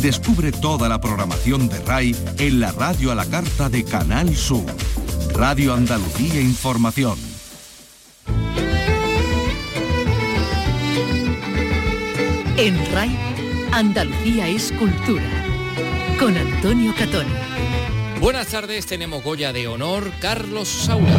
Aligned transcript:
Descubre 0.00 0.52
toda 0.52 0.88
la 0.88 1.00
programación 1.00 1.68
de 1.68 1.80
RAI 1.80 2.16
en 2.38 2.60
la 2.60 2.70
radio 2.72 3.10
a 3.10 3.14
la 3.14 3.26
carta 3.26 3.68
de 3.68 3.84
Canal 3.84 4.34
Sur. 4.36 4.64
Radio 5.34 5.74
Andalucía 5.74 6.40
Información. 6.40 7.18
En 12.56 12.92
RAI, 12.92 13.18
Andalucía 13.72 14.48
es 14.48 14.72
cultura. 14.72 15.28
Con 16.18 16.36
Antonio 16.36 16.94
Catón. 16.96 17.26
Buenas 18.20 18.48
tardes, 18.48 18.86
tenemos 18.86 19.24
Goya 19.24 19.52
de 19.52 19.66
Honor, 19.66 20.12
Carlos 20.20 20.68
Saura. 20.68 21.18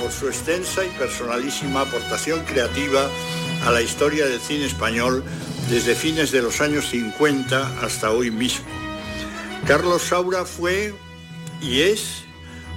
Por 0.00 0.10
su 0.10 0.28
extensa 0.28 0.84
y 0.84 0.88
personalísima 0.98 1.82
aportación 1.82 2.40
creativa 2.44 3.08
a 3.64 3.70
la 3.70 3.80
historia 3.80 4.26
del 4.26 4.40
cine 4.40 4.66
español 4.66 5.24
desde 5.70 5.94
fines 5.94 6.30
de 6.30 6.42
los 6.42 6.60
años 6.60 6.90
50 6.90 7.80
hasta 7.80 8.10
hoy 8.10 8.30
mismo. 8.30 8.66
Carlos 9.66 10.02
Saura 10.02 10.44
fue 10.44 10.94
y 11.62 11.80
es 11.80 12.24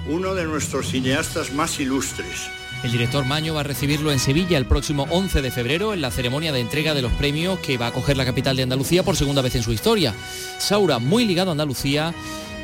uno 0.08 0.34
de 0.34 0.44
nuestros 0.44 0.88
cineastas 0.88 1.52
más 1.52 1.78
ilustres. 1.78 2.48
El 2.82 2.92
director 2.92 3.24
Maño 3.24 3.54
va 3.54 3.60
a 3.60 3.64
recibirlo 3.64 4.12
en 4.12 4.18
Sevilla 4.18 4.56
el 4.56 4.64
próximo 4.64 5.06
11 5.10 5.42
de 5.42 5.50
febrero 5.50 5.92
en 5.92 6.00
la 6.00 6.10
ceremonia 6.10 6.52
de 6.52 6.60
entrega 6.60 6.94
de 6.94 7.02
los 7.02 7.12
premios 7.12 7.58
que 7.58 7.76
va 7.76 7.86
a 7.86 7.88
acoger 7.88 8.16
la 8.16 8.24
capital 8.24 8.56
de 8.56 8.62
Andalucía 8.62 9.02
por 9.02 9.16
segunda 9.16 9.42
vez 9.42 9.56
en 9.56 9.62
su 9.62 9.72
historia. 9.72 10.14
Saura 10.58 10.98
muy 10.98 11.26
ligado 11.26 11.50
a 11.50 11.52
Andalucía, 11.52 12.14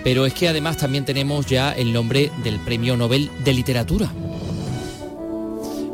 pero 0.03 0.25
es 0.25 0.33
que 0.33 0.49
además 0.49 0.79
también 0.79 1.05
tenemos 1.05 1.45
ya 1.47 1.73
el 1.73 1.93
nombre 1.93 2.31
del 2.43 2.59
Premio 2.61 2.97
Nobel 2.97 3.31
de 3.45 3.53
Literatura 3.53 4.11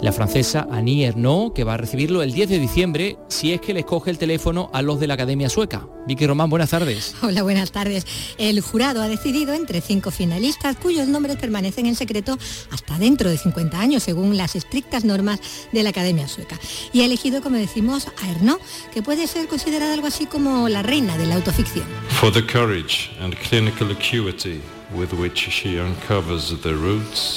la 0.02 0.12
francesa 0.12 0.66
Annie 0.70 1.04
Ernaux, 1.04 1.52
que 1.54 1.64
va 1.64 1.74
a 1.74 1.76
recibirlo 1.76 2.22
el 2.22 2.32
10 2.32 2.48
de 2.48 2.58
diciembre 2.58 3.16
si 3.28 3.52
es 3.52 3.60
que 3.60 3.74
le 3.74 3.80
escoge 3.80 4.10
el 4.10 4.18
teléfono 4.18 4.70
a 4.72 4.82
los 4.82 4.98
de 4.98 5.06
la 5.06 5.14
Academia 5.14 5.48
Sueca. 5.48 5.86
Vicky 6.06 6.26
Román, 6.26 6.48
buenas 6.48 6.70
tardes. 6.70 7.14
Hola, 7.22 7.42
buenas 7.42 7.72
tardes. 7.72 8.06
El 8.38 8.60
jurado 8.60 9.02
ha 9.02 9.08
decidido 9.08 9.52
entre 9.52 9.80
cinco 9.80 10.10
finalistas 10.10 10.76
cuyos 10.76 11.08
nombres 11.08 11.36
permanecen 11.36 11.86
en 11.86 11.96
secreto 11.96 12.38
hasta 12.70 12.98
dentro 12.98 13.28
de 13.28 13.36
50 13.36 13.78
años, 13.78 14.02
según 14.02 14.36
las 14.36 14.56
estrictas 14.56 15.04
normas 15.04 15.40
de 15.72 15.82
la 15.82 15.90
Academia 15.90 16.28
Sueca. 16.28 16.58
Y 16.92 17.02
ha 17.02 17.04
elegido, 17.04 17.42
como 17.42 17.56
decimos, 17.56 18.08
a 18.22 18.30
Ernaux, 18.30 18.60
que 18.94 19.02
puede 19.02 19.26
ser 19.26 19.48
considerada 19.48 19.94
algo 19.94 20.06
así 20.06 20.26
como 20.26 20.68
la 20.68 20.82
reina 20.82 21.18
de 21.18 21.26
la 21.26 21.34
autoficción. 21.36 21.86
For 22.08 22.32
the 22.32 22.44
courage 22.44 23.10
and 23.20 23.34
clinical 23.36 23.90
acuity 23.90 24.60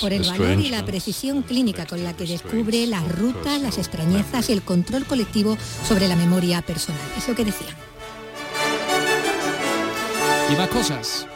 por 0.02 0.14
el 0.14 0.24
valor 0.24 0.60
y 0.60 0.70
la 0.70 0.86
precisión 0.86 1.44
clínica 1.44 1.86
con 1.86 2.04
la 2.04 2.14
que 2.14 2.26
descubre 2.26 2.88
las 2.88 3.08
rutas, 3.18 3.62
las 3.62 3.78
extrañezas 3.78 4.50
y 4.50 4.54
el 4.54 4.62
control 4.62 5.06
colectivo 5.06 5.58
sobre 5.88 6.08
la 6.08 6.16
memoria 6.16 6.62
personal. 6.62 7.02
Es 7.18 7.28
lo 7.28 7.36
que 7.36 7.46
decía. 7.46 7.76
Y 10.52 10.56
más 10.56 10.68
cosas. 10.70 11.28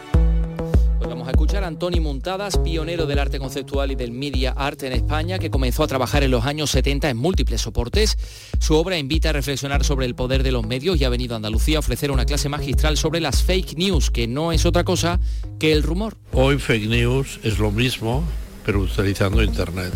A 1.28 1.32
escuchar 1.32 1.66
a 1.66 1.68
Antoni 1.68 2.00
Montadas, 2.00 2.58
pionero 2.58 3.06
del 3.06 3.20
arte 3.20 3.38
conceptual 3.38 3.92
y 3.92 3.96
del 3.96 4.14
media 4.14 4.52
art 4.52 4.82
en 4.84 4.94
España, 4.94 5.40
que 5.40 5.50
comenzó 5.50 5.84
a 5.84 5.88
trabajar 5.88 6.24
en 6.24 6.32
los 6.32 6.46
años 6.46 6.72
70 6.72 7.10
en 7.10 7.18
múltiples 7.18 7.60
soportes. 7.60 8.18
Su 8.62 8.76
obra 8.76 8.98
invita 8.98 9.32
a 9.32 9.34
reflexionar 9.34 9.84
sobre 9.84 10.06
el 10.06 10.16
poder 10.16 10.42
de 10.42 10.54
los 10.54 10.66
medios 10.66 11.02
y 11.02 11.04
ha 11.04 11.10
venido 11.10 11.36
a 11.36 11.36
Andalucía 11.36 11.76
a 11.76 11.80
ofrecer 11.80 12.12
una 12.12 12.24
clase 12.24 12.48
magistral 12.48 12.96
sobre 12.96 13.20
las 13.20 13.44
fake 13.44 13.78
news, 13.78 14.10
que 14.10 14.26
no 14.26 14.54
es 14.54 14.66
otra 14.66 14.86
cosa 14.86 15.20
que 15.60 15.74
el 15.74 15.84
rumor. 15.84 16.16
Hoy 16.32 16.60
fake 16.60 16.88
news 16.88 17.42
es 17.44 17.60
lo 17.60 17.72
mismo, 17.72 18.24
pero 18.66 18.80
utilizando 18.80 19.44
Internet. 19.44 19.92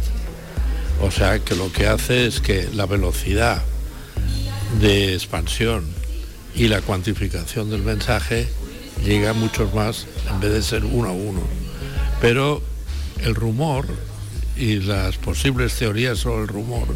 O 1.01 1.11
sea 1.11 1.39
que 1.39 1.55
lo 1.55 1.71
que 1.71 1.87
hace 1.87 2.25
es 2.25 2.41
que 2.41 2.67
la 2.73 2.87
velocidad 2.87 3.61
de 4.81 5.13
expansión 5.13 5.85
y 6.55 6.67
la 6.67 6.81
cuantificación 6.81 7.69
del 7.69 7.83
mensaje 7.83 8.49
llega 9.03 9.31
a 9.31 9.33
muchos 9.33 9.73
más 9.73 10.07
en 10.29 10.39
vez 10.39 10.51
de 10.51 10.61
ser 10.61 10.85
uno 10.85 11.09
a 11.09 11.11
uno. 11.11 11.41
Pero 12.19 12.61
el 13.23 13.35
rumor 13.35 13.85
y 14.57 14.75
las 14.79 15.17
posibles 15.17 15.75
teorías 15.75 16.19
sobre 16.19 16.43
el 16.43 16.47
rumor 16.47 16.87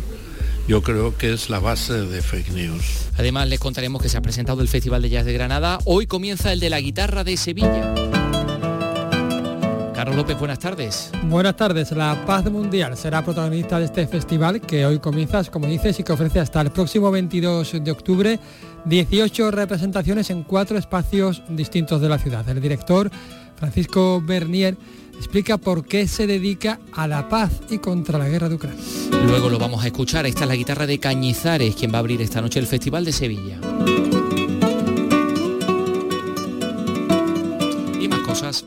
yo 0.68 0.82
creo 0.82 1.16
que 1.16 1.32
es 1.32 1.50
la 1.50 1.60
base 1.60 1.94
de 1.94 2.22
fake 2.22 2.50
news. 2.50 2.84
Además 3.18 3.48
les 3.48 3.60
contaremos 3.60 4.02
que 4.02 4.10
se 4.10 4.18
ha 4.18 4.22
presentado 4.22 4.62
el 4.62 4.68
Festival 4.68 5.02
de 5.02 5.10
Jazz 5.10 5.26
de 5.26 5.34
Granada. 5.34 5.80
Hoy 5.86 6.08
comienza 6.08 6.52
el 6.52 6.60
de 6.60 6.70
la 6.70 6.80
guitarra 6.80 7.24
de 7.24 7.38
Sevilla. 7.38 7.94
Carlos 10.16 10.30
López, 10.30 10.40
buenas 10.40 10.60
tardes. 10.60 11.12
Buenas 11.26 11.58
tardes. 11.58 11.92
La 11.92 12.26
paz 12.26 12.50
mundial 12.50 12.96
será 12.96 13.22
protagonista 13.22 13.80
de 13.80 13.86
este 13.86 14.08
festival 14.08 14.62
que 14.62 14.86
hoy 14.86 15.00
comienza, 15.00 15.44
como 15.52 15.68
dices, 15.68 16.00
y 16.00 16.04
que 16.04 16.14
ofrece 16.14 16.40
hasta 16.40 16.62
el 16.62 16.72
próximo 16.72 17.12
22 17.12 17.84
de 17.84 17.92
octubre 17.92 18.40
18 18.86 19.52
representaciones 19.52 20.30
en 20.30 20.44
cuatro 20.44 20.78
espacios 20.78 21.44
distintos 21.50 22.00
de 22.00 22.08
la 22.08 22.18
ciudad. 22.18 22.48
El 22.48 22.62
director 22.62 23.12
Francisco 23.58 24.22
Bernier 24.26 24.78
explica 25.18 25.58
por 25.58 25.84
qué 25.84 26.08
se 26.08 26.28
dedica 26.28 26.80
a 26.94 27.10
la 27.10 27.28
paz 27.28 27.52
y 27.70 27.80
contra 27.80 28.18
la 28.18 28.30
guerra 28.30 28.48
de 28.48 28.56
Ucrania. 28.56 28.82
Luego 29.28 29.50
lo 29.50 29.60
vamos 29.60 29.84
a 29.84 29.88
escuchar. 29.88 30.26
Esta 30.26 30.44
es 30.44 30.48
la 30.48 30.56
guitarra 30.56 30.88
de 30.88 30.98
Cañizares, 30.98 31.76
quien 31.76 31.92
va 31.92 31.98
a 31.98 32.00
abrir 32.00 32.22
esta 32.22 32.40
noche 32.40 32.62
el 32.62 32.68
Festival 32.68 33.04
de 33.04 33.12
Sevilla. 33.12 33.60
Y 38.00 38.08
más 38.08 38.22
cosas. 38.22 38.64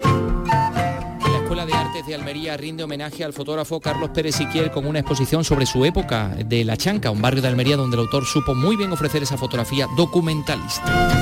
De 2.08 2.14
Almería 2.14 2.56
rinde 2.56 2.82
homenaje 2.82 3.22
al 3.22 3.34
fotógrafo 3.34 3.80
Carlos 3.80 4.08
Pérez 4.14 4.36
Siquiel 4.36 4.70
con 4.70 4.86
una 4.86 5.00
exposición 5.00 5.44
sobre 5.44 5.66
su 5.66 5.84
época 5.84 6.28
de 6.46 6.64
La 6.64 6.74
Chanca, 6.74 7.10
un 7.10 7.20
barrio 7.20 7.42
de 7.42 7.48
Almería 7.48 7.76
donde 7.76 7.96
el 7.96 8.00
autor 8.00 8.24
supo 8.24 8.54
muy 8.54 8.76
bien 8.76 8.91
ofrecer 8.92 9.22
esa 9.22 9.36
fotografía 9.36 9.86
documentalista 9.94 11.12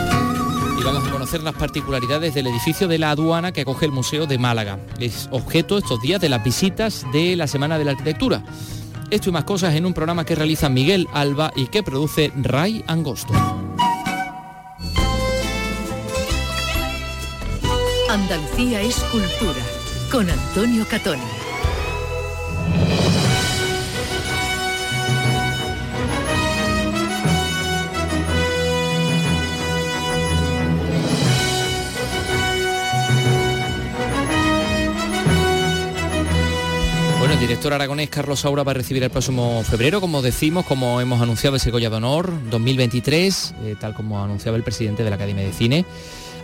y 0.80 0.84
vamos 0.84 1.04
a 1.04 1.10
conocer 1.10 1.42
las 1.42 1.56
particularidades 1.56 2.34
del 2.34 2.46
edificio 2.46 2.86
de 2.86 3.00
la 3.00 3.10
aduana 3.10 3.50
que 3.50 3.62
acoge 3.62 3.84
el 3.84 3.90
Museo 3.90 4.28
de 4.28 4.38
Málaga. 4.38 4.78
Es 5.00 5.28
objeto 5.32 5.76
estos 5.76 6.00
días 6.00 6.20
de 6.20 6.28
las 6.28 6.44
visitas 6.44 7.04
de 7.12 7.34
la 7.34 7.48
Semana 7.48 7.78
de 7.78 7.84
la 7.84 7.90
Arquitectura. 7.90 8.44
Esto 9.10 9.30
y 9.30 9.32
más 9.32 9.42
cosas 9.42 9.74
en 9.74 9.86
un 9.86 9.92
programa 9.92 10.24
que 10.24 10.36
realiza 10.36 10.68
Miguel 10.68 11.08
Alba 11.12 11.50
y 11.56 11.66
que 11.66 11.82
produce 11.82 12.30
Ray 12.36 12.84
Angosto. 12.86 13.34
Andalucía 18.08 18.82
es 18.82 18.94
cultura 19.10 19.75
con 20.10 20.28
Antonio 20.28 20.86
Catoni. 20.88 21.22
Bueno, 37.18 37.34
el 37.34 37.40
director 37.40 37.72
aragonés 37.72 38.08
Carlos 38.10 38.40
Saura 38.40 38.62
va 38.62 38.70
a 38.70 38.74
recibir 38.74 39.02
el 39.02 39.10
próximo 39.10 39.62
febrero, 39.64 40.00
como 40.00 40.22
decimos, 40.22 40.64
como 40.66 41.00
hemos 41.00 41.20
anunciado 41.20 41.56
ese 41.56 41.70
Goya 41.70 41.90
de 41.90 41.96
Honor 41.96 42.32
2023, 42.50 43.54
eh, 43.64 43.76
tal 43.80 43.94
como 43.94 44.22
anunciaba 44.22 44.56
el 44.56 44.62
presidente 44.62 45.02
de 45.02 45.10
la 45.10 45.16
Academia 45.16 45.44
de 45.44 45.52
Cine, 45.52 45.84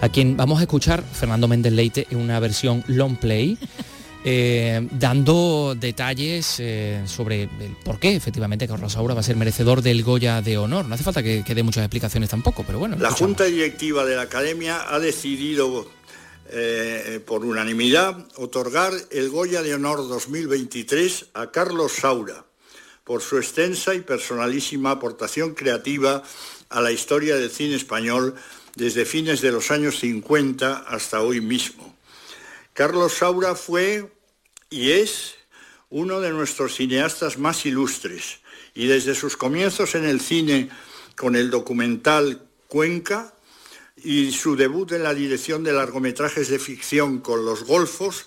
a 0.02 0.08
quien 0.08 0.36
vamos 0.36 0.58
a 0.58 0.62
escuchar 0.62 1.02
Fernando 1.02 1.46
Méndez 1.46 1.72
Leite 1.72 2.06
en 2.10 2.18
una 2.18 2.38
versión 2.40 2.84
long 2.88 3.16
play. 3.16 3.56
eh, 4.24 4.86
dando 4.92 5.74
detalles 5.78 6.56
eh, 6.58 7.02
sobre 7.06 7.44
el 7.44 7.76
por 7.84 7.98
qué 7.98 8.14
efectivamente 8.14 8.68
Carlos 8.68 8.92
Saura 8.92 9.14
va 9.14 9.20
a 9.20 9.24
ser 9.24 9.36
merecedor 9.36 9.80
del 9.80 10.02
Goya 10.02 10.42
de 10.42 10.58
Honor. 10.58 10.86
No 10.86 10.94
hace 10.94 11.04
falta 11.04 11.22
que, 11.22 11.44
que 11.44 11.54
dé 11.54 11.62
muchas 11.62 11.84
explicaciones 11.84 12.30
tampoco, 12.30 12.64
pero 12.66 12.80
bueno. 12.80 12.96
La 12.96 13.08
escuchamos. 13.08 13.36
Junta 13.36 13.44
Directiva 13.44 14.04
de 14.04 14.16
la 14.16 14.22
Academia 14.22 14.92
ha 14.92 14.98
decidido 14.98 15.88
eh, 16.50 17.20
por 17.24 17.44
unanimidad 17.44 18.26
otorgar 18.36 18.92
el 19.10 19.30
Goya 19.30 19.62
de 19.62 19.74
Honor 19.74 20.08
2023 20.08 21.26
a 21.34 21.52
Carlos 21.52 21.92
Saura 21.92 22.44
por 23.04 23.22
su 23.22 23.38
extensa 23.38 23.94
y 23.94 24.00
personalísima 24.00 24.90
aportación 24.90 25.54
creativa 25.54 26.22
a 26.68 26.80
la 26.80 26.90
historia 26.90 27.36
del 27.36 27.50
cine 27.50 27.76
español 27.76 28.34
desde 28.76 29.04
fines 29.04 29.40
de 29.40 29.52
los 29.52 29.70
años 29.70 29.98
50 30.00 30.84
hasta 30.88 31.20
hoy 31.20 31.40
mismo. 31.40 31.96
Carlos 32.72 33.14
Saura 33.14 33.54
fue 33.54 34.10
y 34.70 34.92
es 34.92 35.34
uno 35.90 36.20
de 36.20 36.30
nuestros 36.30 36.76
cineastas 36.76 37.38
más 37.38 37.66
ilustres 37.66 38.40
y 38.74 38.86
desde 38.86 39.14
sus 39.14 39.36
comienzos 39.36 39.94
en 39.94 40.04
el 40.04 40.20
cine 40.20 40.70
con 41.16 41.36
el 41.36 41.50
documental 41.50 42.42
Cuenca 42.68 43.34
y 43.96 44.32
su 44.32 44.56
debut 44.56 44.92
en 44.92 45.02
la 45.02 45.14
dirección 45.14 45.62
de 45.62 45.72
largometrajes 45.72 46.48
de 46.48 46.58
ficción 46.58 47.20
con 47.20 47.44
Los 47.44 47.64
Golfos, 47.64 48.26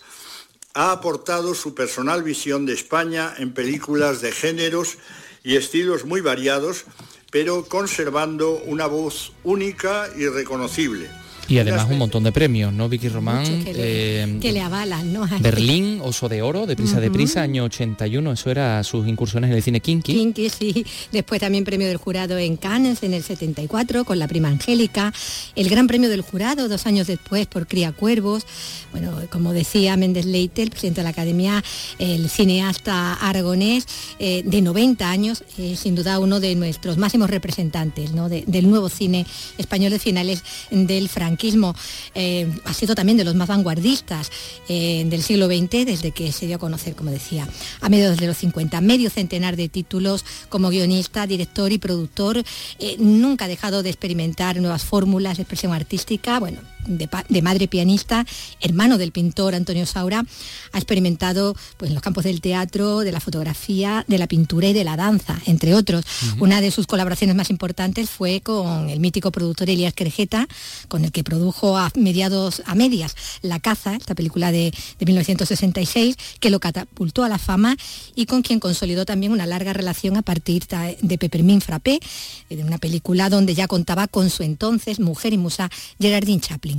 ha 0.76 0.92
aportado 0.92 1.56
su 1.56 1.74
personal 1.74 2.22
visión 2.22 2.66
de 2.66 2.74
España 2.74 3.34
en 3.38 3.54
películas 3.54 4.22
de 4.22 4.32
géneros 4.32 4.98
y 5.44 5.56
estilos 5.56 6.06
muy 6.06 6.22
variados, 6.22 6.86
pero 7.36 7.66
conservando 7.66 8.62
una 8.66 8.88
voz 8.88 9.34
única 9.44 10.08
y 10.16 10.26
reconocible, 10.26 11.10
Y 11.48 11.60
además 11.60 11.88
un 11.90 11.98
montón 11.98 12.24
de 12.24 12.32
premios, 12.32 12.74
¿no, 12.74 12.90
Vicky 12.90 13.10
Román? 13.10 13.64
que, 13.64 13.74
le, 13.74 14.24
eh, 14.24 14.38
que 14.42 14.52
le 14.52 14.62
avalan, 14.62 15.14
¿no? 15.14 15.28
Berlín, 15.40 16.00
Oso 16.04 16.28
de 16.28 16.42
Oro, 16.42 16.66
de 16.66 16.76
Prisa 16.76 17.00
de 17.00 17.12
Prisa, 17.12 17.42
año 17.42 17.64
81, 17.66 18.32
eso 18.32 18.50
era 18.50 18.84
sus 18.84 19.08
incursiones 19.08 19.52
en 19.52 19.58
el 19.58 19.64
cine 19.64 19.80
Kinky. 19.80 20.14
Kinky, 20.14 20.50
sí. 20.50 20.86
Después 21.12 21.42
también 21.42 21.64
premio 21.64 21.88
del 21.88 21.98
jurado 21.98 22.38
en 22.38 22.58
Cannes 22.58 23.04
en 23.04 23.14
el 23.14 23.24
74 23.24 24.06
con 24.06 24.20
La 24.20 24.28
Prima 24.28 24.48
Angélica. 24.48 25.14
El 25.56 25.70
gran 25.70 25.88
premio 25.88 26.10
del 26.10 26.22
jurado 26.22 26.68
dos 26.68 26.86
años 26.86 27.08
después 27.08 27.46
por 27.48 27.68
Cría 27.68 27.92
Cuervos. 27.92 28.46
Bueno, 28.92 29.12
como 29.30 29.54
decía 29.54 29.98
Méndez 29.98 30.26
Leite, 30.26 30.64
el 30.64 30.72
presidente 30.72 31.02
de 31.02 31.04
la 31.04 31.10
Academia, 31.10 31.64
el 32.00 32.30
cineasta 32.30 33.14
aragonés 33.14 33.86
eh, 34.20 34.44
de 34.46 34.62
90 34.62 35.10
años, 35.10 35.44
sin 35.76 35.96
duda 35.96 36.20
uno 36.20 36.40
de 36.40 36.56
nuestros 36.56 36.98
máximos 36.98 37.30
representantes 37.30 38.12
¿no? 38.12 38.30
del 38.30 38.70
nuevo 38.70 38.90
cine 38.90 39.26
español 39.58 39.92
de 39.92 40.00
finales 40.00 40.44
del 40.72 41.10
franquismo. 41.36 41.76
Eh, 42.14 42.50
ha 42.64 42.74
sido 42.74 42.96
también 42.96 43.18
de 43.18 43.26
los 43.26 43.36
más 43.36 43.50
vanguardistas 43.50 44.32
eh, 44.70 45.04
del 45.06 45.22
siglo 45.22 45.48
XX, 45.48 45.86
desde 45.86 46.12
que 46.12 46.32
se 46.32 46.48
dio 46.48 46.56
a 46.56 46.60
conocer, 46.60 46.96
como 46.96 47.12
decía, 47.12 47.48
a 47.82 47.90
mediados 47.90 48.18
de 48.18 48.28
los 48.28 48.38
50. 48.38 48.80
Medio 48.82 49.10
centenar 49.10 49.58
de 49.58 49.68
títulos 49.68 50.24
como 50.48 50.70
guionista, 50.70 51.28
director 51.28 51.72
y 51.74 51.78
productor. 51.78 52.38
Eh, 52.80 52.96
nunca 53.00 53.46
ha 53.46 53.48
dejado 53.50 53.84
de 53.84 53.90
experimentar 53.90 54.62
nuevas 54.62 54.86
fórmulas 54.86 55.38
de 55.38 55.44
expresión 55.44 55.74
artística. 55.74 56.40
Bueno, 56.40 56.60
de, 56.88 57.42
madre 57.42 57.68
pianista, 57.68 58.26
hermano 58.62 58.98
del 58.98 59.12
pintor 59.12 59.56
Antonio 59.56 59.86
Saura, 59.86 60.26
ha 60.72 60.78
experimentado 60.78 61.56
pues, 61.78 61.90
en 61.90 61.96
los 61.96 62.04
campos 62.04 62.24
del 62.24 62.42
teatro, 62.42 63.00
de 63.00 63.12
la 63.12 63.20
fotografía, 63.20 64.06
de 64.08 64.18
la 64.18 64.28
pintura 64.28 64.68
y 64.68 64.74
de 64.74 64.84
la 64.84 64.98
danza, 64.98 65.40
entre 65.46 65.74
otros. 65.74 66.06
Una 66.40 66.62
de 66.62 66.72
sus 66.72 66.88
colaboraciones 66.88 67.36
más 67.36 67.50
importantes 67.50 68.10
fue 68.10 68.42
con 68.42 68.90
el 68.90 69.00
mítico 69.00 69.32
productor 69.32 69.70
Elías 69.70 69.94
Querejeta, 69.94 70.48
con 70.88 71.06
el 71.06 71.12
que 71.12 71.24
produjo 71.24 71.78
a 71.78 71.92
mediados 71.96 72.62
a 72.66 72.76
medias 72.76 73.16
La 73.42 73.60
caza, 73.60 73.96
esta 73.96 74.16
película 74.16 74.52
de, 74.52 74.74
1966, 75.06 76.18
que 76.40 76.50
lo 76.50 76.60
catapultó 76.60 77.24
a 77.24 77.30
la 77.30 77.38
fama 77.38 77.78
y 78.16 78.26
con 78.26 78.42
quien 78.42 78.60
consolidó 78.60 79.06
también 79.06 79.32
una 79.32 79.46
larga 79.46 79.74
relación 79.74 80.18
a 80.18 80.22
partir 80.22 80.66
de 80.68 81.18
Peppermint 81.18 81.64
Frappé, 81.64 82.00
de 82.50 82.64
una 82.64 82.78
película 82.78 83.30
donde 83.30 83.54
ya 83.54 83.68
contaba 83.68 84.08
con 84.08 84.30
su 84.30 84.44
entonces 84.44 85.00
mujer 85.00 85.34
y 85.34 85.38
musa 85.38 85.70
Gerardine 86.00 86.42
Chaplin. 86.42 86.75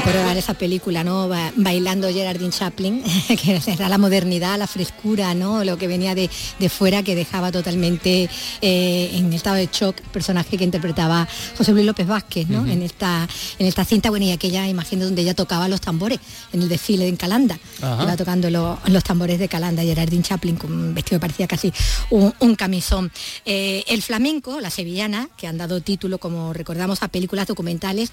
Recordar 0.00 0.36
esa 0.36 0.54
película, 0.54 1.04
¿no? 1.04 1.28
Bailando 1.56 2.08
Gerardine 2.08 2.50
Chaplin, 2.50 3.02
que 3.42 3.60
era 3.66 3.88
la 3.88 3.98
modernidad, 3.98 4.58
la 4.58 4.66
frescura, 4.66 5.34
¿no? 5.34 5.64
Lo 5.64 5.76
que 5.76 5.86
venía 5.86 6.14
de, 6.14 6.28
fuera, 6.68 7.02
que 7.02 7.14
dejaba 7.14 7.50
totalmente 7.50 8.28
eh, 8.60 9.10
en 9.14 9.32
estado 9.32 9.56
de 9.56 9.68
shock 9.72 10.00
personaje 10.12 10.56
que 10.56 10.64
interpretaba 10.64 11.26
José 11.56 11.72
Luis 11.72 11.86
López 11.86 12.06
Vázquez, 12.06 12.48
¿no? 12.48 12.66
en, 12.66 12.82
esta, 12.82 13.28
en 13.58 13.66
esta 13.66 13.84
cinta, 13.84 14.10
bueno, 14.10 14.26
y 14.26 14.32
aquella 14.32 14.68
imagen 14.68 15.00
donde 15.00 15.22
ella 15.22 15.34
tocaba 15.34 15.68
los 15.68 15.80
tambores 15.80 16.18
en 16.52 16.62
el 16.62 16.68
desfile 16.68 17.08
en 17.08 17.16
Calanda. 17.16 17.58
Iba 17.78 18.16
tocando 18.16 18.50
los 18.50 19.04
tambores 19.04 19.38
de 19.38 19.48
Calanda, 19.48 19.82
Gerardine 19.82 20.22
Chaplin, 20.22 20.56
con 20.56 20.72
un 20.72 20.94
vestido 20.94 21.18
que 21.18 21.20
parecía 21.20 21.46
casi 21.46 21.72
un, 22.10 22.54
camisón. 22.56 23.10
Eh, 23.44 23.84
el 23.88 24.02
flamenco, 24.02 24.60
la 24.60 24.70
sevillana, 24.70 25.28
que 25.36 25.46
han 25.46 25.58
dado 25.58 25.80
título, 25.80 26.18
como 26.18 26.52
recordamos, 26.52 27.02
a 27.02 27.08
películas 27.08 27.46
documentales, 27.46 28.10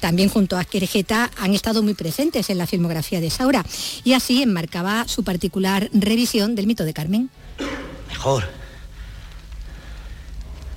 también 0.00 0.28
junto 0.28 0.58
a 0.58 0.64
Querejeta 0.64 1.25
han 1.36 1.54
estado 1.54 1.82
muy 1.82 1.94
presentes 1.94 2.50
en 2.50 2.58
la 2.58 2.66
filmografía 2.66 3.20
de 3.20 3.30
Saura 3.30 3.64
y 4.04 4.12
así 4.12 4.42
enmarcaba 4.42 5.06
su 5.08 5.24
particular 5.24 5.88
revisión 5.92 6.54
del 6.54 6.66
mito 6.66 6.84
de 6.84 6.94
Carmen. 6.94 7.30
Mejor. 8.08 8.44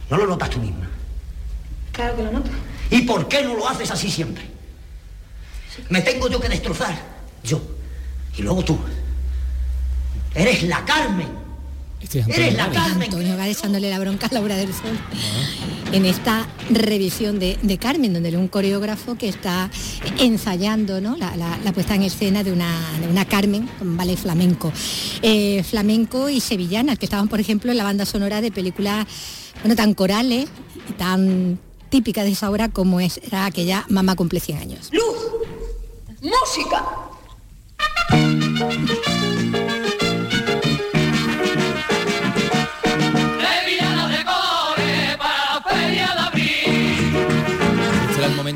¿No 0.09 0.17
lo 0.17 0.27
notas 0.27 0.49
tú 0.49 0.59
misma? 0.59 0.89
Claro 1.91 2.15
que 2.15 2.23
lo 2.23 2.31
noto. 2.31 2.49
¿Y 2.89 3.01
por 3.01 3.27
qué 3.27 3.43
no 3.43 3.55
lo 3.55 3.67
haces 3.67 3.91
así 3.91 4.09
siempre? 4.09 4.43
Me 5.89 6.01
tengo 6.01 6.27
yo 6.27 6.39
que 6.39 6.49
destrozar. 6.49 6.99
Yo. 7.43 7.61
Y 8.37 8.41
luego 8.41 8.63
tú. 8.63 8.77
Eres 10.33 10.63
la 10.63 10.83
Carmen 10.85 11.48
Eres 12.01 12.55
la 12.55 12.69
Carmen. 12.71 13.03
Antonio 13.03 13.37
va 13.37 13.47
echándole 13.47 13.89
la 13.89 13.99
bronca 13.99 14.27
a 14.27 14.33
Laura 14.33 14.55
del 14.55 14.73
Sol. 14.73 14.97
En 15.91 16.05
esta 16.05 16.47
revisión 16.69 17.39
de, 17.39 17.77
Carmen, 17.79 18.13
donde 18.13 18.35
un 18.37 18.47
coreógrafo 18.47 19.15
que 19.15 19.27
está 19.27 19.69
ensayando 20.19 21.01
¿no? 21.01 21.17
la, 21.17 21.71
puesta 21.73 21.95
en 21.95 22.03
escena 22.03 22.43
de 22.43 22.51
una, 22.53 22.73
de 23.01 23.07
una 23.07 23.25
Carmen 23.25 23.67
con 23.79 23.97
ballet 23.97 24.17
flamenco. 24.17 24.71
Eh, 25.21 25.63
flamenco 25.63 26.29
y 26.29 26.39
sevillanas, 26.39 26.97
que 26.97 27.05
estaban, 27.05 27.27
por 27.27 27.39
ejemplo, 27.39 27.71
en 27.71 27.77
la 27.77 27.83
banda 27.83 28.05
sonora 28.05 28.41
de 28.41 28.51
películas 28.51 29.05
bueno, 29.61 29.75
tan 29.75 29.93
corales 29.93 30.49
y 30.89 30.93
tan 30.93 31.59
típicas 31.89 32.25
de 32.25 32.31
esa 32.31 32.49
obra 32.49 32.69
como 32.69 32.99
es, 32.99 33.19
era 33.25 33.45
aquella 33.45 33.85
Mamá 33.89 34.15
cumple 34.15 34.39
100 34.39 34.57
años. 34.59 34.89
¡Luz! 34.91 35.17
¡Música! 36.21 36.85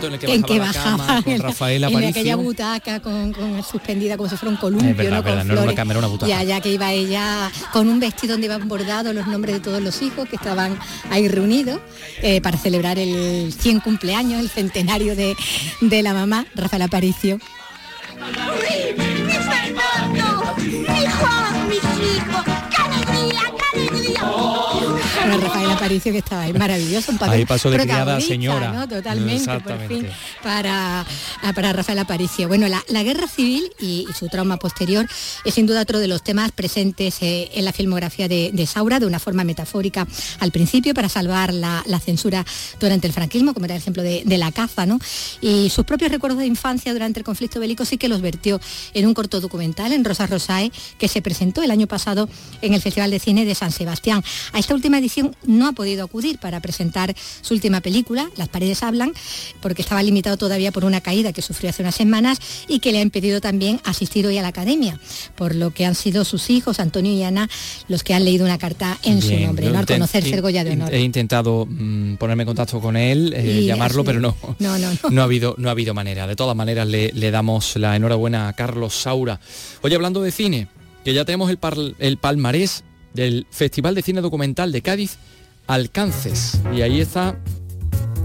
En 0.07 0.13
el 0.13 0.43
que 0.43 0.59
bajaba, 0.59 0.97
la 0.97 1.05
cama, 1.05 1.21
con 1.23 1.39
Rafael 1.39 1.83
Aparicio. 1.83 2.07
En 2.07 2.09
aquella 2.09 2.35
butaca 2.35 2.99
con, 2.99 3.33
suspendida 3.63 4.17
como 4.17 4.29
si 4.29 4.37
fuera 4.37 4.51
un 4.51 4.57
columpio, 4.57 4.89
es 4.89 4.97
verdad, 4.97 5.17
¿no? 5.17 5.23
Verdad, 5.23 5.43
no 5.45 5.53
era 5.53 5.63
una 5.63 5.75
cámara, 5.75 5.99
una 5.99 6.07
butaca. 6.07 6.29
Y 6.29 6.33
allá 6.33 6.61
que 6.61 6.69
iba 6.69 6.91
ella 6.91 7.51
con 7.71 7.89
un 7.89 7.99
vestido 7.99 8.33
donde 8.33 8.47
iban 8.47 8.67
bordados 8.67 9.13
los 9.13 9.27
nombres 9.27 9.55
de 9.55 9.61
todos 9.61 9.81
los 9.81 10.01
hijos 10.01 10.27
que 10.27 10.35
estaban 10.35 10.77
ahí 11.09 11.27
reunidos 11.27 11.79
eh, 12.21 12.41
para 12.41 12.57
celebrar 12.57 12.99
el 12.99 13.53
100 13.53 13.79
cumpleaños, 13.79 14.39
el 14.41 14.49
centenario 14.49 15.15
de, 15.15 15.35
de 15.81 16.03
la 16.03 16.13
mamá, 16.13 16.45
Rafael 16.55 16.81
Aparicio. 16.81 17.39
Rafael 25.73 25.77
Aparicio 25.77 26.11
que 26.11 26.17
estaba 26.19 26.41
ahí 26.43 26.53
maravilloso, 26.53 27.11
un 27.11 27.17
papel 27.17 27.39
ahí 27.39 27.45
pasó 27.45 27.69
de 27.69 27.79
criada 27.79 28.19
señora. 28.21 28.87
Totalmente, 28.87 29.59
por 29.59 29.87
fin, 29.87 30.07
para, 30.41 31.05
para 31.55 31.73
Rafael 31.73 31.99
Aparicio. 31.99 32.47
Bueno, 32.47 32.67
la, 32.67 33.03
guerra 33.03 33.27
civil 33.27 33.63
y, 33.79 34.05
su 34.17 34.27
trauma 34.29 34.57
posterior 34.57 35.07
es 35.43 35.53
sin 35.53 35.65
duda 35.65 35.81
otro 35.81 35.99
de 35.99 36.07
los 36.07 36.23
temas 36.23 36.51
presentes 36.51 37.17
eh, 37.21 37.49
en 37.53 37.65
la 37.65 37.73
filmografía 37.73 38.27
de, 38.27 38.67
Saura, 38.67 38.99
de 38.99 39.05
una 39.05 39.19
forma 39.19 39.43
metafórica 39.43 40.07
al 40.39 40.51
principio, 40.51 40.93
para 40.93 41.09
salvar 41.09 41.53
la, 41.53 41.83
censura 42.03 42.45
durante 42.79 43.07
el 43.07 43.13
franquismo, 43.13 43.53
como 43.53 43.65
era 43.65 43.75
el 43.75 43.81
ejemplo 43.81 44.03
de, 44.03 44.23
la 44.37 44.51
caza, 44.51 44.85
¿no? 44.85 44.99
Y 45.41 45.69
sus 45.69 45.85
propios 45.85 46.11
recuerdos 46.11 46.39
de 46.39 46.45
infancia 46.47 46.91
durante 46.91 47.19
el 47.19 47.25
conflicto 47.25 47.59
bélico 47.59 47.85
sí 47.85 47.97
que 47.97 48.07
los 48.07 48.21
vertió 48.21 48.59
en 48.93 49.05
un 49.05 49.13
corto 49.13 49.39
documental 49.41 49.93
en 49.93 50.03
Rosa 50.03 50.27
Rosae, 50.27 50.71
que 50.97 51.07
se 51.07 51.21
presentó 51.21 51.61
el 51.63 51.71
año 51.71 51.87
pasado 51.87 52.29
en 52.61 52.73
el 52.73 52.81
Festival 52.81 53.11
de 53.11 53.19
Cine 53.19 53.45
de 53.45 53.55
San 53.55 53.71
Sebastián. 53.71 54.23
A 54.51 54.59
esta 54.59 54.73
última 54.73 54.97
edición 54.97 55.35
no 55.45 55.62
ha 55.67 55.73
podido 55.73 56.03
acudir 56.03 56.37
para 56.39 56.59
presentar 56.59 57.15
su 57.41 57.53
última 57.53 57.81
película, 57.81 58.29
Las 58.37 58.49
paredes 58.49 58.83
hablan, 58.83 59.13
porque 59.61 59.81
estaba 59.81 60.03
limitado 60.03 60.37
todavía 60.37 60.71
por 60.71 60.85
una 60.85 61.01
caída 61.01 61.33
que 61.33 61.41
sufrió 61.41 61.69
hace 61.69 61.81
unas 61.81 61.95
semanas 61.95 62.39
y 62.67 62.79
que 62.79 62.91
le 62.91 62.99
ha 62.99 63.01
impedido 63.01 63.41
también 63.41 63.79
asistir 63.83 64.25
hoy 64.27 64.37
a 64.37 64.41
la 64.41 64.49
academia, 64.49 64.99
por 65.35 65.55
lo 65.55 65.71
que 65.71 65.85
han 65.85 65.95
sido 65.95 66.25
sus 66.25 66.49
hijos, 66.49 66.79
Antonio 66.79 67.11
y 67.13 67.23
Ana, 67.23 67.49
los 67.87 68.03
que 68.03 68.13
han 68.13 68.25
leído 68.25 68.45
una 68.45 68.57
carta 68.57 68.97
en 69.03 69.21
su 69.21 69.37
nombre, 69.39 69.69
¿no? 69.69 69.79
al 69.79 69.85
conocer 69.85 70.23
ser 70.23 70.41
Goya 70.41 70.63
de 70.63 70.71
Honor. 70.71 70.93
He 70.93 71.01
intentado 71.01 71.65
mm, 71.69 72.15
ponerme 72.15 72.43
en 72.43 72.47
contacto 72.47 72.79
con 72.79 72.97
él, 72.97 73.33
eh, 73.35 73.63
llamarlo, 73.65 74.03
pero 74.03 74.19
no, 74.19 74.35
no, 74.59 74.77
no, 74.77 74.89
no, 75.09 75.21
ha 75.21 75.25
habido, 75.25 75.55
no 75.57 75.69
ha 75.69 75.71
habido 75.71 75.93
manera. 75.93 76.27
De 76.27 76.35
todas 76.35 76.55
maneras, 76.55 76.87
le, 76.87 77.31
damos 77.31 77.75
la 77.77 77.95
enhorabuena 77.95 78.47
a 78.47 78.53
Carlos 78.53 78.93
Saura. 78.93 79.39
Oye, 79.81 79.95
hablando 79.95 80.21
de 80.21 80.31
cine, 80.31 80.67
que 81.03 81.13
ya 81.13 81.25
tenemos 81.25 81.49
el, 81.49 81.95
el 81.99 82.17
palmarés 82.17 82.83
del 83.13 83.45
Festival 83.49 83.95
de 83.95 84.01
Cine 84.01 84.21
Documental 84.21 84.71
de 84.71 84.81
Cádiz, 84.81 85.17
Alcances. 85.67 86.59
Y 86.73 86.81
ahí 86.81 87.01
está 87.01 87.37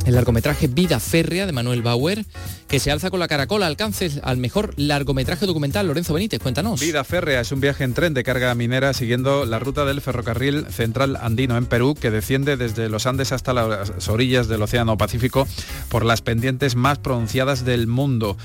el 0.06 0.14
largometraje 0.14 0.68
Vida 0.68 1.00
Férrea 1.00 1.46
de 1.46 1.52
Manuel 1.52 1.82
Bauer, 1.82 2.24
que 2.68 2.78
se 2.78 2.90
alza 2.90 3.10
con 3.10 3.18
la 3.18 3.28
caracola, 3.28 3.66
alcances 3.66 4.20
al 4.22 4.36
mejor 4.36 4.74
largometraje 4.76 5.46
documental. 5.46 5.86
Lorenzo 5.86 6.14
Benítez, 6.14 6.40
cuéntanos. 6.40 6.80
Vida 6.80 7.02
Férrea 7.02 7.40
es 7.40 7.50
un 7.50 7.60
viaje 7.60 7.84
en 7.84 7.94
tren 7.94 8.14
de 8.14 8.22
carga 8.22 8.54
minera 8.54 8.92
siguiendo 8.92 9.46
la 9.46 9.58
ruta 9.58 9.84
del 9.84 10.00
ferrocarril 10.00 10.66
central 10.66 11.16
andino 11.16 11.56
en 11.56 11.66
Perú, 11.66 11.96
que 11.98 12.10
desciende 12.10 12.56
desde 12.56 12.88
los 12.88 13.06
Andes 13.06 13.32
hasta 13.32 13.54
las 13.54 14.08
orillas 14.08 14.48
del 14.48 14.62
Océano 14.62 14.98
Pacífico 14.98 15.48
por 15.88 16.04
las 16.04 16.20
pendientes 16.20 16.76
más 16.76 16.98
pronunciadas 16.98 17.64
del 17.64 17.86
mundo. 17.86 18.36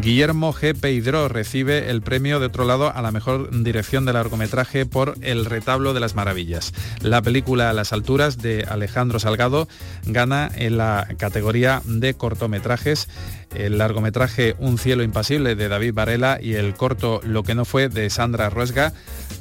Guillermo 0.00 0.52
G. 0.52 0.78
Peidró 0.78 1.28
recibe 1.28 1.90
el 1.90 2.02
premio 2.02 2.40
de 2.40 2.46
otro 2.46 2.64
lado 2.64 2.94
a 2.94 3.02
la 3.02 3.12
mejor 3.12 3.50
dirección 3.62 4.04
de 4.04 4.12
largometraje 4.12 4.86
por 4.86 5.14
El 5.22 5.44
retablo 5.46 5.94
de 5.94 6.00
las 6.00 6.14
maravillas. 6.14 6.72
La 7.00 7.22
película 7.22 7.70
A 7.70 7.72
las 7.72 7.92
alturas 7.92 8.38
de 8.38 8.64
Alejandro 8.68 9.18
Salgado 9.20 9.68
gana 10.04 10.50
en 10.54 10.76
la 10.76 11.08
categoría 11.18 11.82
de 11.86 12.14
cortometrajes. 12.14 13.08
El 13.54 13.78
largometraje 13.78 14.54
Un 14.58 14.78
cielo 14.78 15.02
impasible 15.02 15.54
de 15.54 15.68
David 15.68 15.94
Varela 15.94 16.38
y 16.40 16.54
el 16.54 16.74
corto 16.74 17.20
Lo 17.24 17.42
que 17.42 17.54
no 17.54 17.64
fue 17.64 17.88
de 17.88 18.08
Sandra 18.10 18.50
Ruesga 18.50 18.92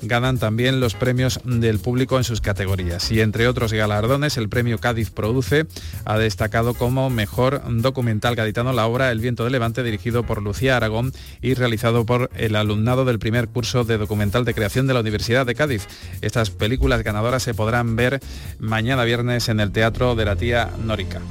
ganan 0.02 0.38
también 0.38 0.80
los 0.80 0.94
premios 0.96 1.40
del 1.44 1.80
público 1.80 2.18
en 2.18 2.24
sus 2.24 2.42
categorías. 2.42 3.12
Y 3.12 3.22
entre 3.22 3.48
otros 3.48 3.74
galardones, 3.74 4.38
el 4.38 4.50
premio 4.50 4.80
Cádiz 4.80 5.10
Produce 5.10 5.66
ha 6.06 6.18
destacado 6.18 6.74
como 6.74 7.10
mejor 7.10 7.62
documental 7.82 8.36
gaditano 8.36 8.74
la 8.74 8.88
obra 8.88 9.12
El 9.12 9.20
viento 9.20 9.44
de 9.44 9.50
Levante 9.50 9.84
dirigido 9.84 10.24
por 10.24 10.42
Lucía 10.42 10.78
Aragón 10.78 11.12
y 11.42 11.54
realizado 11.54 12.06
por 12.06 12.30
el 12.36 12.56
alumnado 12.56 13.06
del 13.06 13.20
primer 13.20 13.50
curso 13.50 13.84
de 13.84 13.98
documental 13.98 14.46
de 14.46 14.54
creación 14.54 14.88
de 14.88 14.94
la 14.94 15.02
Universidad 15.02 15.46
de 15.46 15.56
Cádiz. 15.56 15.88
Estas 16.22 16.50
películas 16.50 17.04
ganadoras 17.04 17.44
se 17.44 17.54
podrán 17.54 17.96
ver 17.96 18.20
mañana 18.60 19.04
viernes 19.04 19.50
en 19.50 19.60
el 19.60 19.72
Teatro 19.72 20.16
de 20.16 20.26
la 20.26 20.36
Tía 20.36 20.70
Nórica. 20.84 21.22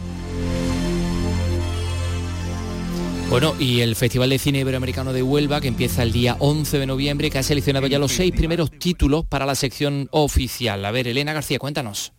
Bueno, 3.30 3.54
y 3.58 3.82
el 3.82 3.94
Festival 3.94 4.30
de 4.30 4.38
Cine 4.38 4.60
Iberoamericano 4.60 5.12
de 5.12 5.22
Huelva, 5.22 5.60
que 5.60 5.68
empieza 5.68 6.02
el 6.02 6.12
día 6.12 6.36
11 6.38 6.78
de 6.78 6.86
noviembre, 6.86 7.30
que 7.30 7.38
ha 7.38 7.42
seleccionado 7.42 7.86
ya 7.86 7.98
los 7.98 8.12
seis 8.12 8.32
primeros 8.32 8.70
títulos 8.70 9.26
para 9.26 9.44
la 9.44 9.54
sección 9.54 10.08
oficial. 10.12 10.82
A 10.82 10.90
ver, 10.90 11.06
Elena 11.06 11.34
García, 11.34 11.58
cuéntanos. 11.58 12.14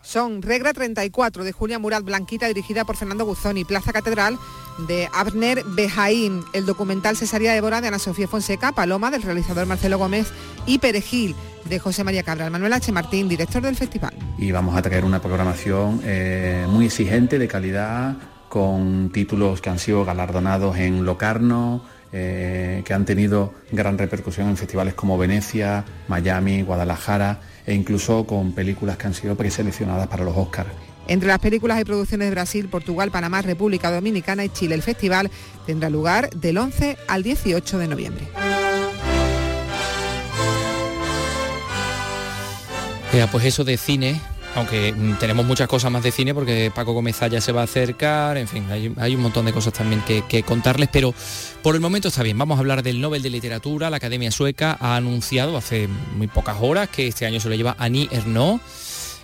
Son 0.00 0.40
Regra 0.40 0.72
34 0.72 1.44
de 1.44 1.52
Julia 1.52 1.78
Murat 1.78 2.02
Blanquita, 2.02 2.48
dirigida 2.48 2.86
por 2.86 2.96
Fernando 2.96 3.26
Guzón, 3.26 3.58
y 3.58 3.66
Plaza 3.66 3.92
Catedral 3.92 4.38
de 4.88 5.10
Abner 5.12 5.62
Bejaín, 5.66 6.42
el 6.54 6.64
documental 6.64 7.18
Cesaria 7.18 7.52
de 7.52 7.60
Bora 7.60 7.82
de 7.82 7.88
Ana 7.88 7.98
Sofía 7.98 8.26
Fonseca, 8.26 8.72
Paloma 8.72 9.10
del 9.10 9.22
realizador 9.22 9.66
Marcelo 9.66 9.98
Gómez 9.98 10.28
y 10.64 10.78
Perejil 10.78 11.36
de 11.66 11.78
José 11.78 12.02
María 12.02 12.22
Cabral. 12.22 12.50
Manuel 12.50 12.72
H. 12.72 12.90
Martín, 12.92 13.28
director 13.28 13.62
del 13.62 13.76
festival. 13.76 14.14
Y 14.38 14.50
vamos 14.52 14.74
a 14.74 14.80
traer 14.80 15.04
una 15.04 15.20
programación 15.20 16.00
eh, 16.02 16.66
muy 16.66 16.86
exigente, 16.86 17.38
de 17.38 17.46
calidad, 17.46 18.16
con 18.50 19.10
títulos 19.12 19.60
que 19.60 19.70
han 19.70 19.78
sido 19.78 20.04
galardonados 20.04 20.76
en 20.76 21.04
Locarno, 21.04 21.82
eh, 22.12 22.82
que 22.84 22.92
han 22.92 23.04
tenido 23.04 23.54
gran 23.70 23.96
repercusión 23.96 24.48
en 24.48 24.56
festivales 24.56 24.94
como 24.94 25.16
Venecia, 25.16 25.84
Miami, 26.08 26.62
Guadalajara 26.62 27.40
e 27.64 27.72
incluso 27.74 28.26
con 28.26 28.52
películas 28.52 28.96
que 28.96 29.06
han 29.06 29.14
sido 29.14 29.36
preseleccionadas 29.36 30.08
para 30.08 30.24
los 30.24 30.36
Oscars. 30.36 30.68
Entre 31.06 31.28
las 31.28 31.38
películas 31.38 31.80
y 31.80 31.84
producciones 31.84 32.26
de 32.26 32.32
Brasil, 32.32 32.68
Portugal, 32.68 33.12
Panamá, 33.12 33.40
República 33.40 33.92
Dominicana 33.92 34.44
y 34.44 34.48
Chile, 34.48 34.74
el 34.74 34.82
festival 34.82 35.30
tendrá 35.64 35.88
lugar 35.88 36.28
del 36.30 36.58
11 36.58 36.98
al 37.06 37.22
18 37.22 37.78
de 37.78 37.86
noviembre. 37.86 38.28
pues 43.30 43.44
eso 43.44 43.62
de 43.62 43.76
cine, 43.76 44.20
aunque 44.54 44.92
mm, 44.92 45.18
tenemos 45.18 45.46
muchas 45.46 45.68
cosas 45.68 45.90
más 45.90 46.02
de 46.02 46.10
cine 46.10 46.34
porque 46.34 46.72
Paco 46.74 46.92
Gómez 46.92 47.18
ya 47.30 47.40
se 47.40 47.52
va 47.52 47.62
a 47.62 47.64
acercar, 47.64 48.36
en 48.36 48.48
fin, 48.48 48.66
hay, 48.70 49.14
un 49.14 49.22
montón 49.22 49.46
de 49.46 49.52
cosas 49.52 49.72
también 49.72 50.02
que, 50.02 50.42
contarles, 50.42 50.88
pero 50.92 51.14
por 51.62 51.74
el 51.74 51.80
momento 51.80 52.08
está 52.08 52.22
bien. 52.22 52.38
Vamos 52.38 52.56
a 52.56 52.60
hablar 52.60 52.82
del 52.82 53.00
Nobel 53.00 53.22
de 53.22 53.30
Literatura. 53.30 53.90
La 53.90 53.98
Academia 53.98 54.30
Sueca 54.30 54.76
ha 54.80 54.96
anunciado 54.96 55.56
hace 55.56 55.88
muy 56.16 56.26
pocas 56.26 56.56
horas 56.60 56.88
que 56.88 57.08
este 57.08 57.26
año 57.26 57.40
se 57.40 57.48
lo 57.48 57.54
lleva 57.54 57.76
Annie 57.78 58.08
Ernaux. 58.10 58.60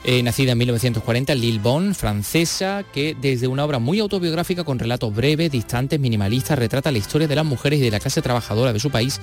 Eh, 0.04 0.23
nacida 0.23 0.52
en 0.52 0.59
1940 0.59 1.33
en 1.33 1.95
francesa, 1.95 2.85
que 2.92 3.16
desde 3.21 3.49
una 3.49 3.64
obra 3.64 3.80
muy 3.80 3.99
autobiográfica 3.99 4.62
con 4.62 4.78
relatos 4.78 5.12
breves, 5.12 5.50
distantes, 5.50 5.99
minimalistas, 5.99 6.56
retrata 6.56 6.92
la 6.92 6.99
historia 6.99 7.26
de 7.26 7.35
las 7.35 7.45
mujeres 7.45 7.80
y 7.80 7.83
de 7.83 7.90
la 7.90 7.99
clase 7.99 8.23
trabajadora 8.23 8.73
de 8.73 8.78
su 8.78 8.90
país 8.90 9.21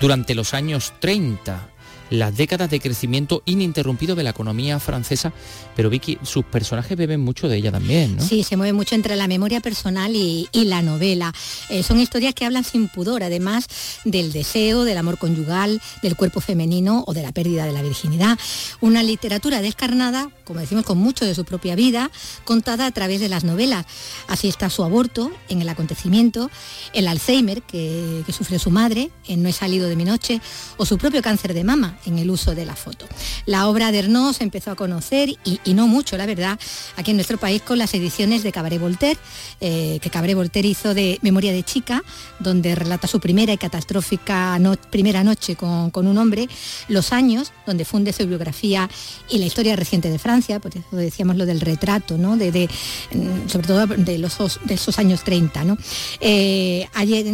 durante 0.00 0.36
los 0.36 0.54
años 0.54 0.92
30 1.00 1.70
las 2.10 2.36
décadas 2.36 2.68
de 2.70 2.80
crecimiento 2.80 3.42
ininterrumpido 3.46 4.14
de 4.14 4.24
la 4.24 4.30
economía 4.30 4.78
francesa, 4.80 5.32
pero 5.76 5.88
Vicky, 5.88 6.18
sus 6.22 6.44
personajes 6.44 6.96
beben 6.96 7.20
mucho 7.20 7.48
de 7.48 7.56
ella 7.56 7.72
también. 7.72 8.20
Sí, 8.20 8.42
se 8.42 8.56
mueve 8.56 8.72
mucho 8.72 8.94
entre 8.94 9.16
la 9.16 9.28
memoria 9.28 9.60
personal 9.60 10.14
y, 10.14 10.48
la 10.52 10.82
novela. 10.82 11.32
Eh, 11.70 11.82
son 11.82 11.98
historias 11.98 12.34
que 12.34 12.44
hablan 12.44 12.64
sin 12.64 12.88
pudor, 12.88 13.22
además 13.22 13.66
del 14.04 14.30
deseo, 14.30 14.84
del 14.84 14.98
amor 14.98 15.18
conyugal, 15.18 15.80
del 16.02 16.16
cuerpo 16.16 16.40
femenino 16.40 17.02
o 17.06 17.14
de 17.14 17.22
la 17.22 17.32
pérdida 17.32 17.64
de 17.64 17.72
la 17.72 17.82
virginidad. 17.82 18.38
Una 18.80 19.02
literatura 19.02 19.62
descarnada, 19.62 20.28
como 20.44 20.60
decimos, 20.60 20.84
con 20.84 20.98
mucho 20.98 21.24
de 21.24 21.34
su 21.34 21.44
propia 21.44 21.74
vida, 21.74 22.10
contada 22.44 22.86
a 22.86 22.90
través 22.90 23.20
de 23.20 23.28
las 23.28 23.44
novelas. 23.44 23.86
Así 24.28 24.48
está 24.48 24.68
su 24.68 24.84
aborto 24.84 25.32
en 25.48 25.62
el 25.62 25.68
acontecimiento, 25.68 26.50
el 26.92 27.08
Alzheimer 27.08 27.62
que, 27.62 28.22
que 28.26 28.32
sufre 28.32 28.58
su 28.58 28.70
madre 28.70 29.10
en 29.26 29.42
No 29.42 29.48
he 29.48 29.52
salido 29.52 29.88
de 29.88 29.96
mi 29.96 30.04
noche, 30.04 30.40
o 30.76 30.84
su 30.84 30.98
propio 30.98 31.22
cáncer 31.22 31.54
de 31.54 31.64
mama 31.64 31.99
en 32.06 32.18
el 32.18 32.30
uso 32.30 32.54
de 32.54 32.64
la 32.64 32.76
foto. 32.76 33.06
La 33.46 33.68
obra 33.68 33.92
de 33.92 34.00
Ernaux 34.00 34.36
se 34.36 34.44
empezó 34.44 34.70
a 34.70 34.76
conocer, 34.76 35.30
y, 35.44 35.74
no 35.74 35.86
mucho, 35.86 36.16
la 36.16 36.26
verdad, 36.26 36.58
aquí 36.96 37.10
en 37.10 37.16
nuestro 37.16 37.38
país 37.38 37.62
con 37.62 37.78
las 37.78 37.94
ediciones 37.94 38.42
de 38.42 38.52
Cabaret 38.52 38.80
Voltaire, 38.80 39.18
eh, 39.60 39.98
que 40.00 40.10
Cabaret 40.10 40.36
Voltaire 40.36 40.68
hizo 40.68 40.94
de 40.94 41.18
Memoria 41.22 41.52
de 41.52 41.62
Chica, 41.62 42.02
donde 42.38 42.74
relata 42.74 43.06
su 43.06 43.20
primera 43.20 43.52
y 43.52 43.58
catastrófica 43.58 44.58
primera 44.90 45.24
noche 45.24 45.56
con, 45.56 45.90
un 45.94 46.18
hombre, 46.18 46.48
los 46.88 47.12
años, 47.12 47.52
donde 47.66 47.84
funde 47.84 48.12
su 48.12 48.26
biografía 48.26 48.88
y 49.28 49.38
la 49.38 49.46
historia 49.46 49.76
reciente 49.76 50.10
de 50.10 50.18
Francia, 50.18 50.60
por 50.60 50.76
eso 50.76 50.84
decíamos 50.92 51.36
lo 51.36 51.46
del 51.46 51.60
retrato, 51.60 52.18
¿no? 52.18 52.36
de, 52.36 52.68
mm, 53.12 53.48
sobre 53.48 53.66
todo 53.66 53.86
de, 53.86 54.18
los, 54.18 54.60
de 54.64 54.74
esos 54.74 54.98
años 54.98 55.22
30. 55.24 55.64
¿no? 55.64 55.76
Eh, 56.20 56.86
ayer 56.94 57.26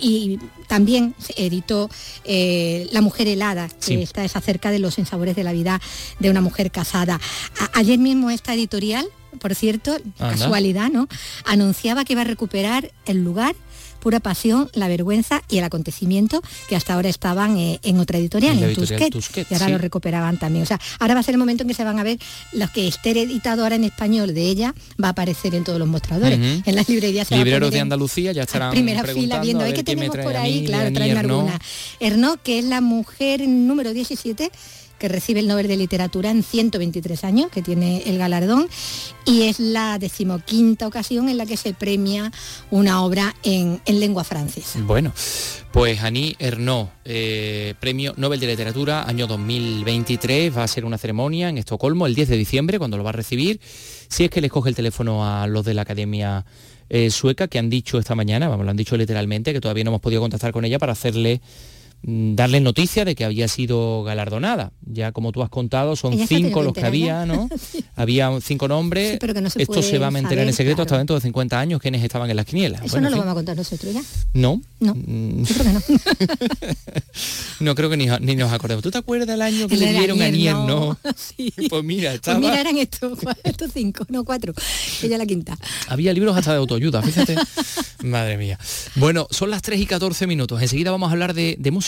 y 0.00 0.38
también 0.66 1.14
editó 1.36 1.90
eh, 2.24 2.88
La 2.92 3.00
mujer 3.00 3.28
helada, 3.28 3.68
que 3.68 4.02
está 4.02 4.24
es 4.24 4.36
acerca 4.36 4.70
de 4.70 4.78
los 4.78 4.98
ensabores 4.98 5.36
de 5.36 5.44
la 5.44 5.52
vida 5.52 5.80
de 6.18 6.30
una 6.30 6.40
mujer 6.40 6.70
casada. 6.70 7.20
ayer 7.74 7.98
mismo 7.98 8.30
esta 8.30 8.54
editorial, 8.54 9.06
por 9.40 9.54
cierto, 9.54 9.96
casualidad, 10.18 10.90
¿no? 10.90 11.08
Anunciaba 11.44 12.04
que 12.04 12.14
iba 12.14 12.22
a 12.22 12.24
recuperar 12.24 12.92
el 13.06 13.24
lugar 13.24 13.54
pura 13.98 14.20
pasión, 14.20 14.70
la 14.74 14.88
vergüenza 14.88 15.42
y 15.48 15.58
el 15.58 15.64
acontecimiento 15.64 16.42
que 16.68 16.76
hasta 16.76 16.94
ahora 16.94 17.08
estaban 17.08 17.56
eh, 17.56 17.80
en 17.82 17.98
otra 17.98 18.18
editorial, 18.18 18.62
en, 18.62 18.74
Tusquets, 18.74 19.30
y 19.50 19.54
ahora 19.54 19.68
lo 19.68 19.78
recuperaban 19.78 20.38
también. 20.38 20.62
O 20.62 20.66
sea, 20.66 20.80
ahora 20.98 21.14
va 21.14 21.20
a 21.20 21.22
ser 21.22 21.34
el 21.34 21.38
momento 21.38 21.62
en 21.62 21.68
que 21.68 21.74
se 21.74 21.84
van 21.84 21.98
a 21.98 22.02
ver 22.02 22.18
los 22.52 22.70
que 22.70 22.88
esté 22.88 23.10
editado 23.10 23.62
ahora 23.62 23.76
en 23.76 23.84
español 23.84 24.34
de 24.34 24.42
ella, 24.42 24.74
va 25.02 25.08
a 25.08 25.10
aparecer 25.10 25.54
en 25.54 25.64
todos 25.64 25.78
los 25.78 25.88
mostradores, 25.88 26.38
en 26.38 26.74
las 26.74 26.88
librerías. 26.88 27.30
Libreros 27.30 27.70
de 27.70 27.80
Andalucía 27.80 28.32
ya 28.32 28.42
estarán 28.42 28.70
primera 28.70 29.04
fila 29.04 29.40
viendo, 29.40 29.64
¿qué 29.72 29.82
tenemos 29.82 30.16
por 30.16 30.36
ahí? 30.36 30.64
claro, 30.66 30.92
traen 30.92 31.16
alguna. 31.16 31.58
Hernó, 32.00 32.36
que 32.42 32.58
es 32.58 32.64
la 32.64 32.80
mujer 32.80 33.46
número 33.46 33.92
17 33.92 34.50
que 34.98 35.08
recibe 35.08 35.40
el 35.40 35.48
Nobel 35.48 35.68
de 35.68 35.76
Literatura 35.76 36.30
en 36.30 36.42
123 36.42 37.24
años, 37.24 37.50
que 37.50 37.62
tiene 37.62 38.02
el 38.06 38.18
galardón, 38.18 38.68
y 39.24 39.42
es 39.42 39.60
la 39.60 39.98
decimoquinta 39.98 40.86
ocasión 40.86 41.28
en 41.28 41.36
la 41.38 41.46
que 41.46 41.56
se 41.56 41.74
premia 41.74 42.32
una 42.70 43.02
obra 43.04 43.34
en, 43.42 43.80
lengua 43.86 44.24
francesa. 44.24 44.78
Bueno, 44.82 45.12
pues 45.72 46.02
Annie 46.02 46.36
Ernaux, 46.38 46.90
eh, 47.04 47.74
Premio 47.80 48.14
Nobel 48.16 48.40
de 48.40 48.46
Literatura, 48.46 49.04
año 49.08 49.26
2023, 49.26 50.56
va 50.56 50.64
a 50.64 50.68
ser 50.68 50.84
una 50.84 50.98
ceremonia 50.98 51.48
en 51.48 51.58
Estocolmo 51.58 52.06
el 52.06 52.14
10 52.14 52.28
de 52.28 52.36
diciembre, 52.36 52.78
cuando 52.78 52.96
lo 52.96 53.04
va 53.04 53.10
a 53.10 53.14
recibir, 53.14 53.60
si 54.08 54.24
es 54.24 54.30
que 54.30 54.40
le 54.40 54.50
coge 54.50 54.70
el 54.70 54.76
teléfono 54.76 55.26
a 55.26 55.46
los 55.46 55.64
de 55.64 55.74
la 55.74 55.82
Academia 55.82 56.44
eh, 56.88 57.10
Sueca, 57.10 57.48
que 57.48 57.58
han 57.58 57.68
dicho 57.68 57.98
esta 57.98 58.14
mañana, 58.14 58.48
vamos, 58.48 58.64
lo 58.64 58.70
han 58.70 58.76
dicho 58.76 58.96
literalmente, 58.96 59.52
que 59.52 59.60
todavía 59.60 59.84
no 59.84 59.90
hemos 59.90 60.00
podido 60.00 60.20
contactar 60.20 60.52
con 60.52 60.64
ella 60.64 60.78
para 60.78 60.92
hacerle 60.92 61.40
darle 62.02 62.60
noticia 62.60 63.04
de 63.04 63.14
que 63.14 63.24
había 63.24 63.48
sido 63.48 64.02
galardonada. 64.04 64.72
Ya 64.86 65.12
como 65.12 65.32
tú 65.32 65.42
has 65.42 65.50
contado, 65.50 65.96
son 65.96 66.26
cinco 66.26 66.62
los 66.62 66.72
que 66.72 66.84
había, 66.84 67.26
¿no? 67.26 67.48
Había 67.96 68.30
cinco 68.40 68.68
nombres. 68.68 69.18
Esto 69.56 69.82
se 69.82 69.98
va 69.98 70.06
a 70.06 70.10
mantener 70.10 70.46
en 70.46 70.54
secreto 70.54 70.82
hasta 70.82 70.96
dentro 70.96 71.16
de 71.16 71.20
50 71.20 71.58
años 71.58 71.80
quienes 71.80 72.02
estaban 72.02 72.30
en 72.30 72.36
las 72.36 72.46
quinielas. 72.46 72.82
Eso 72.84 73.00
no 73.00 73.10
lo 73.10 73.16
vamos 73.16 73.32
a 73.32 73.34
contar 73.34 73.56
nosotros 73.56 73.92
ya. 73.92 74.02
No. 74.34 74.60
No. 74.78 74.94
Mm. 74.94 75.42
creo 75.42 75.64
que 75.64 75.72
no. 75.72 75.80
no 77.60 77.74
creo 77.74 77.90
que 77.90 77.96
ni, 77.96 78.36
nos 78.36 78.52
acordemos. 78.52 78.82
¿Tú 78.82 78.90
te 78.90 78.98
acuerdas 78.98 79.26
del 79.26 79.42
año 79.42 79.66
que 79.66 79.76
le 79.76 79.92
dieron 79.92 80.22
a 80.22 80.28
Nier? 80.30 80.54
No. 80.54 80.96
Pues 81.68 81.84
mira, 81.84 82.14
estaba... 82.14 82.38
Pues 82.38 82.50
mira, 82.50 82.60
eran 82.60 82.76
estos, 82.78 83.18
estos 83.42 83.72
cinco, 83.72 84.06
no 84.08 84.24
cuatro. 84.24 84.54
Ella 85.02 85.18
la 85.18 85.26
quinta. 85.26 85.56
Había 85.88 86.12
libros 86.12 86.36
hasta 86.36 86.52
de 86.52 86.58
autoayuda, 86.58 87.02
fíjate. 87.02 87.36
Madre 88.04 88.36
mía. 88.36 88.58
Bueno, 88.94 89.26
son 89.30 89.50
las 89.50 89.62
3 89.62 89.80
y 89.80 89.86
14 89.86 90.26
minutos. 90.26 90.62
Enseguida 90.62 90.90
vamos 90.90 91.08
a 91.08 91.12
hablar 91.12 91.34
de, 91.34 91.56
de 91.58 91.70
música 91.70 91.87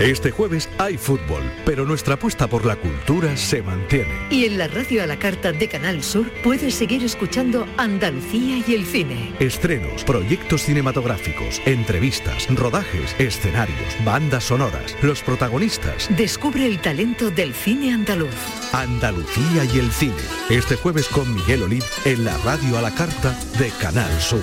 Este 0.00 0.32
jueves 0.32 0.68
hay 0.78 0.98
fútbol, 0.98 1.42
pero 1.64 1.84
nuestra 1.84 2.14
apuesta 2.14 2.48
por 2.48 2.66
la 2.66 2.74
cultura 2.74 3.36
se 3.36 3.62
mantiene. 3.62 4.26
Y 4.28 4.44
en 4.44 4.58
la 4.58 4.66
radio 4.66 5.04
a 5.04 5.06
la 5.06 5.16
carta 5.16 5.52
de 5.52 5.68
Canal 5.68 6.02
Sur 6.02 6.28
puedes 6.42 6.74
seguir 6.74 7.04
escuchando 7.04 7.64
Andalucía 7.76 8.62
y 8.66 8.74
el 8.74 8.84
cine. 8.86 9.32
Estrenos, 9.38 10.02
proyectos 10.02 10.62
cinematográficos, 10.62 11.62
entrevistas, 11.64 12.48
rodajes, 12.56 13.14
escenarios, 13.20 14.04
bandas 14.04 14.44
sonoras, 14.44 14.96
los 15.00 15.22
protagonistas. 15.22 16.08
Descubre 16.16 16.66
el 16.66 16.80
talento 16.80 17.30
del 17.30 17.54
cine 17.54 17.94
andaluz. 17.94 18.34
Andalucía 18.72 19.64
y 19.72 19.78
el 19.78 19.92
cine. 19.92 20.14
Este 20.50 20.74
jueves 20.74 21.06
con 21.06 21.32
Miguel 21.32 21.62
Oliv 21.62 21.84
en 22.04 22.24
la 22.24 22.36
radio 22.38 22.78
a 22.78 22.82
la 22.82 22.92
carta 22.92 23.38
de 23.60 23.70
Canal 23.80 24.20
Sur. 24.20 24.42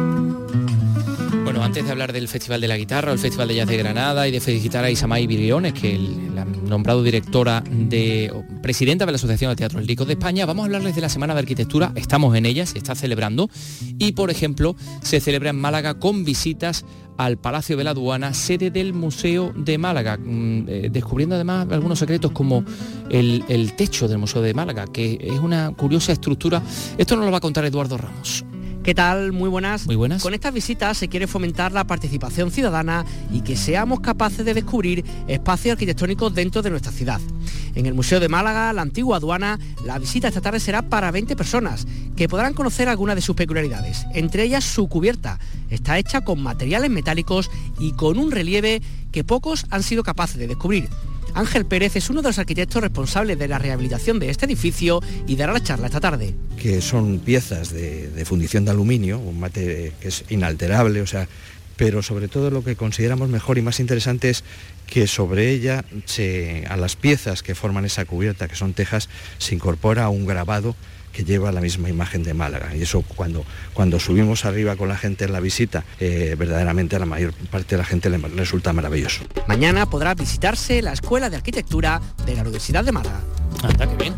Bueno, 1.51 1.65
antes 1.65 1.83
de 1.83 1.91
hablar 1.91 2.13
del 2.13 2.29
Festival 2.29 2.61
de 2.61 2.69
la 2.69 2.77
Guitarra, 2.77 3.11
el 3.11 3.19
Festival 3.19 3.49
de 3.49 3.55
Jazz 3.55 3.67
de 3.67 3.75
Granada 3.75 4.25
y 4.25 4.31
de 4.31 4.39
felicitar 4.39 4.85
a 4.85 4.89
Isamay 4.89 5.27
Viriones, 5.27 5.73
que 5.73 5.95
el, 5.95 6.33
la 6.33 6.43
han 6.43 6.63
nombrado 6.63 7.03
directora 7.03 7.61
de 7.69 8.31
presidenta 8.61 9.05
de 9.05 9.11
la 9.11 9.17
Asociación 9.17 9.51
de 9.51 9.57
Teatros 9.57 9.81
Líricos 9.81 10.07
de 10.07 10.13
España, 10.13 10.45
vamos 10.45 10.63
a 10.63 10.65
hablarles 10.67 10.95
de 10.95 11.01
la 11.01 11.09
Semana 11.09 11.33
de 11.33 11.41
Arquitectura. 11.41 11.91
Estamos 11.95 12.37
en 12.37 12.45
ella, 12.45 12.65
se 12.65 12.77
está 12.77 12.95
celebrando 12.95 13.49
y, 13.99 14.13
por 14.13 14.31
ejemplo, 14.31 14.77
se 15.01 15.19
celebra 15.19 15.49
en 15.49 15.59
Málaga 15.59 15.95
con 15.95 16.23
visitas 16.23 16.85
al 17.17 17.37
Palacio 17.37 17.75
de 17.75 17.83
la 17.83 17.89
Aduana, 17.89 18.33
sede 18.33 18.71
del 18.71 18.93
Museo 18.93 19.51
de 19.53 19.77
Málaga, 19.77 20.17
mm, 20.17 20.69
eh, 20.69 20.89
descubriendo 20.89 21.35
además 21.35 21.67
algunos 21.69 21.99
secretos 21.99 22.31
como 22.31 22.63
el, 23.09 23.43
el 23.49 23.73
techo 23.73 24.07
del 24.07 24.19
Museo 24.19 24.41
de 24.41 24.53
Málaga, 24.53 24.85
que 24.87 25.19
es 25.21 25.39
una 25.39 25.71
curiosa 25.71 26.13
estructura. 26.13 26.63
Esto 26.97 27.17
nos 27.17 27.25
lo 27.25 27.31
va 27.31 27.39
a 27.39 27.41
contar 27.41 27.65
Eduardo 27.65 27.97
Ramos. 27.97 28.45
¿Qué 28.83 28.95
tal? 28.95 29.31
Muy 29.31 29.47
buenas. 29.47 29.85
Muy 29.85 29.95
buenas. 29.95 30.23
Con 30.23 30.33
estas 30.33 30.51
visitas 30.51 30.97
se 30.97 31.07
quiere 31.07 31.27
fomentar 31.27 31.71
la 31.71 31.83
participación 31.83 32.49
ciudadana 32.49 33.05
y 33.31 33.41
que 33.41 33.55
seamos 33.55 33.99
capaces 33.99 34.43
de 34.43 34.55
descubrir 34.55 35.05
espacios 35.27 35.73
arquitectónicos 35.73 36.33
dentro 36.33 36.63
de 36.63 36.71
nuestra 36.71 36.91
ciudad. 36.91 37.21
En 37.75 37.85
el 37.85 37.93
Museo 37.93 38.19
de 38.19 38.27
Málaga, 38.27 38.73
la 38.73 38.81
antigua 38.81 39.17
aduana, 39.17 39.59
la 39.85 39.99
visita 39.99 40.29
esta 40.29 40.41
tarde 40.41 40.59
será 40.59 40.81
para 40.81 41.11
20 41.11 41.35
personas, 41.35 41.85
que 42.15 42.27
podrán 42.27 42.55
conocer 42.55 42.89
algunas 42.89 43.15
de 43.15 43.21
sus 43.21 43.35
peculiaridades, 43.35 44.07
entre 44.15 44.43
ellas 44.43 44.63
su 44.63 44.87
cubierta. 44.87 45.39
Está 45.69 45.99
hecha 45.99 46.21
con 46.21 46.41
materiales 46.41 46.89
metálicos 46.89 47.51
y 47.79 47.91
con 47.91 48.17
un 48.17 48.31
relieve 48.31 48.81
que 49.11 49.23
pocos 49.23 49.67
han 49.69 49.83
sido 49.83 50.01
capaces 50.01 50.37
de 50.37 50.47
descubrir. 50.47 50.89
Ángel 51.33 51.65
Pérez 51.65 51.95
es 51.95 52.09
uno 52.09 52.21
de 52.21 52.29
los 52.29 52.39
arquitectos 52.39 52.81
responsables 52.81 53.37
de 53.39 53.47
la 53.47 53.59
rehabilitación 53.59 54.19
de 54.19 54.29
este 54.29 54.45
edificio 54.45 55.01
y 55.27 55.35
dará 55.35 55.53
la 55.53 55.63
charla 55.63 55.87
esta 55.87 55.99
tarde. 55.99 56.33
Que 56.57 56.81
son 56.81 57.19
piezas 57.19 57.71
de, 57.71 58.23
fundición 58.25 58.65
de 58.65 58.71
aluminio, 58.71 59.19
un 59.19 59.39
mate 59.39 59.93
que 60.01 60.07
es 60.07 60.25
inalterable, 60.29 61.01
o 61.01 61.07
sea, 61.07 61.27
pero 61.77 62.03
sobre 62.03 62.27
todo 62.27 62.51
lo 62.51 62.63
que 62.63 62.75
consideramos 62.75 63.29
mejor 63.29 63.57
y 63.57 63.61
más 63.61 63.79
interesante 63.79 64.29
es 64.29 64.43
que 64.87 65.07
sobre 65.07 65.51
ella, 65.51 65.85
a 66.69 66.77
las 66.77 66.95
piezas 66.95 67.43
que 67.43 67.55
forman 67.55 67.85
esa 67.85 68.05
cubierta, 68.05 68.47
que 68.47 68.55
son 68.55 68.73
tejas, 68.73 69.09
se 69.37 69.55
incorpora 69.55 70.09
un 70.09 70.25
grabado 70.25 70.75
que 71.11 71.23
lleva 71.23 71.51
la 71.51 71.61
misma 71.61 71.89
imagen 71.89 72.23
de 72.23 72.33
Málaga. 72.33 72.75
Y 72.75 72.81
eso 72.83 73.01
cuando, 73.01 73.45
cuando 73.73 73.99
subimos 73.99 74.45
arriba 74.45 74.75
con 74.75 74.89
la 74.89 74.97
gente 74.97 75.25
en 75.25 75.33
la 75.33 75.39
visita, 75.39 75.83
eh, 75.99 76.35
verdaderamente 76.37 76.95
a 76.95 76.99
la 76.99 77.05
mayor 77.05 77.33
parte 77.49 77.75
de 77.75 77.77
la 77.77 77.85
gente 77.85 78.09
le 78.09 78.17
resulta 78.17 78.73
maravilloso. 78.73 79.23
Mañana 79.47 79.85
podrá 79.85 80.13
visitarse 80.13 80.81
la 80.81 80.93
Escuela 80.93 81.29
de 81.29 81.37
Arquitectura 81.37 82.01
de 82.25 82.35
la 82.35 82.41
Universidad 82.41 82.83
de 82.83 82.91
Málaga. 82.91 83.21
Anda, 83.63 83.87
qué 83.87 83.95
bien. 83.95 84.13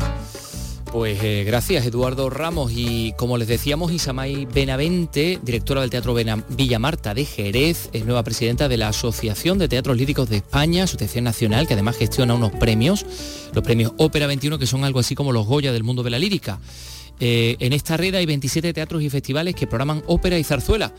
Pues 0.94 1.18
eh, 1.24 1.42
gracias 1.42 1.84
Eduardo 1.86 2.30
Ramos 2.30 2.70
y 2.72 3.14
como 3.16 3.36
les 3.36 3.48
decíamos 3.48 3.90
Isamay 3.90 4.46
Benavente, 4.46 5.40
directora 5.42 5.80
del 5.80 5.90
Teatro 5.90 6.14
Villa 6.14 6.78
Marta 6.78 7.14
de 7.14 7.24
Jerez, 7.24 7.90
es 7.92 8.04
nueva 8.04 8.22
presidenta 8.22 8.68
de 8.68 8.76
la 8.76 8.86
Asociación 8.86 9.58
de 9.58 9.66
Teatros 9.66 9.96
Líricos 9.96 10.28
de 10.28 10.36
España, 10.36 10.84
Asociación 10.84 11.24
Nacional, 11.24 11.66
que 11.66 11.72
además 11.72 11.96
gestiona 11.96 12.34
unos 12.34 12.52
premios, 12.52 13.04
los 13.52 13.64
premios 13.64 13.92
Ópera 13.96 14.28
21, 14.28 14.56
que 14.56 14.68
son 14.68 14.84
algo 14.84 15.00
así 15.00 15.16
como 15.16 15.32
los 15.32 15.48
Goya 15.48 15.72
del 15.72 15.82
mundo 15.82 16.04
de 16.04 16.10
la 16.10 16.18
lírica. 16.20 16.60
Eh, 17.18 17.56
en 17.58 17.72
esta 17.72 17.96
red 17.96 18.14
hay 18.14 18.26
27 18.26 18.72
teatros 18.72 19.02
y 19.02 19.10
festivales 19.10 19.56
que 19.56 19.66
programan 19.66 20.04
ópera 20.06 20.38
y 20.38 20.44
zarzuela. 20.44 20.94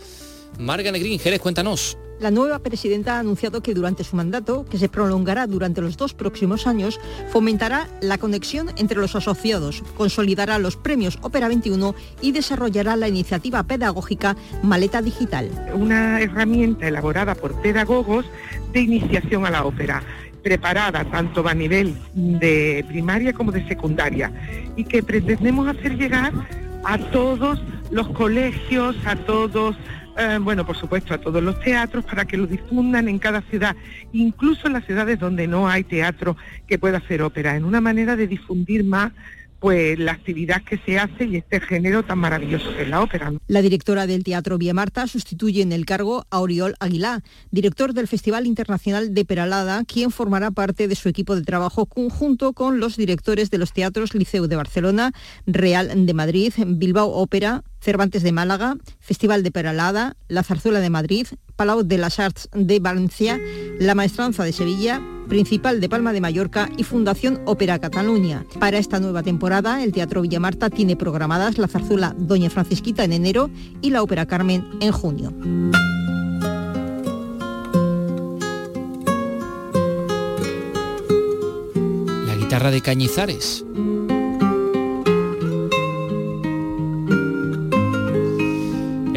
Marga 0.60 0.92
Negrín, 0.92 1.20
Jerez, 1.20 1.40
cuéntanos. 1.40 1.98
La 2.20 2.32
nueva 2.32 2.60
presidenta 2.60 3.18
ha 3.18 3.20
anunciado 3.20 3.62
que 3.62 3.74
durante 3.74 4.06
su 4.06 4.16
mandato, 4.16 4.66
que 4.66 4.78
se 4.78 4.88
prolongará 4.88 5.48
durante 5.48 5.82
los 5.82 5.98
dos 5.98 6.14
próximos 6.14 6.66
años, 6.66 6.98
fomentará 7.30 7.90
la 8.00 8.18
conexión 8.18 8.72
entre 8.78 9.00
los 9.00 9.18
asociados, 9.18 9.84
consolidará 9.98 10.58
los 10.58 10.78
premios 10.78 11.20
Ópera 11.22 11.50
21 11.50 11.94
y 12.22 12.32
desarrollará 12.32 12.96
la 12.96 13.10
iniciativa 13.10 13.64
pedagógica 13.64 14.38
Maleta 14.64 15.02
Digital. 15.02 15.50
una 15.74 16.22
herramienta 16.22 16.88
elaborada 16.88 17.36
por 17.36 17.62
pedagogos 17.62 18.26
de 18.72 18.80
iniciación 18.80 19.46
a 19.46 19.52
la 19.52 19.66
ópera, 19.66 20.02
preparada 20.42 21.04
tanto 21.12 21.46
a 21.46 21.54
nivel 21.54 21.96
de 22.14 22.86
primaria 22.88 23.34
como 23.34 23.52
de 23.52 23.68
secundaria 23.68 24.32
y 24.78 24.86
que 24.86 25.04
pretendemos 25.04 25.68
hacer 25.68 25.98
llegar 25.98 26.32
a 26.86 26.98
todos 27.12 27.60
los 27.92 28.08
colegios, 28.10 28.96
a 29.06 29.16
todos, 29.16 29.76
eh, 30.18 30.40
bueno, 30.42 30.66
por 30.66 30.78
supuesto, 30.78 31.14
a 31.14 31.18
todos 31.18 31.44
los 31.44 31.60
teatros 31.60 32.06
para 32.06 32.26
que 32.26 32.38
lo 32.38 32.48
difundan 32.48 33.08
en 33.08 33.20
cada 33.20 33.42
ciudad, 33.42 33.76
incluso 34.14 34.68
en 34.68 34.74
las 34.74 34.86
ciudades 34.86 35.20
donde 35.20 35.48
no 35.48 35.68
hay 35.68 35.84
teatro 35.84 36.38
que 36.68 36.80
pueda 36.80 37.00
hacer 37.00 37.22
ópera, 37.22 37.56
en 37.56 37.66
una 37.66 37.82
manera 37.82 38.16
de 38.16 38.28
difundir 38.28 38.84
más 38.84 39.12
pues 39.66 39.98
la 39.98 40.12
actividad 40.12 40.62
que 40.62 40.78
se 40.78 41.00
hace 41.00 41.26
y 41.26 41.38
este 41.38 41.60
género 41.60 42.04
tan 42.04 42.20
maravilloso 42.20 42.72
que 42.76 42.84
es 42.84 42.88
la 42.88 43.02
ópera. 43.02 43.34
La 43.48 43.64
directora 43.64 44.06
del 44.06 44.24
Teatro 44.24 44.60
Vía 44.60 44.76
Marta 44.76 45.08
sustituye 45.08 45.64
en 45.64 45.72
el 45.72 45.88
cargo 45.88 46.24
a 46.30 46.40
Oriol 46.40 46.76
Aguilá, 46.80 47.24
director 47.50 47.96
del 47.96 48.08
Festival 48.08 48.46
Internacional 48.46 49.16
de 49.16 49.26
Peralada, 49.26 49.84
quien 49.84 50.12
formará 50.12 50.52
parte 50.52 50.88
de 50.88 50.94
su 50.94 51.10
equipo 51.10 51.36
de 51.36 51.42
trabajo 51.42 51.88
conjunto 51.88 52.54
con 52.54 52.80
los 52.80 52.96
directores 52.96 53.50
de 53.50 53.58
los 53.58 53.74
teatros 53.74 54.14
Liceu 54.14 54.46
de 54.46 54.56
Barcelona, 54.56 55.14
Real 55.48 56.06
de 56.06 56.14
Madrid, 56.14 56.54
Bilbao 56.64 57.10
Ópera, 57.10 57.64
Cervantes 57.82 58.22
de 58.22 58.34
Málaga, 58.34 58.76
Festival 59.00 59.42
de 59.42 59.50
Peralada, 59.50 60.16
La 60.28 60.44
Zarzuela 60.44 60.80
de 60.80 60.92
Madrid, 60.92 61.26
Palau 61.56 61.82
de 61.82 61.98
las 61.98 62.20
Arts 62.20 62.50
de 62.54 62.80
Valencia, 62.80 63.40
La 63.80 63.96
Maestranza 63.96 64.44
de 64.44 64.54
Sevilla, 64.54 65.02
Principal 65.28 65.82
de 65.82 65.90
Palma 65.90 66.14
de 66.14 66.22
Mallorca 66.22 66.70
y 66.78 66.84
Fundación 66.84 67.42
Ópera 67.46 67.80
Cataluña. 67.80 68.46
Para 68.60 68.78
esta 68.78 69.00
nueva 69.00 69.24
temporada, 69.24 69.84
el 69.84 69.92
Teatro 69.92 70.22
Villamarta 70.22 70.70
tiene 70.70 70.96
programadas 70.96 71.58
la 71.58 71.68
zarzuela 71.68 72.16
Doña 72.18 72.50
Francisquita 72.50 73.04
en 73.04 73.14
enero 73.14 73.50
y 73.82 73.90
la 73.90 74.04
Ópera 74.04 74.26
Carmen 74.26 74.66
en 74.80 74.92
junio. 74.92 75.34
La 82.26 82.36
guitarra 82.36 82.72
de 82.72 82.82
Cañizares. 82.82 83.66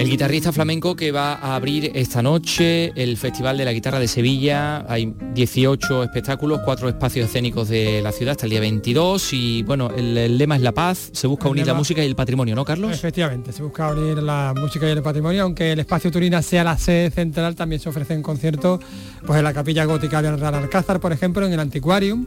El 0.09 0.13
guitarrista 0.13 0.53
flamenco 0.53 0.97
que 0.97 1.13
va 1.13 1.35
a 1.35 1.55
abrir 1.55 1.93
esta 1.95 2.23
noche 2.23 2.93
el 2.97 3.19
Festival 3.19 3.59
de 3.59 3.67
la 3.67 3.75
Guitarra 3.75 3.99
de 3.99 4.09
Sevilla. 4.09 4.87
Hay 4.89 5.15
18 5.35 6.03
espectáculos, 6.03 6.63
cuatro 6.65 6.89
espacios 6.89 7.27
escénicos 7.27 7.69
de 7.69 8.01
la 8.01 8.11
ciudad 8.11 8.33
hasta 8.33 8.47
el 8.47 8.51
día 8.51 8.61
22 8.61 9.35
y 9.35 9.65
bueno, 9.65 9.91
el, 9.95 10.17
el 10.17 10.39
lema 10.39 10.57
es 10.57 10.63
la 10.63 10.73
paz, 10.73 11.11
se 11.13 11.27
busca 11.27 11.45
El 11.45 11.51
unir 11.51 11.67
la 11.67 11.75
música 11.75 12.03
y 12.03 12.07
el 12.07 12.17
patrimonio, 12.17 12.57
¿no, 12.57 12.65
Carlos? 12.65 12.91
Efectivamente, 12.91 13.53
se 13.53 13.63
busca 13.63 13.93
unir 13.93 14.23
la 14.23 14.55
música 14.57 14.89
y 14.89 14.93
el 14.93 15.03
patrimonio, 15.03 15.43
aunque 15.43 15.73
el 15.73 15.81
espacio 15.81 16.11
Turina 16.11 16.41
sea 16.41 16.65
la 16.65 16.79
sede 16.79 17.11
central, 17.11 17.55
también 17.55 17.79
se 17.79 17.91
ofrecen 17.91 18.23
conciertos 18.23 18.81
pues 19.27 19.39
en 19.39 19.45
la 19.45 19.53
capilla 19.53 19.85
gótica 19.85 20.23
Real 20.23 20.55
Alcázar, 20.55 21.01
por 21.01 21.13
ejemplo, 21.13 21.45
en 21.45 21.53
el 21.53 21.61
Antiquarium 21.61 22.25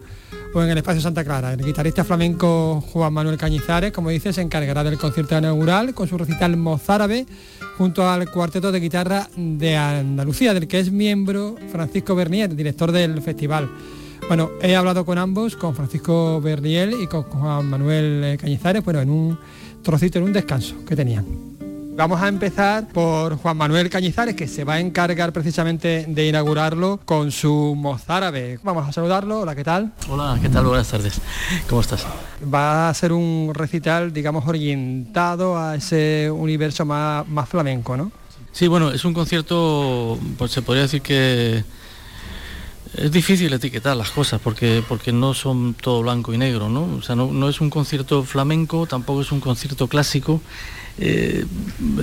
o 0.54 0.62
en 0.62 0.70
el 0.70 0.78
espacio 0.78 1.02
Santa 1.02 1.24
Clara. 1.24 1.54
El 1.54 1.66
guitarrista 1.66 2.04
flamenco 2.04 2.82
Juan 2.92 3.12
Manuel 3.12 3.38
Cañizares, 3.38 3.92
como 3.92 4.12
dice, 4.12 4.34
se 4.34 4.42
encargará 4.42 4.84
del 4.84 5.00
concierto 5.00 5.36
inaugural 5.36 5.96
con 5.96 6.08
su 6.08 6.16
recital 6.18 6.56
mozárabe 6.58 7.26
junto 7.78 8.08
al 8.08 8.30
cuarteto 8.30 8.72
de 8.72 8.80
guitarra 8.80 9.30
de 9.36 9.76
Andalucía, 9.76 10.54
del 10.54 10.68
que 10.68 10.80
es 10.80 10.92
miembro 10.92 11.56
Francisco 11.72 12.16
Bernier, 12.16 12.56
director 12.56 12.92
del 12.92 13.22
festival. 13.22 13.70
Bueno, 14.28 14.52
he 14.62 14.76
hablado 14.76 15.06
con 15.06 15.18
ambos, 15.18 15.56
con 15.56 15.76
Francisco 15.76 16.40
Berniel 16.42 16.94
y 17.02 17.08
con 17.08 17.24
Juan 17.24 17.66
Manuel 17.66 18.24
eh, 18.24 18.38
Cañizares, 18.38 18.84
bueno, 18.84 19.02
en 19.02 19.10
un 19.10 19.40
trocito, 19.82 20.20
en 20.20 20.26
un 20.26 20.34
descanso 20.34 20.76
que 20.86 20.96
tenían. 20.96 21.61
Vamos 21.94 22.22
a 22.22 22.30
empezar 22.30 22.88
por 22.88 23.36
Juan 23.36 23.58
Manuel 23.58 23.90
Cañizares, 23.90 24.34
que 24.36 24.48
se 24.48 24.64
va 24.64 24.76
a 24.76 24.80
encargar 24.80 25.34
precisamente 25.34 26.06
de 26.08 26.28
inaugurarlo 26.28 27.02
con 27.04 27.32
su 27.32 27.76
mozárabe. 27.76 28.60
Vamos 28.64 28.88
a 28.88 28.94
saludarlo. 28.94 29.42
Hola, 29.42 29.56
¿qué 29.56 29.64
tal? 29.66 29.92
Hola, 30.10 30.40
¿qué 30.42 30.48
tal? 30.48 30.66
Buenas 30.66 30.88
tardes. 30.88 31.20
¿Cómo 31.68 31.82
estás? 31.82 32.08
Va 32.52 32.88
a 32.88 32.94
ser 32.94 33.12
un 33.12 33.52
recital, 33.54 34.14
digamos, 34.14 34.48
orientado 34.48 35.58
a 35.60 35.76
ese 35.76 36.32
universo 36.32 36.86
más, 36.86 37.28
más 37.28 37.50
flamenco, 37.50 37.98
¿no? 37.98 38.10
Sí, 38.54 38.68
bueno, 38.68 38.92
es 38.92 39.04
un 39.04 39.14
concierto, 39.14 40.18
pues 40.38 40.52
se 40.52 40.62
podría 40.62 40.84
decir 40.84 41.02
que 41.02 41.64
es 42.96 43.12
difícil 43.12 43.52
etiquetar 43.54 43.98
las 43.98 44.12
cosas 44.12 44.40
porque, 44.42 44.82
porque 44.88 45.12
no 45.12 45.34
son 45.34 45.74
todo 45.74 46.02
blanco 46.02 46.34
y 46.34 46.38
negro, 46.38 46.70
¿no? 46.70 46.84
O 46.98 47.02
sea, 47.02 47.16
no, 47.16 47.32
no 47.32 47.50
es 47.50 47.60
un 47.60 47.70
concierto 47.70 48.24
flamenco, 48.24 48.88
tampoco 48.88 49.22
es 49.22 49.32
un 49.34 49.42
concierto 49.42 49.88
clásico. 49.88 50.42
Eh, 51.00 51.46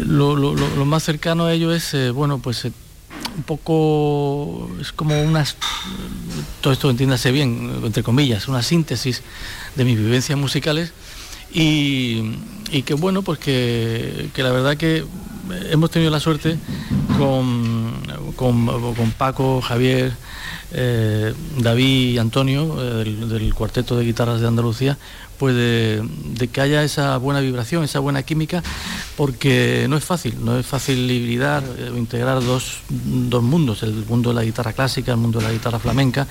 lo, 0.07 0.85
más 0.85 1.03
cercano 1.03 1.45
a 1.45 1.53
ello 1.53 1.73
es, 1.73 1.95
eh, 1.95 2.11
bueno, 2.11 2.39
pues 2.39 2.65
eh, 2.65 2.73
un 3.37 3.43
poco, 3.43 4.71
es 4.81 4.93
como 4.93 5.21
unas, 5.23 5.57
todo 6.61 6.73
esto 6.73 6.91
entiéndase 6.91 7.31
bien, 7.31 7.81
entre 7.85 8.03
comillas, 8.03 8.49
una 8.49 8.63
síntesis 8.63 9.23
de 9.77 9.85
mis 9.85 9.99
vivencias 9.99 10.39
musicales 10.39 10.93
y, 11.53 12.33
que 12.85 12.95
bueno, 12.95 13.23
pues 13.23 13.39
que, 13.39 14.31
que 14.35 14.43
la 14.43 14.51
verdad 14.51 14.77
que 14.77 15.05
hemos 15.71 15.91
tenido 15.91 16.11
la 16.11 16.21
suerte 16.21 16.59
con, 17.17 17.93
con, 18.37 18.67
con 18.95 19.11
Paco, 19.13 19.61
Javier, 19.61 20.13
David 20.71 22.15
y 22.15 22.19
Antonio 22.19 22.75
del 22.77 23.55
cuarteto 23.55 23.97
de 23.97 24.05
guitarras 24.05 24.41
de 24.41 24.49
Andalucía, 24.49 24.99
pues 25.39 25.55
de, 25.55 26.49
que 26.53 26.61
haya 26.61 26.83
esa 26.83 27.17
buena 27.19 27.41
vibración, 27.41 27.85
esa 27.85 28.01
buena 28.01 28.23
química, 28.23 28.63
porque 29.17 29.87
no 29.89 29.97
es 29.97 30.05
fácil, 30.05 30.37
no 30.45 30.59
es 30.59 30.67
fácil 30.67 31.11
hibridar, 31.11 31.63
eh, 31.79 31.93
integrar 31.97 32.43
dos, 32.43 32.81
mundos, 32.91 33.83
el 33.83 34.05
mundo 34.07 34.31
de 34.31 34.35
la 34.35 34.45
guitarra 34.45 34.73
clásica, 34.73 35.13
el 35.13 35.19
mundo 35.19 35.39
de 35.39 35.47
la 35.47 35.53
guitarra 35.53 35.79
flamenca, 35.79 36.27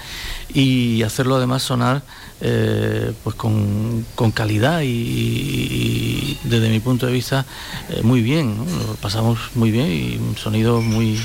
y 0.54 1.02
hacerlo 1.04 1.36
además 1.36 1.64
sonar 1.64 2.04
eh, 2.42 3.14
pues 3.24 3.36
con, 3.36 4.06
calidad 4.34 4.82
y, 4.84 6.38
desde 6.44 6.70
mi 6.70 6.80
punto 6.80 7.06
de 7.06 7.12
vista 7.12 7.46
eh, 7.90 8.02
muy 8.04 8.22
bien, 8.22 8.58
lo 8.88 8.96
pasamos 8.96 9.40
muy 9.56 9.72
bien 9.72 9.88
y 9.88 10.18
un 10.18 10.38
sonido 10.38 10.82
muy 10.82 11.20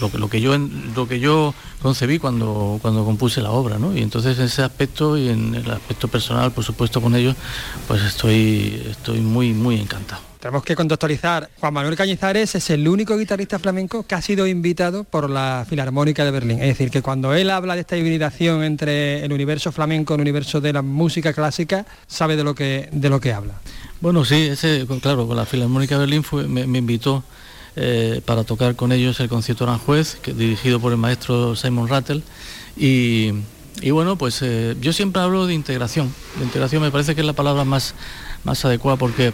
lo, 0.00 0.10
que, 0.10 0.18
lo 0.18 0.30
que 0.30 0.40
yo 0.40 0.56
lo 0.94 1.08
que 1.08 1.20
yo 1.20 1.54
concebí 1.82 2.18
cuando, 2.18 2.78
cuando 2.82 3.04
compuse 3.04 3.40
la 3.40 3.50
obra, 3.50 3.78
¿no? 3.78 3.96
Y 3.96 4.02
entonces 4.02 4.38
en 4.38 4.46
ese 4.46 4.62
aspecto 4.62 5.16
y 5.16 5.28
en 5.28 5.54
el 5.54 5.70
aspecto 5.70 6.08
personal, 6.08 6.52
por 6.52 6.64
supuesto, 6.64 7.00
con 7.00 7.14
ellos, 7.14 7.36
pues 7.88 8.02
estoy, 8.02 8.86
estoy 8.90 9.20
muy, 9.20 9.52
muy 9.52 9.80
encantado. 9.80 10.30
Tenemos 10.40 10.64
que 10.64 10.74
contextualizar, 10.74 11.50
Juan 11.60 11.74
Manuel 11.74 11.96
Cañizares 11.96 12.54
es 12.54 12.70
el 12.70 12.88
único 12.88 13.14
guitarrista 13.18 13.58
flamenco 13.58 14.04
que 14.04 14.14
ha 14.14 14.22
sido 14.22 14.46
invitado 14.46 15.04
por 15.04 15.28
la 15.28 15.66
Filarmónica 15.68 16.24
de 16.24 16.30
Berlín. 16.30 16.62
Es 16.62 16.68
decir, 16.68 16.90
que 16.90 17.02
cuando 17.02 17.34
él 17.34 17.50
habla 17.50 17.74
de 17.74 17.82
esta 17.82 17.98
hibridación 17.98 18.64
entre 18.64 19.22
el 19.22 19.34
universo 19.34 19.70
flamenco 19.70 20.14
y 20.14 20.16
el 20.16 20.22
universo 20.22 20.62
de 20.62 20.72
la 20.72 20.80
música 20.80 21.34
clásica, 21.34 21.84
sabe 22.06 22.36
de 22.36 22.44
lo 22.44 22.54
que, 22.54 22.88
de 22.90 23.10
lo 23.10 23.20
que 23.20 23.34
habla. 23.34 23.60
Bueno, 24.00 24.24
sí, 24.24 24.46
ese, 24.46 24.86
claro, 25.02 25.26
con 25.26 25.36
la 25.36 25.44
Filarmónica 25.44 25.96
de 25.96 26.00
Berlín 26.00 26.24
fue, 26.24 26.48
me, 26.48 26.62
invitó 26.78 27.22
eh, 27.76 28.20
para 28.24 28.42
tocar 28.44 28.74
con 28.74 28.90
ellos 28.90 29.20
el 29.20 29.28
concierto 29.28 29.64
Aranjuez, 29.64 30.16
que, 30.16 30.32
dirigido 30.32 30.80
por 30.80 30.92
el 30.92 30.98
maestro 30.98 31.54
Simon 31.54 31.88
Rattle, 31.88 32.22
y, 32.76 33.32
bueno, 33.90 34.16
pues 34.16 34.40
eh, 34.42 34.76
yo 34.80 34.92
siempre 34.92 35.22
hablo 35.22 35.46
de 35.46 35.54
integración. 35.54 36.12
De 36.38 36.44
integración 36.44 36.82
me 36.82 36.90
parece 36.90 37.14
que 37.14 37.20
es 37.20 37.26
la 37.26 37.32
palabra 37.32 37.64
más, 37.64 37.94
más 38.44 38.64
adecuada 38.64 38.96
porque, 38.98 39.32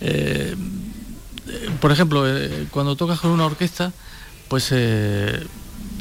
eh, 0.00 0.54
por 1.80 1.92
ejemplo, 1.92 2.24
cuando 2.70 2.94
tocas 2.94 3.20
con 3.20 3.30
una 3.30 3.46
orquesta, 3.46 3.92
pues 4.48 4.64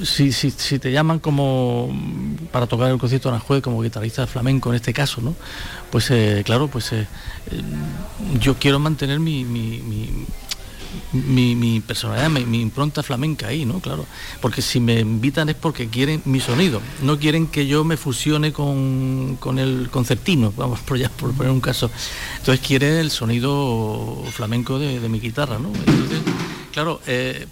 si, 0.03 0.31
si, 0.31 0.79
te 0.79 0.91
llaman 0.91 1.19
como 1.19 1.89
para 2.51 2.67
tocar 2.67 2.91
el 2.91 2.97
concierto 2.97 3.29
Aranjuez 3.29 3.61
como 3.61 3.81
guitarrista 3.81 4.27
flamenco 4.27 4.69
en 4.69 4.75
este 4.75 4.93
caso, 4.93 5.21
¿no? 5.21 5.35
Pues 5.89 6.11
claro, 6.43 6.67
pues 6.67 6.91
yo 8.39 8.55
quiero 8.55 8.79
mantener 8.79 9.19
mi, 9.19 9.45
mi, 9.45 9.81
personalidad, 11.85 12.29
mi, 12.29 12.61
impronta 12.61 13.03
flamenca 13.03 13.47
ahí, 13.47 13.65
¿no? 13.65 13.79
Claro. 13.79 14.05
Porque 14.41 14.61
si 14.61 14.79
me 14.79 14.99
invitan 14.99 15.49
es 15.49 15.55
porque 15.55 15.87
quieren 15.87 16.21
mi 16.25 16.39
sonido, 16.39 16.81
no 17.01 17.19
quieren 17.19 17.47
que 17.47 17.67
yo 17.67 17.83
me 17.83 17.97
fusione 17.97 18.53
con, 18.53 19.37
el 19.57 19.89
concertino, 19.91 20.53
vamos 20.55 20.79
por 20.81 20.97
ya 20.97 21.09
por 21.09 21.33
poner 21.33 21.51
un 21.51 21.61
caso. 21.61 21.89
Entonces 22.37 22.65
quieren 22.65 22.95
el 22.95 23.11
sonido 23.11 24.23
flamenco 24.31 24.79
de, 24.79 24.99
mi 25.07 25.19
guitarra, 25.19 25.59
¿no? 25.59 25.69
Entonces, 25.69 26.19
claro, 26.73 27.01
eh, 27.07 27.47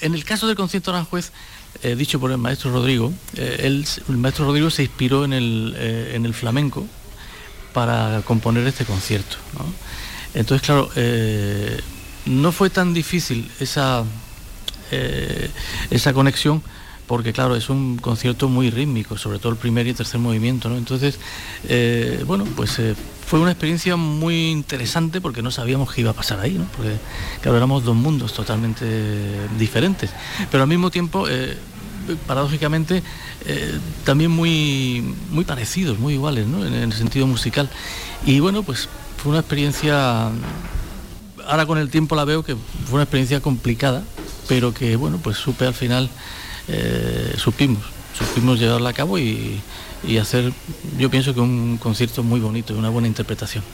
en 0.00 0.14
el 0.14 0.24
caso 0.24 0.46
del 0.46 0.56
concierto 0.56 0.90
Aranjuez, 0.90 1.32
eh, 1.82 1.94
dicho 1.94 2.18
por 2.18 2.30
el 2.30 2.38
maestro 2.38 2.72
Rodrigo, 2.72 3.12
eh, 3.36 3.60
el 3.62 4.16
maestro 4.16 4.46
Rodrigo 4.46 4.70
se 4.70 4.82
inspiró 4.82 5.24
en 5.24 5.32
el, 5.32 5.76
en 5.78 6.24
el 6.26 6.34
flamenco 6.34 6.86
para 7.72 8.22
componer 8.22 8.66
este 8.66 8.84
concierto. 8.84 9.36
Entonces, 10.34 10.66
claro, 10.66 10.90
no 12.26 12.52
fue 12.52 12.70
tan 12.70 12.92
difícil 12.92 13.50
esa, 13.60 14.04
eh, 14.90 15.50
esa 15.90 16.12
conexión 16.12 16.62
porque 17.06 17.32
claro, 17.32 17.54
es 17.54 17.70
un 17.70 17.98
concierto 17.98 18.48
muy 18.48 18.68
rítmico, 18.68 19.16
sobre 19.16 19.38
todo 19.38 19.52
el 19.52 19.58
primer 19.58 19.86
y 19.86 19.94
tercer 19.94 20.18
movimiento, 20.18 20.68
¿no? 20.68 20.76
Entonces, 20.76 21.20
eh, 21.68 22.24
bueno, 22.26 22.44
pues 22.56 22.80
eh, 22.80 22.96
fue 23.24 23.38
una 23.38 23.52
experiencia 23.52 23.94
muy 23.94 24.50
interesante 24.50 25.20
porque 25.20 25.40
no 25.40 25.52
sabíamos 25.52 25.92
qué 25.92 26.00
iba 26.00 26.10
a 26.10 26.14
pasar 26.14 26.40
ahí, 26.40 26.54
¿no? 26.54 26.64
Porque, 26.76 26.96
claro, 27.42 27.64
dos 27.80 27.94
mundos 27.94 28.32
totalmente 28.32 28.84
diferentes, 29.56 30.10
pero 30.50 30.64
al 30.64 30.68
mismo 30.68 30.90
tiempo, 30.90 31.28
paradójicamente, 32.26 33.04
también 34.02 34.32
muy, 34.32 35.14
muy 35.30 35.44
parecidos, 35.44 36.00
muy 36.00 36.14
iguales, 36.14 36.48
¿no? 36.48 36.66
En, 36.66 36.74
en 36.74 36.90
el 36.90 36.92
sentido 36.92 37.28
musical. 37.28 37.70
Y 38.24 38.40
bueno, 38.40 38.64
pues 38.64 38.88
fue 39.16 39.30
una 39.30 39.40
experiencia 39.40 40.32
ahora 41.46 41.66
con 41.66 41.78
el 41.78 41.90
tiempo 41.90 42.16
la 42.16 42.24
veo 42.24 42.42
que 42.42 42.54
fue 42.54 42.94
una 42.94 43.02
experiencia 43.04 43.40
complicada, 43.40 44.02
pero 44.48 44.72
que 44.72 44.96
bueno, 44.96 45.18
pues 45.22 45.36
supe 45.36 45.66
al 45.66 45.74
final, 45.74 46.08
eh, 46.68 47.34
supimos, 47.36 47.82
supimos 48.16 48.58
llevarla 48.58 48.90
a 48.90 48.92
cabo 48.92 49.18
y, 49.18 49.60
hacer, 50.20 50.52
yo 50.98 51.10
pienso 51.10 51.34
que 51.34 51.40
un 51.40 51.78
concierto 51.78 52.22
muy 52.22 52.38
bonito 52.38 52.72
y 52.72 52.78
una 52.78 52.90
buena 52.90 53.08
interpretación. 53.08 53.64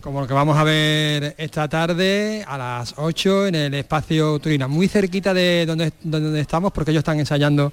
Como 0.00 0.20
lo 0.20 0.26
que 0.26 0.34
vamos 0.34 0.58
a 0.58 0.64
ver 0.64 1.36
esta 1.38 1.68
tarde 1.68 2.44
a 2.48 2.58
las 2.58 2.94
8 2.96 3.46
en 3.46 3.54
el 3.54 3.74
espacio 3.74 4.40
Turina, 4.40 4.66
muy 4.66 4.88
cerquita 4.88 5.32
de 5.32 5.64
donde, 5.64 5.92
donde 6.02 6.40
estamos 6.40 6.72
porque 6.72 6.90
ellos 6.90 7.02
están 7.02 7.20
ensayando, 7.20 7.72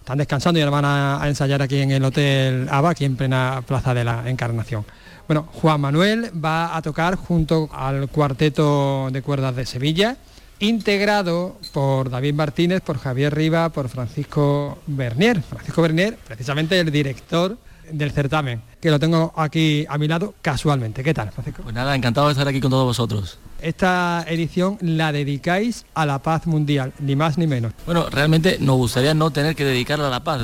están 0.00 0.18
descansando 0.18 0.58
y 0.58 0.62
ahora 0.62 0.72
van 0.72 0.84
a, 0.84 1.22
a 1.22 1.28
ensayar 1.28 1.62
aquí 1.62 1.78
en 1.78 1.92
el 1.92 2.04
Hotel 2.04 2.66
ABA, 2.68 2.90
aquí 2.90 3.04
en 3.04 3.14
plena 3.14 3.62
Plaza 3.64 3.94
de 3.94 4.02
la 4.02 4.28
Encarnación. 4.28 4.84
Bueno, 5.30 5.46
Juan 5.52 5.80
Manuel 5.80 6.32
va 6.44 6.76
a 6.76 6.82
tocar 6.82 7.14
junto 7.14 7.70
al 7.72 8.08
cuarteto 8.08 9.10
de 9.12 9.22
cuerdas 9.22 9.54
de 9.54 9.64
Sevilla, 9.64 10.16
integrado 10.58 11.56
por 11.72 12.10
David 12.10 12.34
Martínez, 12.34 12.80
por 12.80 12.98
Javier 12.98 13.32
Riva, 13.32 13.68
por 13.68 13.88
Francisco 13.88 14.78
Bernier. 14.88 15.40
Francisco 15.40 15.82
Bernier, 15.82 16.18
precisamente 16.26 16.80
el 16.80 16.90
director 16.90 17.56
del 17.92 18.10
certamen, 18.10 18.60
que 18.80 18.90
lo 18.90 18.98
tengo 18.98 19.32
aquí 19.36 19.86
a 19.88 19.98
mi 19.98 20.08
lado 20.08 20.34
casualmente. 20.42 21.04
¿Qué 21.04 21.14
tal, 21.14 21.30
Francisco? 21.30 21.62
Pues 21.62 21.76
nada, 21.76 21.94
encantado 21.94 22.26
de 22.26 22.32
estar 22.32 22.48
aquí 22.48 22.60
con 22.60 22.72
todos 22.72 22.86
vosotros. 22.86 23.38
Esta 23.62 24.24
edición 24.26 24.78
la 24.80 25.12
dedicáis 25.12 25.86
a 25.94 26.06
la 26.06 26.18
paz 26.18 26.48
mundial, 26.48 26.92
ni 26.98 27.14
más 27.14 27.38
ni 27.38 27.46
menos. 27.46 27.72
Bueno, 27.86 28.10
realmente 28.10 28.58
nos 28.58 28.78
gustaría 28.78 29.14
no 29.14 29.30
tener 29.30 29.54
que 29.54 29.64
dedicarla 29.64 30.08
a 30.08 30.10
la 30.10 30.24
paz, 30.24 30.42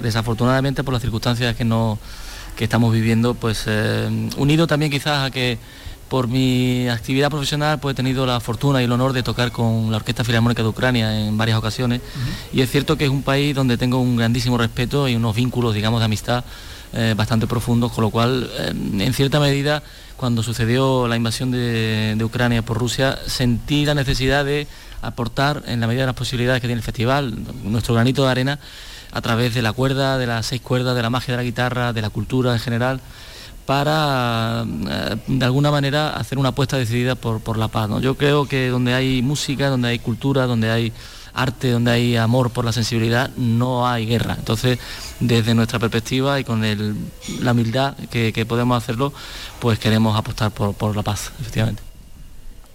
desafortunadamente 0.00 0.84
por 0.84 0.94
las 0.94 1.02
circunstancias 1.02 1.56
que 1.56 1.64
no 1.64 1.98
que 2.56 2.64
estamos 2.64 2.92
viviendo, 2.92 3.34
pues 3.34 3.64
eh, 3.66 4.28
unido 4.36 4.66
también 4.66 4.90
quizás 4.90 5.26
a 5.26 5.30
que 5.30 5.58
por 6.08 6.26
mi 6.26 6.88
actividad 6.88 7.30
profesional 7.30 7.78
pues 7.78 7.92
he 7.92 7.96
tenido 7.96 8.26
la 8.26 8.40
fortuna 8.40 8.82
y 8.82 8.84
el 8.84 8.92
honor 8.92 9.12
de 9.12 9.22
tocar 9.22 9.52
con 9.52 9.92
la 9.92 9.98
Orquesta 9.98 10.24
Filarmónica 10.24 10.60
de 10.62 10.68
Ucrania 10.68 11.26
en 11.26 11.38
varias 11.38 11.56
ocasiones. 11.56 12.00
Y 12.52 12.62
es 12.62 12.70
cierto 12.70 12.98
que 12.98 13.04
es 13.04 13.10
un 13.10 13.22
país 13.22 13.54
donde 13.54 13.78
tengo 13.78 14.00
un 14.00 14.16
grandísimo 14.16 14.58
respeto 14.58 15.08
y 15.08 15.14
unos 15.14 15.36
vínculos, 15.36 15.72
digamos, 15.72 16.00
de 16.00 16.06
amistad 16.06 16.44
eh, 16.92 17.14
bastante 17.16 17.46
profundos, 17.46 17.92
con 17.92 18.02
lo 18.02 18.10
cual, 18.10 18.50
eh, 18.58 18.72
en 18.74 19.14
cierta 19.14 19.38
medida, 19.38 19.84
cuando 20.16 20.42
sucedió 20.42 21.06
la 21.06 21.14
invasión 21.14 21.52
de, 21.52 22.16
de, 22.16 22.24
Ucrania 22.24 22.62
por 22.62 22.76
Rusia, 22.76 23.16
sentí 23.28 23.86
la 23.86 23.94
necesidad 23.94 24.44
de 24.44 24.66
aportar, 25.00 25.62
en 25.68 25.78
la 25.78 25.86
medida 25.86 26.02
de 26.02 26.06
las 26.06 26.16
posibilidades 26.16 26.60
que 26.60 26.66
tiene 26.66 26.80
el 26.80 26.84
festival, 26.84 27.38
nuestro 27.62 27.94
granito 27.94 28.24
de 28.24 28.30
arena, 28.32 28.58
a 29.12 29.20
través 29.20 29.54
de 29.54 29.62
la 29.62 29.72
cuerda, 29.72 30.18
de 30.18 30.26
las 30.26 30.46
seis 30.46 30.60
cuerdas, 30.60 30.94
de 30.96 31.02
la 31.02 31.10
magia 31.10 31.32
de 31.32 31.38
la 31.38 31.44
guitarra, 31.44 31.92
de 31.92 32.02
la 32.02 32.10
cultura 32.10 32.52
en 32.52 32.58
general, 32.58 33.00
para 33.66 34.64
eh, 34.66 35.16
de 35.26 35.44
alguna 35.44 35.70
manera 35.70 36.10
hacer 36.16 36.38
una 36.38 36.50
apuesta 36.50 36.76
decidida 36.76 37.14
por, 37.14 37.56
la 37.56 37.68
paz. 37.68 37.90
Yo 38.00 38.16
creo 38.16 38.46
que 38.46 38.68
donde 38.68 38.94
hay 38.94 39.22
música, 39.22 39.68
donde 39.68 39.88
hay 39.88 39.98
cultura, 39.98 40.46
donde 40.46 40.70
hay 40.70 40.92
arte, 41.34 41.70
donde 41.70 41.92
hay 41.92 42.16
amor 42.16 42.50
por 42.50 42.64
la 42.64 42.72
sensibilidad, 42.72 43.30
no 43.36 43.86
hay 43.86 44.06
guerra. 44.06 44.34
Entonces, 44.38 44.78
desde 45.20 45.54
nuestra 45.54 45.78
perspectiva 45.78 46.40
y 46.40 46.44
con 46.44 46.62
la 47.40 47.52
humildad 47.52 47.94
que, 48.10 48.46
podemos 48.46 48.82
hacerlo, 48.82 49.12
pues 49.60 49.78
queremos 49.78 50.18
apostar 50.18 50.50
por, 50.50 50.74
por 50.74 50.96
la 50.96 51.02
paz, 51.02 51.30
efectivamente. 51.40 51.89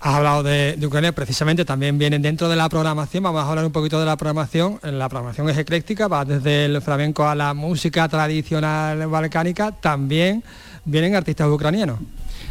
Has 0.05 0.13
hablado 0.13 0.43
de, 0.43 0.77
Ucrania, 0.85 1.13
precisamente 1.13 1.65
también 1.65 1.97
vienen 1.97 2.21
dentro 2.21 2.47
de 2.47 2.55
la 2.55 2.69
programación, 2.69 3.23
vamos 3.23 3.43
a 3.43 3.49
hablar 3.49 3.65
un 3.65 3.71
poquito 3.71 3.99
de 3.99 4.05
la 4.05 4.15
programación. 4.15 4.79
La 4.83 5.09
programación 5.09 5.49
es 5.49 5.57
ecléctica, 5.57 6.07
va 6.07 6.23
desde 6.23 6.65
el 6.65 6.79
flamenco 6.83 7.27
a 7.27 7.33
la 7.33 7.55
música 7.55 8.07
tradicional 8.07 9.07
balcánica, 9.07 9.71
también 9.71 10.43
vienen 10.85 11.15
artistas 11.15 11.47
ucranianos. 11.49 11.97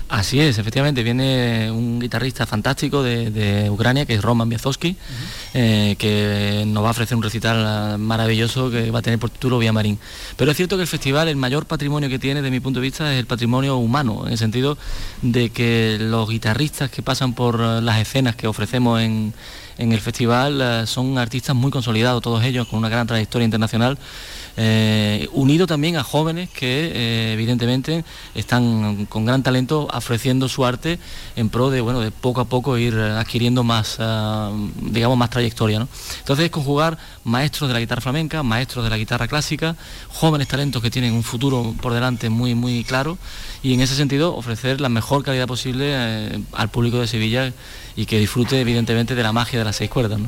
Así 0.08 0.38
es, 0.38 0.58
efectivamente, 0.58 1.02
viene 1.02 1.70
un 1.70 1.98
guitarrista 1.98 2.46
fantástico 2.46 3.02
de, 3.02 3.68
Ucrania, 3.70 4.04
que 4.04 4.14
es 4.14 4.22
Roman 4.22 4.48
Biazowski, 4.48 4.96
eh, 5.54 5.96
que 5.98 6.64
nos 6.66 6.84
va 6.84 6.88
a 6.88 6.90
ofrecer 6.90 7.16
un 7.16 7.22
recital 7.22 7.98
maravilloso 7.98 8.70
que 8.70 8.90
va 8.90 8.98
a 8.98 9.02
tener 9.02 9.18
por 9.18 9.30
título 9.30 9.58
Vía 9.58 9.72
Marín. 9.72 9.98
Pero 10.36 10.50
es 10.50 10.56
cierto 10.56 10.76
que 10.76 10.82
el 10.82 10.88
festival, 10.88 11.28
el 11.28 11.36
mayor 11.36 11.64
patrimonio 11.64 12.10
que 12.10 12.18
tiene, 12.18 12.42
de 12.42 12.50
mi 12.50 12.60
punto 12.60 12.80
de 12.80 12.84
vista, 12.84 13.12
es 13.12 13.18
el 13.18 13.26
patrimonio 13.26 13.76
humano, 13.78 14.24
en 14.26 14.32
el 14.32 14.38
sentido 14.38 14.76
de 15.22 15.48
que 15.50 15.96
los 15.98 16.28
guitarristas 16.28 16.90
que 16.90 17.02
pasan 17.02 17.32
por 17.32 17.58
las 17.58 17.98
escenas 17.98 18.36
que 18.36 18.46
ofrecemos 18.46 19.00
en, 19.00 19.32
en 19.78 19.92
el 19.92 20.00
festival 20.00 20.60
eh, 20.60 20.86
son 20.86 21.18
artistas 21.18 21.56
muy 21.56 21.70
consolidados, 21.70 22.22
todos 22.22 22.44
ellos, 22.44 22.68
con 22.68 22.78
una 22.78 22.88
gran 22.88 23.06
trayectoria 23.06 23.44
internacional 23.44 23.98
eh, 24.56 25.28
unido 25.32 25.66
también 25.66 25.96
a 25.96 26.04
jóvenes 26.04 26.48
que 26.50 26.92
eh, 26.94 27.32
evidentemente 27.32 28.04
están 28.34 29.06
con 29.06 29.24
gran 29.24 29.42
talento 29.42 29.88
ofreciendo 29.92 30.48
su 30.48 30.64
arte 30.64 30.98
en 31.36 31.48
pro 31.48 31.70
de, 31.70 31.80
bueno, 31.80 32.00
de 32.00 32.10
poco 32.10 32.40
a 32.40 32.44
poco 32.44 32.78
ir 32.78 32.94
adquiriendo 32.94 33.64
más, 33.64 33.96
ah, 33.98 34.52
digamos, 34.80 35.18
más 35.18 35.30
trayectoria. 35.30 35.78
¿no? 35.78 35.88
Entonces, 36.18 36.50
conjugar 36.50 36.98
maestros 37.24 37.68
de 37.68 37.74
la 37.74 37.80
guitarra 37.80 38.00
flamenca, 38.00 38.42
maestros 38.42 38.84
de 38.84 38.90
la 38.90 38.96
guitarra 38.96 39.28
clásica, 39.28 39.76
jóvenes 40.08 40.48
talentos 40.48 40.82
que 40.82 40.90
tienen 40.90 41.14
un 41.14 41.22
futuro 41.22 41.74
por 41.80 41.92
delante 41.92 42.30
muy, 42.30 42.54
muy 42.54 42.84
claro 42.84 43.18
y 43.62 43.74
en 43.74 43.80
ese 43.80 43.94
sentido 43.96 44.36
ofrecer 44.36 44.80
la 44.80 44.88
mejor 44.88 45.24
calidad 45.24 45.46
posible 45.46 45.86
eh, 45.90 46.40
al 46.52 46.68
público 46.68 46.98
de 47.00 47.06
Sevilla 47.06 47.52
y 47.96 48.06
que 48.06 48.18
disfrute 48.18 48.60
evidentemente 48.60 49.14
de 49.14 49.22
la 49.22 49.32
magia 49.32 49.58
de 49.58 49.64
las 49.64 49.76
seis 49.76 49.90
cuerdas. 49.90 50.20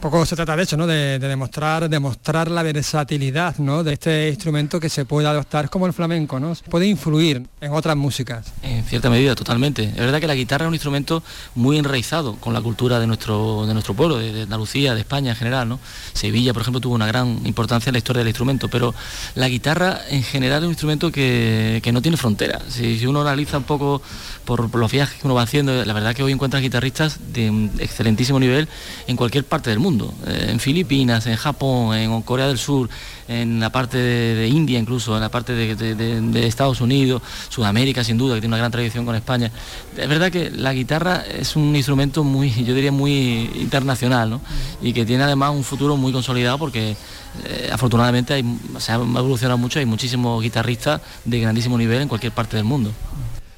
Poco 0.00 0.24
se 0.24 0.36
trata 0.36 0.54
de 0.54 0.62
eso, 0.62 0.76
¿no? 0.76 0.86
De, 0.86 1.18
demostrar, 1.18 1.90
demostrar 1.90 2.48
la 2.48 2.62
versatilidad 2.62 3.58
¿no? 3.58 3.82
de 3.82 3.94
este 3.94 4.28
instrumento 4.28 4.78
que 4.78 4.88
se 4.88 5.04
puede 5.04 5.26
adoptar 5.26 5.68
como 5.70 5.88
el 5.88 5.92
flamenco, 5.92 6.38
¿no? 6.38 6.52
Puede 6.70 6.86
influir 6.86 7.44
en 7.60 7.72
otras 7.72 7.96
músicas. 7.96 8.46
En 8.62 8.84
cierta 8.84 9.10
medida, 9.10 9.34
totalmente. 9.34 9.82
Es 9.82 9.96
verdad 9.96 10.20
que 10.20 10.28
la 10.28 10.36
guitarra 10.36 10.66
es 10.66 10.68
un 10.68 10.74
instrumento 10.74 11.24
muy 11.56 11.78
enraizado 11.78 12.36
con 12.36 12.54
la 12.54 12.60
cultura 12.60 13.00
de 13.00 13.08
nuestro, 13.08 13.66
de 13.66 13.72
nuestro 13.72 13.94
pueblo, 13.94 14.18
de, 14.18 14.42
Andalucía, 14.42 14.94
de 14.94 15.00
España 15.00 15.30
en 15.30 15.36
general, 15.36 15.68
¿no? 15.68 15.80
Sevilla, 16.12 16.52
por 16.52 16.62
ejemplo, 16.62 16.80
tuvo 16.80 16.94
una 16.94 17.08
gran 17.08 17.44
importancia 17.44 17.90
en 17.90 17.94
la 17.94 17.98
historia 17.98 18.20
del 18.20 18.28
instrumento, 18.28 18.68
pero 18.68 18.94
la 19.34 19.48
guitarra 19.48 20.00
en 20.10 20.22
general 20.22 20.62
es 20.62 20.66
un 20.66 20.70
instrumento 20.70 21.10
que, 21.10 21.82
no 21.92 22.02
tiene 22.02 22.18
frontera. 22.18 22.60
Si, 22.68 23.04
uno 23.04 23.22
analiza 23.22 23.58
un 23.58 23.64
poco 23.64 24.00
por, 24.44 24.70
por 24.70 24.78
los 24.78 24.92
viajes 24.92 25.18
que 25.18 25.26
uno 25.26 25.34
va 25.34 25.42
haciendo, 25.42 25.84
la 25.84 25.92
verdad 25.92 26.14
que 26.14 26.22
hoy 26.22 26.30
encuentras 26.30 26.62
guitarristas 26.62 27.18
de 27.32 27.50
un 27.50 27.72
excelentísimo 27.78 28.38
nivel 28.38 28.68
en 29.08 29.16
cualquier 29.16 29.44
parte 29.44 29.70
del 29.70 29.80
mundo 29.80 29.87
eh, 29.88 30.48
en 30.50 30.60
Filipinas, 30.60 31.26
en 31.26 31.36
Japón, 31.36 31.96
en 31.96 32.22
Corea 32.22 32.46
del 32.46 32.58
Sur, 32.58 32.90
en 33.26 33.58
la 33.58 33.70
parte 33.70 33.96
de, 33.96 34.48
India 34.48 34.78
incluso, 34.78 35.14
en 35.14 35.22
la 35.22 35.30
parte 35.30 35.54
de, 35.54 36.46
Estados 36.46 36.80
Unidos, 36.80 37.22
Sudamérica 37.48 38.04
sin 38.04 38.18
duda, 38.18 38.34
que 38.34 38.40
tiene 38.40 38.54
una 38.54 38.58
gran 38.58 38.70
tradición 38.70 39.06
con 39.06 39.14
España. 39.14 39.50
Es 39.96 40.08
verdad 40.08 40.30
que 40.30 40.50
la 40.50 40.72
guitarra 40.72 41.24
es 41.26 41.56
un 41.56 41.74
instrumento 41.74 42.22
muy, 42.22 42.50
yo 42.64 42.74
diría, 42.74 42.92
muy 42.92 43.50
internacional, 43.54 44.40
Y 44.82 44.92
que 44.92 45.06
tiene 45.06 45.24
además 45.24 45.52
un 45.54 45.64
futuro 45.64 45.96
muy 45.96 46.12
consolidado 46.12 46.58
porque 46.58 46.96
eh, 47.44 47.70
afortunadamente 47.72 48.44
se 48.78 48.92
ha 48.92 48.96
evolucionado 48.96 49.58
mucho, 49.58 49.78
hay 49.78 49.86
muchísimos 49.86 50.42
guitarristas 50.42 51.00
de 51.24 51.40
grandísimo 51.40 51.78
nivel 51.78 52.02
en 52.02 52.08
cualquier 52.08 52.32
parte 52.32 52.56
del 52.56 52.64
mundo. 52.64 52.92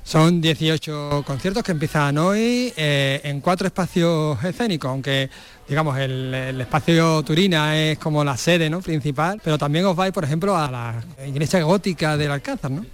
Son 0.02 0.40
18 0.40 1.22
conciertos 1.26 1.62
que 1.62 1.72
empiezan 1.72 2.18
hoy 2.18 2.72
eh, 2.76 3.20
en 3.22 3.40
cuatro 3.40 3.66
espacios 3.66 4.42
escénicos, 4.42 4.90
aunque 4.90 5.30
digamos 5.68 5.98
el, 5.98 6.60
espacio 6.60 7.22
Turina 7.22 7.78
es 7.78 7.98
como 7.98 8.24
la 8.24 8.36
sede 8.36 8.68
¿no? 8.70 8.80
principal, 8.80 9.40
pero 9.44 9.58
también 9.58 9.84
os 9.84 9.94
vais, 9.94 10.12
por 10.12 10.24
ejemplo, 10.24 10.56
a 10.56 10.70
la 10.70 11.04
iglesia 11.26 11.62
gótica 11.62 12.16
del 12.16 12.30
Alcázar, 12.30 12.70
¿no? 12.70 12.84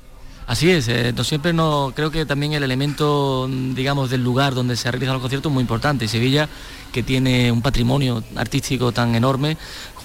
Así 0.46 0.70
es, 0.70 0.86
eh, 0.86 1.12
siempre 1.24 1.52
no, 1.52 1.92
creo 1.94 2.12
que 2.12 2.24
también 2.24 2.52
el 2.52 2.62
elemento, 2.62 3.48
digamos, 3.48 4.10
del 4.10 4.22
lugar 4.22 4.54
donde 4.54 4.76
se 4.76 4.88
realizan 4.88 5.14
los 5.14 5.20
conciertos 5.20 5.50
es 5.50 5.54
muy 5.54 5.62
importante. 5.62 6.06
Sevilla, 6.06 6.48
que 6.92 7.02
tiene 7.02 7.50
un 7.50 7.62
patrimonio 7.62 8.22
artístico 8.36 8.92
tan 8.92 9.16
enorme, 9.16 9.56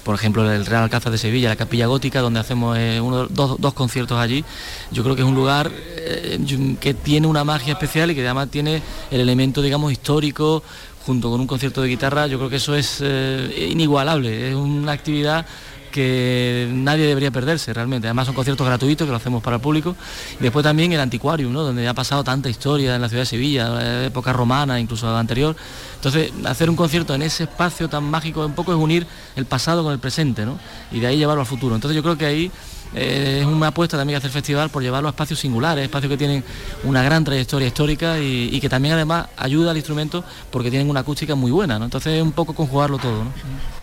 por 0.04 0.14
ejemplo 0.14 0.50
el 0.50 0.66
Real 0.66 0.84
Alcázar 0.84 1.12
de 1.12 1.18
Sevilla, 1.18 1.48
la 1.48 1.56
Capilla 1.56 1.86
Gótica, 1.86 2.20
donde 2.20 2.40
hacemos 2.40 2.76
eh, 2.78 3.00
dos, 3.30 3.74
conciertos 3.74 4.18
allí. 4.18 4.44
Yo 4.90 5.02
creo 5.02 5.14
que 5.14 5.22
es 5.22 5.28
un 5.28 5.34
lugar 5.34 5.70
eh, 5.96 6.38
que 6.80 6.94
tiene 6.94 7.26
una 7.26 7.44
magia 7.44 7.74
especial 7.74 8.10
y 8.10 8.14
que 8.14 8.24
además 8.24 8.48
tiene 8.50 8.82
el 9.10 9.20
elemento, 9.20 9.62
digamos, 9.62 9.92
histórico, 9.92 10.62
junto 11.06 11.30
con 11.30 11.40
un 11.40 11.46
concierto 11.46 11.82
de 11.82 11.88
guitarra, 11.88 12.26
yo 12.26 12.38
creo 12.38 12.50
que 12.50 12.56
eso 12.56 12.76
es 12.76 12.98
eh, 13.00 13.68
inigualable, 13.70 14.50
es 14.50 14.54
una 14.54 14.92
actividad 14.92 15.46
que 15.92 16.68
nadie 16.72 17.06
debería 17.06 17.30
perderse 17.30 17.72
realmente. 17.72 18.08
Además 18.08 18.26
son 18.26 18.34
conciertos 18.34 18.66
gratuitos 18.66 19.06
que 19.06 19.10
lo 19.12 19.16
hacemos 19.16 19.42
para 19.42 19.56
el 19.56 19.62
público. 19.62 19.94
Y 20.40 20.42
después 20.42 20.64
también 20.64 20.92
el 20.92 20.98
Antiquarium, 20.98 21.52
¿no? 21.52 21.62
donde 21.62 21.86
ha 21.86 21.94
pasado 21.94 22.24
tanta 22.24 22.48
historia 22.48 22.96
en 22.96 23.00
la 23.00 23.08
ciudad 23.08 23.22
de 23.22 23.26
Sevilla, 23.26 24.04
época 24.04 24.32
romana, 24.32 24.80
incluso 24.80 25.14
anterior. 25.16 25.54
Entonces, 25.94 26.32
hacer 26.44 26.68
un 26.68 26.74
concierto 26.74 27.14
en 27.14 27.22
ese 27.22 27.44
espacio 27.44 27.88
tan 27.88 28.02
mágico 28.02 28.44
un 28.44 28.54
poco 28.54 28.72
es 28.72 28.78
unir 28.78 29.06
el 29.36 29.46
pasado 29.46 29.84
con 29.84 29.92
el 29.92 30.00
presente, 30.00 30.44
¿no? 30.44 30.58
Y 30.90 30.98
de 30.98 31.06
ahí 31.06 31.16
llevarlo 31.18 31.42
al 31.42 31.46
futuro. 31.46 31.74
Entonces 31.76 31.94
yo 31.94 32.02
creo 32.02 32.18
que 32.18 32.26
ahí 32.26 32.50
eh, 32.94 33.38
es 33.40 33.46
una 33.46 33.68
apuesta 33.68 33.96
también 33.96 34.14
que 34.14 34.18
hace 34.18 34.26
el 34.26 34.32
festival 34.32 34.70
por 34.70 34.82
llevarlo 34.82 35.08
a 35.08 35.12
espacios 35.12 35.40
singulares, 35.40 35.84
espacios 35.84 36.10
que 36.10 36.16
tienen 36.16 36.44
una 36.84 37.02
gran 37.02 37.24
trayectoria 37.24 37.68
histórica 37.68 38.18
y, 38.18 38.60
que 38.60 38.68
también 38.68 38.94
además 38.94 39.28
ayuda 39.36 39.70
al 39.70 39.76
instrumento 39.76 40.24
porque 40.50 40.70
tienen 40.70 40.88
una 40.88 41.00
acústica 41.00 41.34
muy 41.34 41.50
buena, 41.50 41.78
¿no? 41.78 41.86
Entonces 41.86 42.14
es 42.14 42.22
un 42.22 42.32
poco 42.32 42.54
conjugarlo 42.54 42.98
todo, 42.98 43.24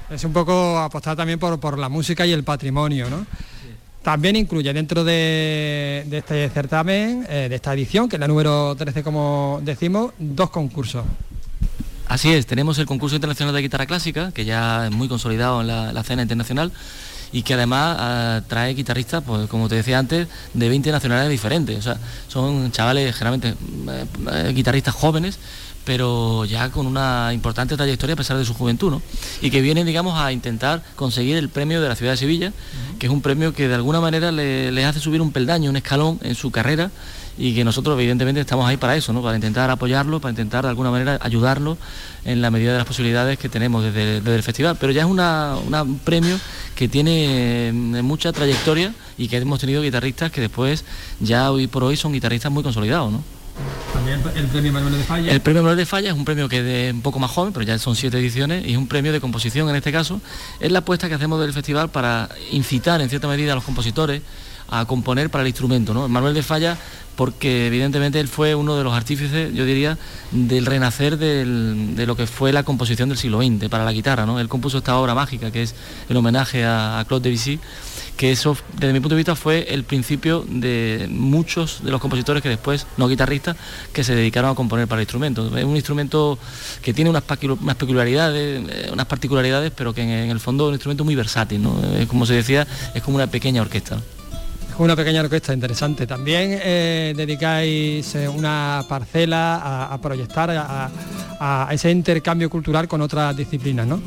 Es 0.09 0.23
un 0.23 0.33
poco 0.33 0.79
apostar 0.79 1.15
también 1.15 1.37
por, 1.37 1.77
la 1.77 1.89
música 1.89 2.25
y 2.25 2.31
el 2.31 2.43
patrimonio, 2.43 3.09
¿no? 3.09 3.25
También 4.01 4.35
incluye 4.35 4.73
dentro 4.73 5.03
de, 5.03 6.05
este 6.11 6.49
certamen, 6.49 7.25
eh, 7.29 7.47
de 7.49 7.55
esta 7.55 7.73
edición, 7.73 8.09
que 8.09 8.15
es 8.15 8.19
la 8.19 8.27
número 8.27 8.75
13 8.75 9.03
como 9.03 9.59
decimos, 9.63 10.13
dos 10.17 10.49
concursos. 10.49 11.03
Así 12.07 12.33
es, 12.33 12.47
tenemos 12.47 12.79
el 12.79 12.87
concurso 12.87 13.15
internacional 13.15 13.53
de 13.53 13.61
guitarra 13.61 13.85
clásica, 13.85 14.31
que 14.31 14.45
ya 14.45 14.87
es 14.87 14.91
muy 14.91 15.07
consolidado 15.07 15.61
en 15.61 15.67
la, 15.67 15.93
la 15.93 16.01
escena 16.01 16.23
internacional 16.23 16.71
y 17.31 17.43
que 17.43 17.53
además 17.53 17.97
ah, 17.99 18.41
trae 18.47 18.73
guitarristas, 18.73 19.23
pues 19.23 19.47
como 19.47 19.69
te 19.69 19.75
decía 19.75 19.99
antes, 19.99 20.27
de 20.53 20.69
20 20.69 20.91
nacionalidades 20.91 21.31
diferentes. 21.31 21.77
O 21.77 21.81
sea, 21.81 21.97
son 22.27 22.71
chavales 22.71 23.15
generalmente 23.15 23.49
eh, 23.49 24.05
eh, 24.31 24.51
guitarristas 24.53 24.95
jóvenes 24.95 25.39
pero 25.85 26.45
ya 26.45 26.69
con 26.69 26.85
una 26.85 27.31
importante 27.33 27.75
trayectoria 27.75 28.13
a 28.13 28.17
pesar 28.17 28.37
de 28.37 28.45
su 28.45 28.53
juventud, 28.53 28.91
¿no? 28.91 29.01
Y 29.41 29.49
que 29.49 29.61
vienen, 29.61 29.85
digamos, 29.85 30.19
a 30.19 30.31
intentar 30.31 30.83
conseguir 30.95 31.37
el 31.37 31.49
premio 31.49 31.81
de 31.81 31.89
la 31.89 31.95
ciudad 31.95 32.13
de 32.13 32.17
Sevilla, 32.17 32.53
que 32.99 33.07
es 33.07 33.11
un 33.11 33.21
premio 33.21 33.53
que 33.53 33.67
de 33.67 33.75
alguna 33.75 33.99
manera 33.99 34.31
les 34.31 34.85
hace 34.85 34.99
subir 34.99 35.21
un 35.21 35.31
peldaño, 35.31 35.69
un 35.69 35.77
escalón 35.77 36.19
en 36.23 36.35
su 36.35 36.51
carrera 36.51 36.91
y 37.39 37.55
que 37.55 37.63
nosotros 37.63 37.97
evidentemente 37.97 38.41
estamos 38.41 38.67
ahí 38.67 38.75
para 38.75 38.97
eso, 38.97 39.13
¿no? 39.13 39.21
para 39.21 39.35
intentar 39.35 39.69
apoyarlo, 39.71 40.19
para 40.19 40.31
intentar 40.31 40.65
de 40.65 40.69
alguna 40.69 40.91
manera 40.91 41.17
ayudarlo 41.21 41.77
en 42.25 42.41
la 42.41 42.51
medida 42.51 42.73
de 42.73 42.79
las 42.79 42.87
posibilidades 42.87 43.39
que 43.39 43.47
tenemos 43.47 43.81
desde, 43.81 44.17
el 44.17 44.43
festival. 44.43 44.75
Pero 44.77 44.91
ya 44.91 45.03
es 45.03 45.07
un 45.07 45.99
premio 46.03 46.37
que 46.75 46.89
tiene 46.89 47.71
mm, 47.73 48.01
mucha 48.01 48.33
trayectoria 48.33 48.93
y 49.17 49.29
que 49.29 49.37
hemos 49.37 49.59
tenido 49.59 49.81
guitarristas 49.81 50.31
que 50.31 50.41
después 50.41 50.83
ya 51.21 51.49
hoy 51.49 51.67
por 51.67 51.85
hoy 51.85 51.95
son 51.95 52.11
guitarristas 52.11 52.51
muy 52.51 52.61
consolidados. 52.61 53.09
¿no? 53.13 53.38
También 53.93 54.21
el 54.35 54.47
premio 54.47 54.71
Manuel 54.71 54.97
de 54.97 55.03
Falla. 55.03 55.31
El 55.31 55.41
premio 55.41 55.61
Manuel 55.61 55.77
de 55.77 55.85
Falla 55.85 56.09
es 56.09 56.15
un 56.15 56.25
premio 56.25 56.47
que 56.47 56.87
es 56.87 56.93
un 56.93 57.01
poco 57.01 57.19
más 57.19 57.31
joven, 57.31 57.53
pero 57.53 57.65
ya 57.65 57.77
son 57.79 57.95
siete 57.95 58.17
ediciones, 58.19 58.65
y 58.65 58.71
es 58.71 58.77
un 58.77 58.87
premio 58.87 59.11
de 59.11 59.19
composición 59.19 59.69
en 59.69 59.75
este 59.75 59.91
caso. 59.91 60.21
Es 60.59 60.71
la 60.71 60.79
apuesta 60.79 61.07
que 61.09 61.15
hacemos 61.15 61.39
del 61.41 61.53
festival 61.53 61.89
para 61.89 62.29
incitar 62.51 63.01
en 63.01 63.09
cierta 63.09 63.27
medida 63.27 63.53
a 63.53 63.55
los 63.55 63.63
compositores 63.63 64.21
a 64.69 64.85
componer 64.85 65.29
para 65.29 65.43
el 65.43 65.47
instrumento. 65.47 65.93
¿no? 65.93 66.07
Manuel 66.07 66.33
de 66.33 66.43
Falla 66.43 66.77
porque 67.19 67.67
evidentemente 67.67 68.17
él 68.21 68.29
fue 68.29 68.55
uno 68.55 68.77
de 68.77 68.83
los 68.85 68.93
artífices, 68.93 69.53
yo 69.53 69.65
diría, 69.65 69.97
del 70.31 70.65
renacer 70.65 71.17
de 71.17 72.05
lo 72.05 72.15
que 72.15 72.25
fue 72.25 72.53
la 72.53 72.63
composición 72.63 73.09
del 73.09 73.17
siglo 73.17 73.41
XX 73.41 73.67
para 73.67 73.83
la 73.83 73.91
guitarra. 73.91 74.25
¿no? 74.25 74.39
Él 74.39 74.47
compuso 74.47 74.77
esta 74.77 74.97
obra 74.97 75.13
mágica 75.13 75.51
que 75.51 75.63
es 75.63 75.75
el 76.07 76.15
homenaje 76.15 76.63
a, 76.63 77.03
Claude 77.09 77.27
Debussy, 77.29 77.59
que 78.15 78.31
eso, 78.31 78.55
desde 78.77 78.93
mi 78.93 79.01
punto 79.01 79.15
de 79.15 79.17
vista, 79.17 79.35
fue 79.35 79.67
el 79.73 79.83
principio 79.83 80.45
de 80.47 81.09
muchos 81.11 81.83
de 81.83 81.91
los 81.91 81.99
compositores 81.99 82.41
que 82.41 82.47
después, 82.47 82.87
no 82.95 83.09
guitarristas, 83.09 83.57
que 83.91 84.05
se 84.05 84.15
dedicaron 84.15 84.51
a 84.51 84.55
componer 84.55 84.87
para 84.87 85.01
el 85.01 85.03
instrumento. 85.03 85.57
Es 85.57 85.65
un 85.65 85.75
instrumento 85.75 86.39
que 86.81 86.93
tiene 86.93 87.09
unas, 87.09 87.23
peculiaridades, 87.23 88.63
eh, 88.65 88.89
unas 88.93 89.07
particularidades, 89.07 89.73
pero 89.75 89.93
que 89.93 90.03
en, 90.03 90.29
el 90.29 90.39
fondo 90.39 90.67
es 90.67 90.69
un 90.69 90.73
instrumento 90.75 91.03
muy 91.03 91.15
versátil. 91.15 91.61
¿no? 91.61 91.81
como 92.07 92.25
se 92.25 92.35
decía, 92.35 92.65
es 92.95 93.03
como 93.03 93.17
una 93.17 93.27
pequeña 93.27 93.61
orquesta 93.61 94.01
una 94.79 94.95
pequeña 94.95 95.21
orquesta 95.21 95.53
interesante. 95.53 96.07
También 96.07 96.57
eh, 96.61 97.13
dedicáis 97.15 98.15
eh, 98.15 98.27
una 98.27 98.83
parcela 98.87 99.87
a, 99.91 100.01
proyectar 100.01 100.49
a, 100.51 101.67
ese 101.71 101.91
intercambio 101.91 102.49
cultural 102.49 102.87
con 102.87 103.01
otras 103.01 103.35
disciplinas, 103.35 103.87
¿no? 103.87 104.01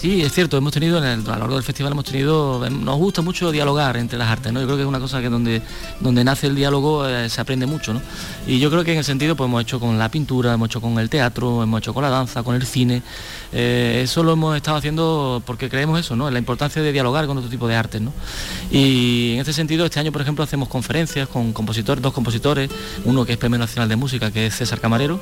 Sí, 0.00 0.22
es 0.22 0.32
cierto, 0.32 0.56
hemos 0.56 0.72
tenido, 0.72 0.96
a 0.98 1.16
lo 1.16 1.24
largo 1.24 1.54
del 1.56 1.62
festival 1.62 1.92
hemos 1.92 2.06
tenido, 2.06 2.64
em, 2.64 2.84
nos 2.84 2.96
gusta 2.96 3.20
mucho 3.20 3.50
dialogar 3.52 3.98
entre 3.98 4.18
las 4.18 4.28
artes, 4.28 4.50
¿no? 4.50 4.60
Yo 4.60 4.66
creo 4.66 4.76
que 4.78 4.82
es 4.84 4.88
una 4.88 5.00
cosa 5.00 5.20
que 5.20 5.28
donde, 5.28 5.60
donde 6.00 6.24
nace 6.24 6.46
el 6.46 6.54
diálogo 6.54 7.06
eh, 7.06 7.28
se 7.28 7.38
aprende 7.40 7.66
mucho, 7.66 7.92
¿no? 7.92 8.00
Y 8.46 8.58
yo 8.58 8.70
creo 8.70 8.82
que 8.82 8.92
en 8.92 8.98
el 8.98 9.04
sentido 9.04 9.36
pues 9.36 9.46
hemos 9.46 9.60
hecho 9.60 9.78
con 9.78 9.98
la 9.98 10.08
pintura, 10.08 10.54
hemos 10.54 10.70
hecho 10.70 10.80
con 10.80 10.98
el 10.98 11.10
teatro, 11.10 11.62
hemos 11.62 11.80
hecho 11.80 11.92
con 11.92 12.02
la 12.02 12.08
danza, 12.08 12.42
con 12.42 12.54
el 12.54 12.64
cine, 12.64 13.02
eh, 13.52 14.00
eso 14.04 14.22
lo 14.22 14.32
hemos 14.32 14.56
estado 14.56 14.76
haciendo 14.76 15.42
porque 15.44 15.68
creemos 15.68 15.98
eso, 15.98 16.16
¿no? 16.16 16.30
La 16.30 16.38
importancia 16.38 16.80
de 16.82 16.92
dialogar 16.92 17.26
con 17.26 17.36
otro 17.38 17.50
tipo 17.50 17.66
de 17.68 17.76
artes, 17.76 18.00
¿no? 18.00 18.12
Y 18.70 19.34
en 19.34 19.40
este 19.40 19.52
sentido, 19.52 19.84
este 19.84 20.00
año, 20.00 20.12
por 20.12 20.22
ejemplo, 20.22 20.44
hacemos 20.44 20.68
conferencias 20.68 21.28
con 21.28 21.52
compositores, 21.52 22.02
dos 22.02 22.12
compositores, 22.12 22.70
uno 23.04 23.24
que 23.24 23.32
es 23.32 23.38
Premio 23.38 23.58
Nacional 23.58 23.88
de 23.88 23.96
Música, 23.96 24.30
que 24.30 24.46
es 24.46 24.56
César 24.56 24.80
Camarero, 24.80 25.20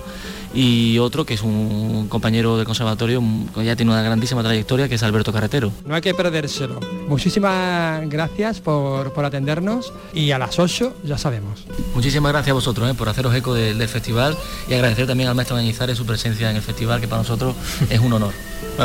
y 0.55 0.99
otro 0.99 1.25
que 1.25 1.35
es 1.35 1.43
un 1.43 2.09
compañero 2.09 2.57
del 2.57 2.67
conservatorio 2.67 3.23
que 3.55 3.65
ya 3.65 3.77
tiene 3.77 3.93
una 3.93 4.03
grandísima 4.03 4.43
trayectoria, 4.43 4.89
que 4.89 4.97
es 4.97 5.03
Alberto 5.03 5.33
Carretero. 5.33 5.73
No 5.87 5.95
hay 5.95 6.01
que 6.01 6.15
perdérselo. 6.15 6.81
Muchísimas 7.09 8.09
gracias 8.09 8.61
por, 8.61 9.13
atendernos 9.25 9.93
y 10.15 10.31
a 10.31 10.39
las 10.39 10.59
8 10.59 10.99
ya 11.05 11.19
sabemos. 11.19 11.65
Muchísimas 11.95 12.33
gracias 12.33 12.51
a 12.51 12.55
vosotros 12.55 12.91
¿eh? 12.91 12.95
por 12.95 13.09
haceros 13.09 13.35
eco 13.35 13.55
del, 13.55 13.89
festival 13.89 14.37
y 14.69 14.75
agradecer 14.75 15.07
también 15.07 15.29
al 15.29 15.35
maestro 15.35 15.57
Gañizares 15.57 15.97
su 15.97 16.05
presencia 16.05 16.51
en 16.51 16.57
el 16.57 16.63
festival, 16.63 17.01
que 17.01 17.09
para 17.09 17.23
nosotros 17.23 17.55
es 17.89 18.01
un 18.01 18.13
honor. 18.19 18.35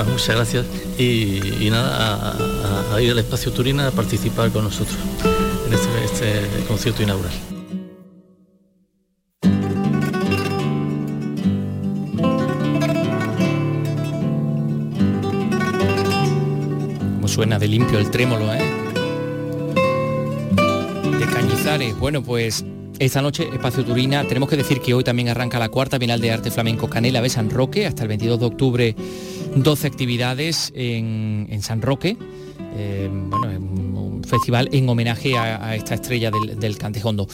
muchas 0.07 0.35
gracias 0.35 0.65
y, 0.97 1.69
nada, 1.69 2.35
a, 2.93 3.01
ir 3.01 3.11
al 3.11 3.19
espacio 3.19 3.51
Turina 3.51 3.87
a 3.87 3.91
participar 3.91 4.51
con 4.51 4.63
nosotros 4.63 4.97
en 5.67 5.73
este, 5.73 6.05
este 6.05 6.65
concierto 6.67 7.03
inaugural. 7.03 7.33
suena 17.33 17.57
de 17.57 17.67
limpio 17.67 17.97
el 17.97 18.11
trémolo, 18.11 18.53
¿eh? 18.53 18.61
De 21.17 21.25
Cañizares. 21.33 21.97
Bueno, 21.97 22.21
pues 22.21 22.63
esta 22.99 23.21
noche, 23.21 23.49
Espacio 23.51 23.83
Turina, 23.83 24.23
tenemos 24.27 24.49
que 24.49 24.57
decir 24.57 24.79
que 24.79 24.93
hoy 24.93 25.03
también 25.03 25.29
arranca 25.29 25.59
la 25.59 25.69
cuarta 25.69 25.97
Bienal 25.97 26.21
de 26.21 26.31
Arte 26.31 26.51
Flamenco 26.51 26.89
Canela 26.89 27.21
de 27.21 27.29
San 27.29 27.49
Roque, 27.49 27.85
hasta 27.85 28.03
el 28.03 28.09
22 28.09 28.39
de 28.39 28.45
octubre 28.45 28.95
12 29.55 29.87
actividades 29.87 30.71
en, 30.75 31.61
San 31.61 31.81
Roque. 31.81 32.17
Eh, 32.75 33.09
bueno, 33.11 33.47
un 33.59 34.23
festival 34.23 34.69
en 34.71 34.89
homenaje 34.89 35.37
a, 35.37 35.75
esta 35.75 35.95
estrella 35.95 36.31
del, 36.31 36.59
del, 36.59 36.77
Cantejondo. 36.77 37.27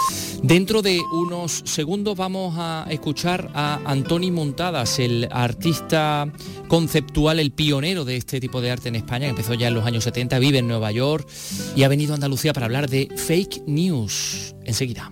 Dentro 0.43 0.81
de 0.81 1.01
unos 1.13 1.61
segundos 1.65 2.17
vamos 2.17 2.55
a 2.57 2.85
escuchar 2.89 3.51
a 3.53 3.79
Antoni 3.85 4.31
Montadas, 4.31 4.99
el 4.99 5.27
artista 5.31 6.31
conceptual, 6.67 7.39
el 7.39 7.51
pionero 7.51 8.05
de 8.05 8.17
este 8.17 8.39
tipo 8.39 8.61
de 8.61 8.71
arte 8.71 8.89
en 8.89 8.95
España, 8.95 9.25
que 9.25 9.31
empezó 9.31 9.53
ya 9.53 9.67
en 9.67 9.75
los 9.75 9.85
años 9.85 10.03
70, 10.03 10.39
vive 10.39 10.59
en 10.59 10.67
Nueva 10.67 10.91
York 10.91 11.27
y 11.75 11.83
ha 11.83 11.87
venido 11.87 12.13
a 12.13 12.15
Andalucía 12.15 12.53
para 12.53 12.65
hablar 12.65 12.89
de 12.89 13.09
fake 13.15 13.63
news. 13.67 14.55
Enseguida. 14.65 15.11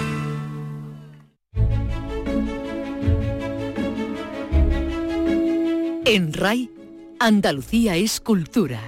En 6.13 6.33
RAI, 6.33 6.69
Andalucía 7.19 7.95
es 7.95 8.19
cultura. 8.19 8.81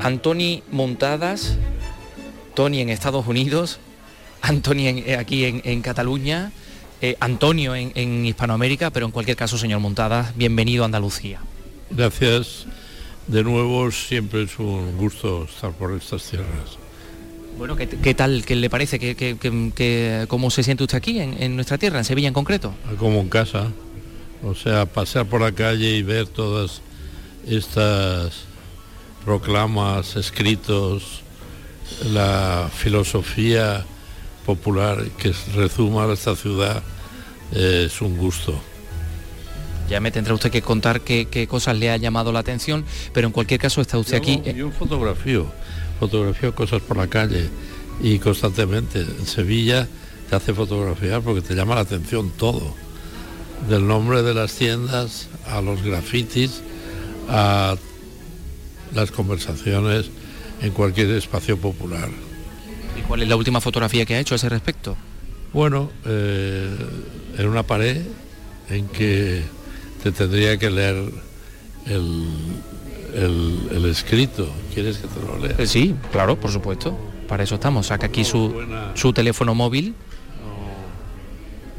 Antoni 0.00 0.64
Montadas, 0.72 1.56
Tony 2.54 2.80
en 2.80 2.88
Estados 2.88 3.24
Unidos, 3.28 3.78
Antoni 4.40 4.88
eh, 4.88 5.16
aquí 5.16 5.44
en, 5.44 5.82
Cataluña, 5.82 6.50
eh, 7.00 7.16
Antonio 7.20 7.76
en, 7.76 8.26
Hispanoamérica, 8.26 8.90
pero 8.90 9.06
en 9.06 9.12
cualquier 9.12 9.36
caso, 9.36 9.56
señor 9.56 9.78
Montadas, 9.78 10.36
bienvenido 10.36 10.82
a 10.82 10.86
Andalucía. 10.86 11.38
Gracias. 11.88 12.66
De 13.28 13.44
nuevo, 13.44 13.88
siempre 13.92 14.42
es 14.42 14.58
un 14.58 14.98
gusto 14.98 15.44
estar 15.44 15.70
por 15.70 15.92
estas 15.92 16.28
tierras. 16.28 16.76
Bueno, 17.56 17.76
¿qué, 17.76 18.14
tal? 18.14 18.44
¿Qué 18.44 18.56
le 18.56 18.68
parece? 18.68 18.98
¿Qué, 18.98 20.26
cómo 20.26 20.50
se 20.50 20.64
siente 20.64 20.82
usted 20.82 20.98
aquí, 20.98 21.20
en, 21.20 21.54
nuestra 21.54 21.78
tierra, 21.78 21.98
en 21.98 22.04
Sevilla 22.04 22.26
en 22.26 22.34
concreto? 22.34 22.74
Como 22.98 23.20
en 23.20 23.28
casa. 23.28 23.70
O 24.44 24.54
sea, 24.54 24.86
pasear 24.86 25.26
por 25.26 25.40
la 25.40 25.52
calle 25.52 25.96
y 25.96 26.02
ver 26.02 26.26
todas 26.26 26.80
estas 27.46 28.44
proclamas, 29.24 30.16
escritos, 30.16 31.22
la 32.12 32.68
filosofía 32.74 33.84
popular 34.44 35.04
que 35.18 35.32
rezuma 35.54 36.12
esta 36.12 36.34
ciudad 36.34 36.82
es 37.52 38.00
un 38.00 38.16
gusto. 38.16 38.60
Ya 39.88 40.00
me 40.00 40.10
tendrá 40.10 40.34
usted 40.34 40.50
que 40.50 40.62
contar 40.62 41.02
qué, 41.02 41.46
cosas 41.48 41.76
le 41.76 41.90
ha 41.90 41.96
llamado 41.96 42.32
la 42.32 42.40
atención, 42.40 42.84
pero 43.12 43.28
en 43.28 43.32
cualquier 43.32 43.60
caso 43.60 43.80
está 43.80 43.98
usted 43.98 44.16
aquí. 44.16 44.42
Yo 44.56 44.70
fotografío, 44.70 45.46
fotografío 46.00 46.54
cosas 46.54 46.82
por 46.82 46.96
la 46.96 47.06
calle 47.06 47.48
y 48.02 48.18
constantemente. 48.18 49.00
En 49.00 49.26
Sevilla 49.26 49.86
te 50.28 50.34
hace 50.34 50.52
fotografiar 50.52 51.20
porque 51.20 51.42
te 51.42 51.54
llama 51.54 51.76
la 51.76 51.82
atención 51.82 52.32
todo 52.36 52.74
del 53.68 53.86
nombre 53.86 54.22
de 54.22 54.34
las 54.34 54.54
tiendas 54.54 55.28
a 55.46 55.60
los 55.60 55.82
grafitis, 55.82 56.62
a 57.28 57.76
las 58.94 59.10
conversaciones 59.10 60.10
en 60.60 60.72
cualquier 60.72 61.10
espacio 61.10 61.56
popular. 61.56 62.08
¿Y 62.98 63.02
cuál 63.02 63.22
es 63.22 63.28
la 63.28 63.36
última 63.36 63.60
fotografía 63.60 64.04
que 64.04 64.14
ha 64.14 64.20
hecho 64.20 64.34
a 64.34 64.36
ese 64.36 64.48
respecto? 64.48 64.96
Bueno, 65.52 65.90
eh, 66.04 66.68
en 67.38 67.48
una 67.48 67.62
pared 67.62 68.02
en 68.68 68.88
que 68.88 69.42
te 70.02 70.12
tendría 70.12 70.56
que 70.58 70.70
leer 70.70 71.10
el, 71.86 72.26
el, 73.14 73.84
escrito. 73.86 74.48
¿Quieres 74.72 74.98
que 74.98 75.08
te 75.08 75.20
lo 75.20 75.38
lea? 75.38 75.56
Eh, 75.58 75.66
sí, 75.66 75.94
claro, 76.10 76.38
por 76.38 76.50
supuesto. 76.50 76.96
Para 77.28 77.44
eso 77.44 77.56
estamos. 77.56 77.86
Saca 77.86 78.06
aquí 78.06 78.24
su, 78.24 78.54
su 78.94 79.12
teléfono 79.12 79.54
móvil 79.54 79.94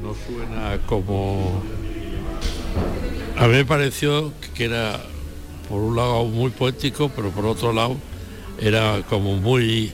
no 0.03 0.13
suena 0.27 0.77
como... 0.85 1.63
A 3.37 3.47
mí 3.47 3.53
me 3.53 3.65
pareció 3.65 4.33
que 4.53 4.65
era, 4.65 4.99
por 5.69 5.81
un 5.81 5.95
lado, 5.95 6.25
muy 6.25 6.51
poético, 6.51 7.09
pero 7.15 7.31
por 7.31 7.45
otro 7.45 7.73
lado, 7.73 7.95
era 8.59 9.01
como 9.09 9.37
muy 9.37 9.91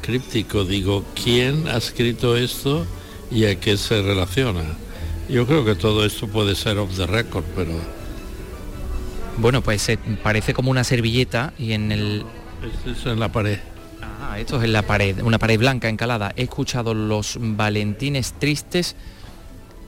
críptico. 0.00 0.64
Digo, 0.64 1.04
¿quién 1.22 1.68
ha 1.68 1.76
escrito 1.76 2.36
esto 2.36 2.86
y 3.30 3.44
a 3.44 3.58
qué 3.60 3.76
se 3.76 4.00
relaciona? 4.00 4.62
Yo 5.28 5.46
creo 5.46 5.64
que 5.64 5.74
todo 5.74 6.04
esto 6.04 6.28
puede 6.28 6.54
ser 6.54 6.78
off 6.78 6.96
the 6.96 7.06
record, 7.06 7.44
pero... 7.56 7.72
Bueno, 9.38 9.62
pues 9.62 9.90
parece 10.22 10.54
como 10.54 10.70
una 10.70 10.84
servilleta 10.84 11.52
y 11.58 11.72
en 11.72 11.90
el... 11.90 12.24
Es 12.86 13.06
en 13.06 13.18
la 13.18 13.30
pared. 13.30 13.58
Ah, 14.00 14.38
esto 14.38 14.58
es 14.58 14.64
en 14.64 14.72
la 14.72 14.82
pared, 14.82 15.20
una 15.22 15.38
pared 15.38 15.58
blanca 15.58 15.88
encalada. 15.88 16.32
He 16.36 16.44
escuchado 16.44 16.94
los 16.94 17.38
Valentines 17.40 18.34
tristes 18.38 18.94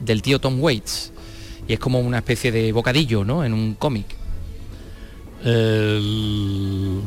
del 0.01 0.23
tío 0.23 0.41
Tom 0.41 0.61
Waits. 0.61 1.13
Y 1.67 1.73
es 1.73 1.79
como 1.79 2.01
una 2.01 2.19
especie 2.19 2.53
de 2.53 2.73
bocadillo, 2.73 3.25
¿no? 3.25 3.45
En 3.45 3.55
un 3.55 3.75
cómic. 3.75 4.07
El... 5.45 7.01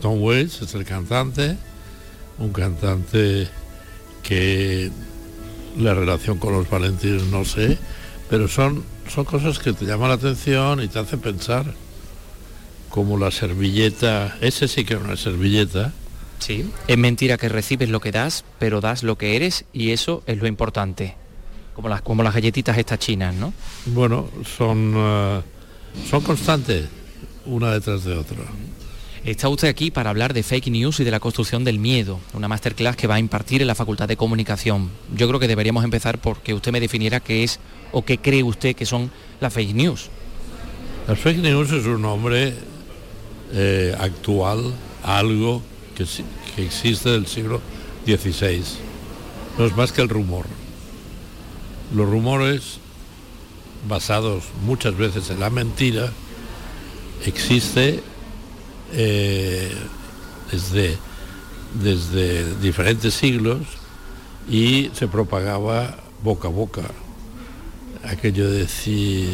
Tom 0.00 0.22
Waits 0.22 0.62
es 0.62 0.74
el 0.74 0.84
cantante, 0.84 1.56
un 2.38 2.52
cantante 2.52 3.48
que 4.22 4.90
la 5.76 5.94
relación 5.94 6.38
con 6.38 6.52
los 6.52 6.70
valentines 6.70 7.24
no 7.24 7.44
sé, 7.44 7.78
pero 8.30 8.46
son, 8.46 8.84
son 9.12 9.24
cosas 9.24 9.58
que 9.58 9.72
te 9.72 9.84
llaman 9.84 10.10
la 10.10 10.14
atención 10.14 10.82
y 10.82 10.88
te 10.88 11.00
hacen 11.00 11.20
pensar, 11.20 11.74
como 12.90 13.18
la 13.18 13.30
servilleta, 13.30 14.36
ese 14.40 14.68
sí 14.68 14.84
que 14.84 14.94
es 14.94 15.00
una 15.00 15.16
servilleta. 15.16 15.92
Sí, 16.38 16.70
es 16.86 16.98
mentira 16.98 17.36
que 17.36 17.48
recibes 17.48 17.88
lo 17.88 18.00
que 18.00 18.12
das, 18.12 18.44
pero 18.58 18.80
das 18.80 19.02
lo 19.02 19.18
que 19.18 19.34
eres 19.34 19.64
y 19.72 19.90
eso 19.90 20.22
es 20.26 20.38
lo 20.38 20.46
importante 20.46 21.16
como 21.74 21.88
las, 21.88 22.02
como 22.02 22.22
las 22.22 22.34
galletitas 22.34 22.76
estas 22.76 22.98
chinas, 22.98 23.34
¿no? 23.34 23.52
Bueno, 23.86 24.28
son, 24.56 24.94
eh, 24.96 25.40
son 26.08 26.22
constantes, 26.22 26.86
una 27.46 27.72
detrás 27.72 28.04
de 28.04 28.16
otra. 28.16 28.38
Está 29.24 29.48
usted 29.48 29.68
aquí 29.68 29.92
para 29.92 30.10
hablar 30.10 30.34
de 30.34 30.42
fake 30.42 30.66
news 30.68 30.98
y 30.98 31.04
de 31.04 31.12
la 31.12 31.20
construcción 31.20 31.62
del 31.62 31.78
miedo, 31.78 32.18
una 32.34 32.48
masterclass 32.48 32.96
que 32.96 33.06
va 33.06 33.14
a 33.16 33.18
impartir 33.20 33.62
en 33.62 33.68
la 33.68 33.76
Facultad 33.76 34.08
de 34.08 34.16
Comunicación. 34.16 34.90
Yo 35.14 35.28
creo 35.28 35.38
que 35.38 35.46
deberíamos 35.46 35.84
empezar 35.84 36.18
porque 36.18 36.54
usted 36.54 36.72
me 36.72 36.80
definiera 36.80 37.20
qué 37.20 37.44
es 37.44 37.60
o 37.92 38.04
qué 38.04 38.18
cree 38.18 38.42
usted 38.42 38.74
que 38.74 38.84
son 38.84 39.12
las 39.40 39.52
fake 39.52 39.74
news. 39.74 40.10
Las 41.06 41.18
fake 41.20 41.38
news 41.38 41.70
es 41.70 41.86
un 41.86 42.02
nombre 42.02 42.52
eh, 43.52 43.94
actual 43.98 44.72
algo 45.04 45.62
que, 45.96 46.04
que 46.56 46.64
existe 46.64 47.10
del 47.10 47.28
siglo 47.28 47.60
XVI. 48.04 48.62
No 49.56 49.66
es 49.66 49.76
más 49.76 49.92
que 49.92 50.02
el 50.02 50.08
rumor 50.08 50.46
los 51.94 52.08
rumores 52.08 52.78
basados 53.88 54.44
muchas 54.64 54.96
veces 54.96 55.30
en 55.30 55.40
la 55.40 55.50
mentira 55.50 56.12
existe 57.26 58.02
eh, 58.94 59.72
desde, 60.50 60.96
desde 61.82 62.58
diferentes 62.60 63.14
siglos 63.14 63.60
y 64.50 64.90
se 64.94 65.08
propagaba 65.08 65.96
boca 66.22 66.48
a 66.48 66.50
boca. 66.50 66.82
Aquello 68.04 68.50
de 68.50 68.60
decir, 68.60 69.28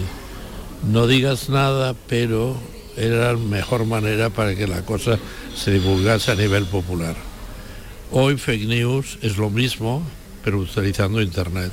no 0.91 1.07
digas 1.07 1.49
nada, 1.49 1.95
pero 2.09 2.57
era 2.97 3.33
la 3.33 3.39
mejor 3.39 3.85
manera 3.87 4.31
para 4.31 4.55
que 4.55 4.67
la 4.67 4.83
cosa 4.83 5.19
se 5.57 5.73
divulgase 5.73 6.33
a 6.33 6.35
nivel 6.35 6.67
popular. 6.67 7.17
Hoy 8.11 8.37
fake 8.37 8.67
news 8.67 9.19
es 9.23 9.37
lo 9.37 9.51
mismo, 9.51 10.03
pero 10.45 10.59
utilizando 10.59 11.21
Internet. 11.21 11.73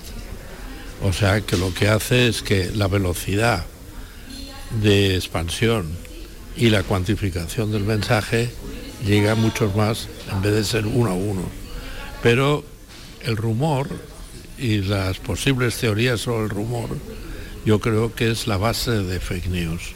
O 1.05 1.13
sea 1.13 1.39
que 1.41 1.55
lo 1.55 1.71
que 1.71 1.87
hace 1.87 2.27
es 2.27 2.41
que 2.41 2.71
la 2.73 2.87
velocidad 2.87 3.63
de 4.81 5.13
expansión 5.13 5.87
y 6.57 6.71
la 6.71 6.81
cuantificación 6.81 7.71
del 7.71 7.83
mensaje 7.83 8.49
llega 9.05 9.33
a 9.33 9.35
muchos 9.35 9.75
más 9.75 10.07
en 10.31 10.41
vez 10.41 10.53
de 10.55 10.63
ser 10.63 10.87
uno 10.87 11.11
a 11.11 11.13
uno. 11.13 11.43
Pero 12.23 12.65
el 13.21 13.37
rumor 13.37 13.87
y 14.57 14.79
las 14.79 15.19
posibles 15.19 15.77
teorías 15.77 16.21
sobre 16.21 16.45
el 16.45 16.49
rumor 16.49 16.89
yo 17.65 17.79
creo 17.79 18.15
que 18.15 18.31
es 18.31 18.47
la 18.47 18.57
base 18.57 18.89
de 18.89 19.19
fake 19.19 19.49
news. 19.49 19.93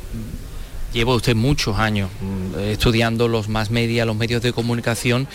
Lleva 0.94 1.16
usted 1.16 1.36
muchos 1.36 1.80
años 1.80 2.12
mm, 2.22 2.60
estudiando 2.60 3.28
los 3.28 3.50
más 3.50 3.72
media, 3.72 4.06
los 4.06 4.16
medios 4.16 4.44
de 4.44 4.54
comunicación 4.54 5.28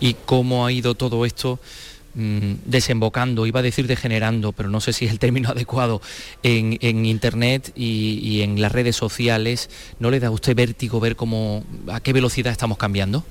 y 0.00 0.14
cómo 0.24 0.64
ha 0.64 0.72
ido 0.72 0.94
todo 0.94 1.26
esto 1.26 1.60
mm, 2.18 2.52
desembocando, 2.66 3.46
iba 3.46 3.60
a 3.60 3.62
decir 3.62 3.86
degenerando, 3.86 4.52
pero 4.52 4.68
no 4.68 4.80
sé 4.80 4.92
si 4.92 5.06
es 5.06 5.10
el 5.10 5.18
término 5.18 5.48
adecuado, 5.52 6.02
en, 6.42 7.06
Internet 7.06 7.72
y, 7.74 8.18
y, 8.22 8.42
en 8.42 8.60
las 8.60 8.72
redes 8.72 8.96
sociales. 8.96 9.70
¿No 9.98 10.10
le 10.10 10.20
da 10.20 10.28
a 10.28 10.30
usted 10.30 10.54
vértigo 10.54 11.00
ver 11.00 11.16
cómo, 11.16 11.64
a 11.90 12.00
qué 12.00 12.12
velocidad 12.12 12.52
estamos 12.52 12.78
cambiando? 12.78 13.24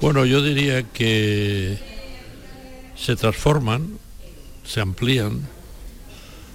Bueno, 0.00 0.24
yo 0.24 0.42
diría 0.42 0.82
que 0.82 1.78
se 2.96 3.16
transforman, 3.16 3.98
se 4.64 4.80
amplían, 4.80 5.42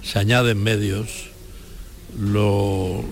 se 0.02 0.18
añaden 0.18 0.62
medios, 0.62 1.28
lo, 2.18 3.04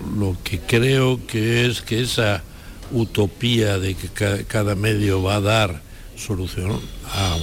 que 0.43 0.59
creo 0.59 1.25
que 1.27 1.65
es 1.65 1.81
que 1.81 2.01
esa 2.01 2.43
utopía 2.91 3.77
de 3.77 3.95
que 3.95 4.43
cada, 4.45 4.75
medio 4.75 5.21
va 5.21 5.35
a 5.35 5.41
dar 5.41 5.81
solución 6.15 6.79
a, 7.05 7.37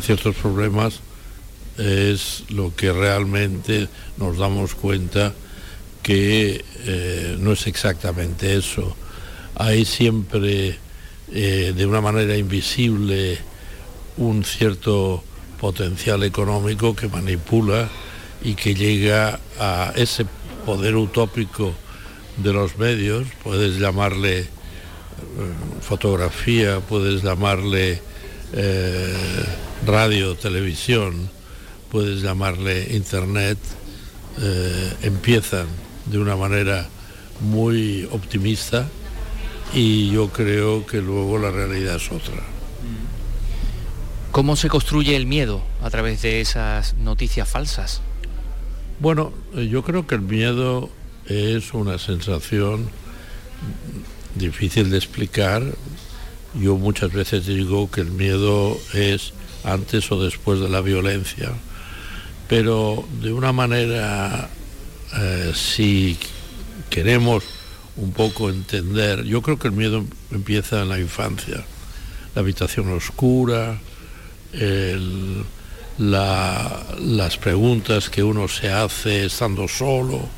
ciertos 0.00 0.36
problemas 0.36 1.00
es 1.78 2.44
lo 2.50 2.74
que 2.74 2.92
realmente 2.92 3.88
nos 4.16 4.38
damos 4.38 4.74
cuenta 4.74 5.32
que 6.02 6.64
eh, 6.84 7.36
no 7.38 7.52
es 7.52 7.66
exactamente 7.66 8.56
eso. 8.56 8.96
Hay 9.54 9.84
siempre 9.84 10.78
eh, 11.32 11.72
de 11.76 11.86
una 11.86 12.00
manera 12.00 12.36
invisible 12.36 13.38
un 14.16 14.44
cierto 14.44 15.22
potencial 15.60 16.22
económico 16.24 16.94
que 16.94 17.08
manipula 17.08 17.88
y 18.42 18.54
que 18.54 18.74
llega 18.74 19.38
a 19.58 19.92
ese 19.94 20.26
poder 20.66 20.96
utópico 20.96 21.72
de 22.36 22.52
los 22.52 22.76
medios, 22.78 23.26
puedes 23.42 23.78
llamarle 23.78 24.40
eh, 24.40 24.46
fotografía, 25.80 26.80
puedes 26.80 27.22
llamarle 27.22 28.00
eh, 28.52 29.14
radio, 29.86 30.34
televisión, 30.34 31.28
puedes 31.90 32.22
llamarle 32.22 32.94
internet, 32.94 33.58
eh, 34.40 34.92
empiezan 35.02 35.66
de 36.06 36.18
una 36.18 36.36
manera 36.36 36.88
muy 37.40 38.08
optimista 38.10 38.88
y 39.74 40.10
yo 40.10 40.28
creo 40.28 40.86
que 40.86 41.00
luego 41.00 41.38
la 41.38 41.50
realidad 41.50 41.96
es 41.96 42.10
otra. 42.10 42.42
¿Cómo 44.30 44.56
se 44.56 44.68
construye 44.68 45.14
el 45.16 45.26
miedo 45.26 45.62
a 45.82 45.90
través 45.90 46.22
de 46.22 46.40
esas 46.40 46.94
noticias 46.94 47.48
falsas? 47.48 48.00
Bueno, 48.98 49.32
eh, 49.54 49.68
yo 49.68 49.82
creo 49.82 50.06
que 50.06 50.14
el 50.14 50.22
miedo 50.22 50.88
es 51.26 51.74
una 51.74 51.98
sensación 51.98 52.88
difícil 54.34 54.90
de 54.90 54.96
explicar. 54.96 55.62
Yo 56.54 56.76
muchas 56.76 57.12
veces 57.12 57.46
digo 57.46 57.90
que 57.90 58.02
el 58.02 58.10
miedo 58.10 58.78
es 58.92 59.32
antes 59.64 60.10
o 60.12 60.22
después 60.22 60.60
de 60.60 60.68
la 60.68 60.80
violencia, 60.80 61.50
pero 62.48 63.06
de 63.22 63.32
una 63.32 63.52
manera, 63.52 64.50
eh, 65.16 65.52
si 65.54 66.18
queremos 66.90 67.44
un 67.96 68.12
poco 68.12 68.50
entender, 68.50 69.24
yo 69.24 69.40
creo 69.40 69.58
que 69.58 69.68
el 69.68 69.74
miedo 69.74 70.04
empieza 70.30 70.82
en 70.82 70.90
la 70.90 70.98
infancia, 70.98 71.64
la 72.34 72.40
habitación 72.40 72.92
oscura, 72.92 73.78
las 75.98 77.36
preguntas 77.38 78.10
que 78.10 78.22
uno 78.22 78.48
se 78.48 78.70
hace 78.70 79.24
estando 79.26 79.68
solo, 79.68 80.28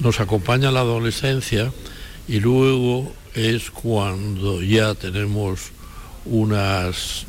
nos 0.00 0.20
acompaña 0.20 0.70
la 0.70 0.80
adolescencia 0.80 1.72
y 2.26 2.40
luego 2.40 3.12
es 3.34 3.70
cuando 3.70 4.62
ya 4.62 4.94
tenemos 4.94 5.72
unas 6.24 7.26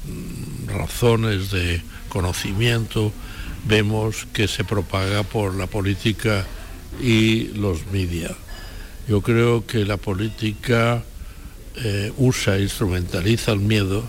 razones 0.67 1.51
de 1.51 1.81
conocimiento, 2.09 3.11
vemos 3.67 4.27
que 4.31 4.47
se 4.47 4.63
propaga 4.63 5.23
por 5.23 5.55
la 5.55 5.67
política 5.67 6.45
y 7.01 7.47
los 7.49 7.87
media. 7.87 8.35
Yo 9.07 9.21
creo 9.21 9.65
que 9.65 9.83
la 9.83 9.97
política 9.97 11.03
eh, 11.75 12.11
usa, 12.17 12.59
instrumentaliza 12.59 13.51
el 13.51 13.59
miedo 13.59 14.03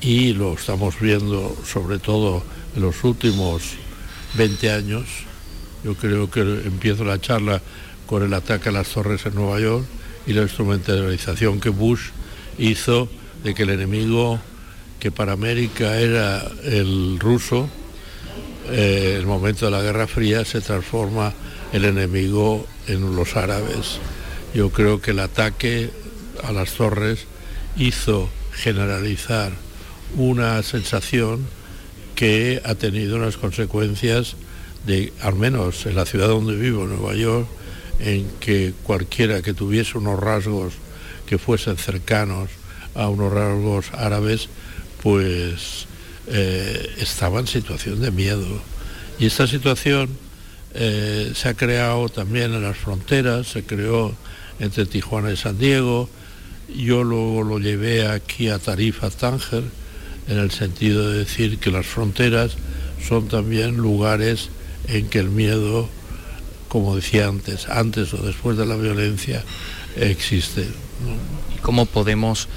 y 0.00 0.34
lo 0.34 0.54
estamos 0.54 1.00
viendo 1.00 1.56
sobre 1.66 1.98
todo 1.98 2.42
en 2.76 2.82
los 2.82 3.02
últimos 3.02 3.62
20 4.34 4.70
años. 4.70 5.06
Yo 5.82 5.94
creo 5.94 6.30
que 6.30 6.40
empiezo 6.40 7.04
la 7.04 7.20
charla 7.20 7.60
con 8.06 8.22
el 8.22 8.32
ataque 8.34 8.68
a 8.68 8.72
las 8.72 8.88
torres 8.88 9.26
en 9.26 9.34
Nueva 9.34 9.58
York 9.60 9.86
y 10.26 10.32
la 10.32 10.42
instrumentalización 10.42 11.60
que 11.60 11.68
Bush 11.68 12.10
hizo 12.58 13.08
de 13.44 13.54
que 13.54 13.62
el 13.62 13.70
enemigo 13.70 14.40
que 14.98 15.12
para 15.12 15.32
América 15.32 15.98
era 15.98 16.46
el 16.64 17.18
ruso, 17.20 17.68
eh, 18.70 19.16
el 19.18 19.26
momento 19.26 19.66
de 19.66 19.70
la 19.70 19.82
Guerra 19.82 20.06
Fría 20.06 20.44
se 20.44 20.60
transforma 20.60 21.32
el 21.72 21.84
enemigo 21.84 22.66
en 22.88 23.14
los 23.14 23.36
árabes. 23.36 23.98
Yo 24.54 24.70
creo 24.70 25.00
que 25.00 25.12
el 25.12 25.20
ataque 25.20 25.90
a 26.42 26.52
las 26.52 26.72
torres 26.72 27.26
hizo 27.76 28.28
generalizar 28.52 29.52
una 30.16 30.62
sensación 30.62 31.46
que 32.14 32.62
ha 32.64 32.74
tenido 32.74 33.16
unas 33.16 33.36
consecuencias 33.36 34.36
de, 34.86 35.12
al 35.20 35.34
menos 35.34 35.84
en 35.86 35.94
la 35.94 36.06
ciudad 36.06 36.28
donde 36.28 36.56
vivo, 36.56 36.86
Nueva 36.86 37.14
York, 37.14 37.46
en 38.00 38.28
que 38.40 38.74
cualquiera 38.82 39.42
que 39.42 39.54
tuviese 39.54 39.98
unos 39.98 40.18
rasgos 40.18 40.74
que 41.26 41.38
fuesen 41.38 41.76
cercanos 41.76 42.50
a 42.94 43.08
unos 43.08 43.32
rasgos 43.32 43.86
árabes, 43.92 44.48
pues 45.02 45.86
eh, 46.28 46.94
estaba 46.98 47.40
en 47.40 47.46
situación 47.46 48.00
de 48.00 48.10
miedo. 48.10 48.60
Y 49.18 49.26
esta 49.26 49.46
situación 49.46 50.10
eh, 50.74 51.32
se 51.34 51.48
ha 51.48 51.54
creado 51.54 52.08
también 52.08 52.54
en 52.54 52.62
las 52.62 52.76
fronteras, 52.76 53.46
se 53.46 53.64
creó 53.64 54.14
entre 54.58 54.86
Tijuana 54.86 55.32
y 55.32 55.36
San 55.36 55.58
Diego, 55.58 56.08
yo 56.74 57.04
luego 57.04 57.42
lo 57.42 57.58
llevé 57.58 58.06
aquí 58.06 58.48
a 58.48 58.58
Tarifa, 58.58 59.10
Tánger, 59.10 59.64
en 60.28 60.38
el 60.38 60.50
sentido 60.50 61.10
de 61.10 61.18
decir 61.18 61.58
que 61.58 61.70
las 61.70 61.86
fronteras 61.86 62.56
son 63.06 63.28
también 63.28 63.76
lugares 63.76 64.48
en 64.88 65.08
que 65.08 65.20
el 65.20 65.30
miedo, 65.30 65.88
como 66.68 66.96
decía 66.96 67.28
antes, 67.28 67.68
antes 67.68 68.12
o 68.14 68.18
después 68.18 68.56
de 68.56 68.66
la 68.66 68.76
violencia, 68.76 69.44
existe. 69.96 70.66
¿Cómo 71.62 71.86
podemos 71.86 72.48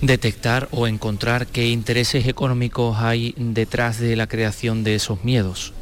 detectar 0.00 0.68
o 0.72 0.86
encontrar 0.86 1.46
qué 1.46 1.68
intereses 1.68 2.26
económicos 2.26 2.98
hay 2.98 3.34
detrás 3.36 3.98
de 4.00 4.16
la 4.16 4.26
creación 4.26 4.84
de 4.84 4.96
esos 4.96 5.24
miedos? 5.24 5.72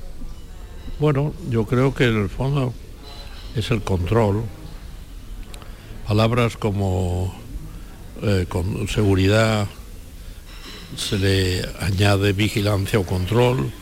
Bueno, 0.98 1.32
yo 1.48 1.64
creo 1.66 1.94
que 1.94 2.04
en 2.04 2.22
el 2.22 2.28
fondo 2.28 2.74
es 3.56 3.70
el 3.70 3.82
control. 3.82 4.44
Palabras 6.06 6.56
como 6.56 7.34
eh, 8.22 8.44
con 8.48 8.86
seguridad, 8.88 9.66
se 10.96 11.18
le 11.18 11.64
añade 11.80 12.32
vigilancia 12.32 12.98
o 12.98 13.06
control. 13.06 13.72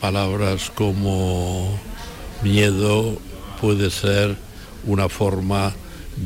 Palabras 0.00 0.72
como 0.74 1.78
miedo 2.42 3.18
puede 3.60 3.90
ser 3.90 4.36
una 4.84 5.08
forma 5.08 5.74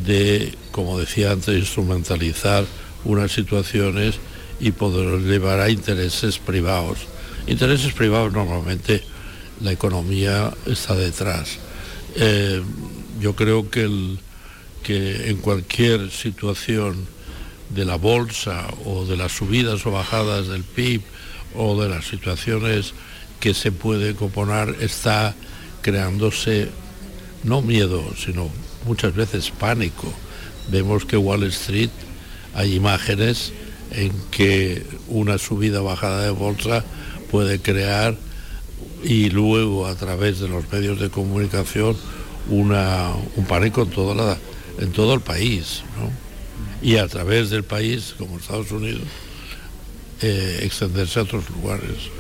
de, 0.05 0.55
como 0.71 0.99
decía 0.99 1.33
antes, 1.33 1.57
instrumentalizar 1.59 2.65
unas 3.05 3.33
situaciones 3.33 4.17
y 4.61 4.73
poder 4.73 5.21
llevar 5.21 5.61
a 5.61 5.71
intereses 5.71 6.39
privados. 6.39 6.99
Intereses 7.47 7.93
privados 7.93 8.33
normalmente 8.33 9.03
la 9.61 9.73
economía 9.73 10.53
está 10.67 10.95
detrás. 10.95 11.59
Eh, 12.15 12.63
yo 13.21 13.35
creo 13.35 13.71
que, 13.71 14.17
que 14.83 15.31
en 15.31 15.39
cualquier 15.39 16.11
situación 16.11 17.07
de 17.71 17.85
la 17.85 17.97
bolsa 17.97 18.67
o 18.85 19.05
de 19.05 19.17
las 19.17 19.33
subidas 19.33 19.85
o 19.87 19.91
bajadas 19.91 20.49
del 20.49 20.63
PIB 20.63 21.03
o 21.55 21.81
de 21.81 21.89
las 21.89 22.07
situaciones 22.07 22.93
que 23.41 23.55
se 23.55 23.73
puede 23.73 24.15
componer 24.15 24.77
está 24.81 25.35
creándose 25.83 26.71
no 27.45 27.61
miedo, 27.61 28.03
sino 28.17 28.49
muchas 28.87 29.15
veces 29.15 29.51
pánico. 29.51 30.13
Vemos 30.71 31.05
que 31.05 31.17
Wall 31.17 31.43
Street 31.45 31.91
hay 32.55 32.75
imágenes 32.75 33.53
en 33.91 34.13
que 34.31 34.85
una 35.09 35.39
subida 35.39 35.81
bajada 35.81 36.23
de 36.23 36.31
bolsa 36.31 36.85
puede 37.31 37.61
crear 37.61 38.17
y 39.03 39.31
luego 39.31 39.87
a 39.87 39.95
través 39.95 40.41
de 40.41 40.49
los 40.49 40.71
medios 40.73 41.01
de 41.01 41.11
comunicación 41.11 41.97
una, 42.49 43.11
un 43.37 43.45
pánico 43.47 43.83
en 43.83 44.93
todo 44.93 45.15
el 45.15 45.21
país. 45.21 45.83
Y 46.81 46.97
a 46.97 47.07
través 47.07 47.51
del 47.51 47.65
país, 47.65 48.15
como 48.19 48.39
Estados 48.39 48.73
Unidos, 48.73 49.03
eh, 50.21 50.61
extenderse 50.63 51.21
a 51.21 51.23
otros 51.23 51.49
lugares. 51.51 52.11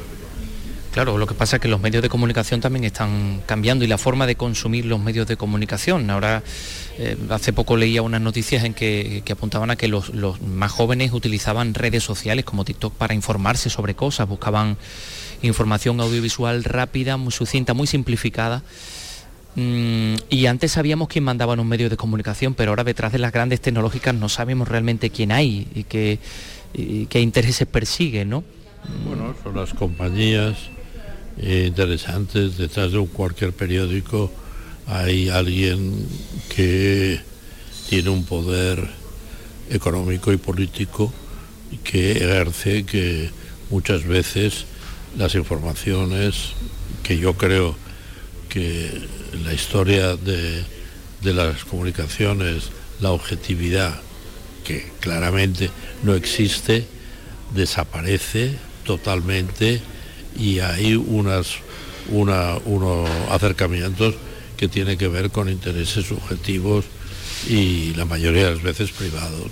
Claro, 0.92 1.16
lo 1.16 1.26
que 1.26 1.32
pasa 1.32 1.56
es 1.56 1.62
que 1.62 1.68
los 1.68 1.80
medios 1.80 2.02
de 2.02 2.10
comunicación 2.10 2.60
también 2.60 2.84
están 2.84 3.40
cambiando 3.46 3.82
y 3.82 3.88
la 3.88 3.96
forma 3.96 4.26
de 4.26 4.34
consumir 4.34 4.84
los 4.84 5.00
medios 5.00 5.26
de 5.26 5.38
comunicación. 5.38 6.10
Ahora, 6.10 6.42
eh, 6.98 7.16
hace 7.30 7.54
poco 7.54 7.78
leía 7.78 8.02
unas 8.02 8.20
noticias 8.20 8.62
en 8.64 8.74
que, 8.74 9.22
apuntaban 9.32 9.70
a 9.70 9.76
que 9.76 9.88
los, 9.88 10.12
más 10.42 10.70
jóvenes 10.70 11.12
utilizaban 11.14 11.72
redes 11.72 12.04
sociales 12.04 12.44
como 12.44 12.66
TikTok 12.66 12.92
para 12.92 13.14
informarse 13.14 13.70
sobre 13.70 13.94
cosas, 13.94 14.28
buscaban 14.28 14.76
información 15.40 15.98
audiovisual 15.98 16.62
rápida, 16.62 17.16
muy 17.16 17.32
sucinta, 17.32 17.72
muy 17.72 17.86
simplificada. 17.86 18.62
Mm, 19.54 20.16
y 20.28 20.44
antes 20.44 20.72
sabíamos 20.72 21.08
quién 21.08 21.24
mandaba 21.24 21.54
en 21.54 21.60
un 21.60 21.68
medio 21.68 21.88
de 21.88 21.96
comunicación, 21.96 22.52
pero 22.52 22.72
ahora 22.72 22.84
detrás 22.84 23.12
de 23.12 23.18
las 23.18 23.32
grandes 23.32 23.62
tecnológicas 23.62 24.14
no 24.14 24.28
sabemos 24.28 24.68
realmente 24.68 25.08
quién 25.08 25.32
hay 25.32 25.68
y 25.74 25.84
qué, 25.84 26.18
y 26.74 27.06
qué 27.06 27.22
intereses 27.22 27.66
persigue, 27.66 28.26
¿no? 28.26 28.44
Bueno, 29.06 29.34
son 29.42 29.56
las 29.56 29.72
compañías 29.72 30.56
interesantes. 31.40 32.56
Detrás 32.56 32.92
de 32.92 33.06
cualquier 33.06 33.52
periódico 33.52 34.30
hay 34.86 35.28
alguien 35.28 36.06
que 36.54 37.20
tiene 37.88 38.10
un 38.10 38.24
poder 38.24 38.88
económico 39.70 40.32
y 40.32 40.36
político 40.36 41.12
que 41.84 42.12
ejerce 42.12 42.84
que 42.84 43.30
muchas 43.70 44.04
veces 44.04 44.66
las 45.16 45.34
informaciones 45.34 46.52
que 47.02 47.18
yo 47.18 47.34
creo 47.34 47.76
que 48.48 48.90
la 49.44 49.54
historia 49.54 50.16
de, 50.16 50.62
de 51.22 51.34
las 51.34 51.64
comunicaciones, 51.64 52.70
la 53.00 53.12
objetividad, 53.12 54.00
que 54.64 54.90
claramente 55.00 55.70
no 56.02 56.14
existe, 56.14 56.86
desaparece 57.54 58.54
totalmente 58.84 59.80
y 60.38 60.60
hay 60.60 60.94
unas, 60.94 61.56
una, 62.10 62.56
unos 62.64 63.08
acercamientos 63.30 64.14
que 64.56 64.68
tienen 64.68 64.96
que 64.96 65.08
ver 65.08 65.30
con 65.30 65.48
intereses 65.48 66.06
subjetivos 66.06 66.84
y 67.48 67.94
la 67.94 68.04
mayoría 68.04 68.46
de 68.46 68.50
las 68.52 68.62
veces 68.62 68.92
privados. 68.92 69.50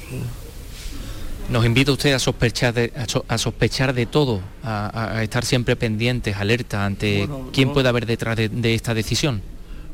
Nos 1.50 1.66
invita 1.66 1.90
usted 1.90 2.12
a 2.12 2.20
sospechar 2.20 2.72
de, 2.74 2.92
a, 3.26 3.38
sospechar 3.38 3.92
de 3.92 4.06
todo, 4.06 4.40
a, 4.62 5.20
estar 5.22 5.44
siempre 5.44 5.74
pendientes, 5.74 6.36
alerta 6.36 6.86
ante 6.86 7.28
quién 7.52 7.72
puede 7.72 7.88
haber 7.88 8.06
detrás 8.06 8.36
de, 8.36 8.74
esta 8.74 8.94
decisión. 8.94 9.42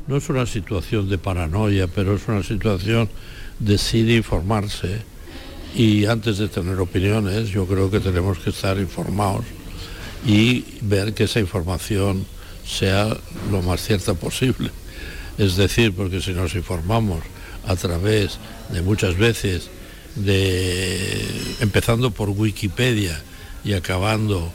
No 0.05 0.17
es 0.17 0.29
una 0.29 0.45
situación 0.45 1.09
de 1.09 1.17
paranoia, 1.17 1.87
pero 1.87 2.15
es 2.15 2.27
una 2.27 2.43
situación 2.43 3.09
de 3.57 3.79
sí 3.79 4.03
de 4.03 4.17
informarse 4.17 5.01
y 5.75 6.05
antes 6.05 6.37
de 6.37 6.47
tener 6.47 6.79
opiniones 6.79 7.49
yo 7.49 7.65
creo 7.65 7.89
que 7.89 7.99
tenemos 7.99 8.37
que 8.37 8.51
estar 8.51 8.77
informados 8.77 9.43
y 10.25 10.65
ver 10.81 11.13
que 11.13 11.25
esa 11.25 11.39
información 11.39 12.25
sea 12.65 13.15
lo 13.51 13.61
más 13.61 13.81
cierta 13.81 14.13
posible. 14.13 14.71
Es 15.37 15.55
decir, 15.55 15.93
porque 15.93 16.21
si 16.21 16.31
nos 16.31 16.55
informamos 16.55 17.23
a 17.65 17.75
través 17.75 18.39
de 18.69 18.81
muchas 18.81 19.15
veces 19.17 19.69
de 20.15 21.25
empezando 21.59 22.11
por 22.11 22.29
Wikipedia 22.29 23.21
y 23.63 23.73
acabando 23.73 24.51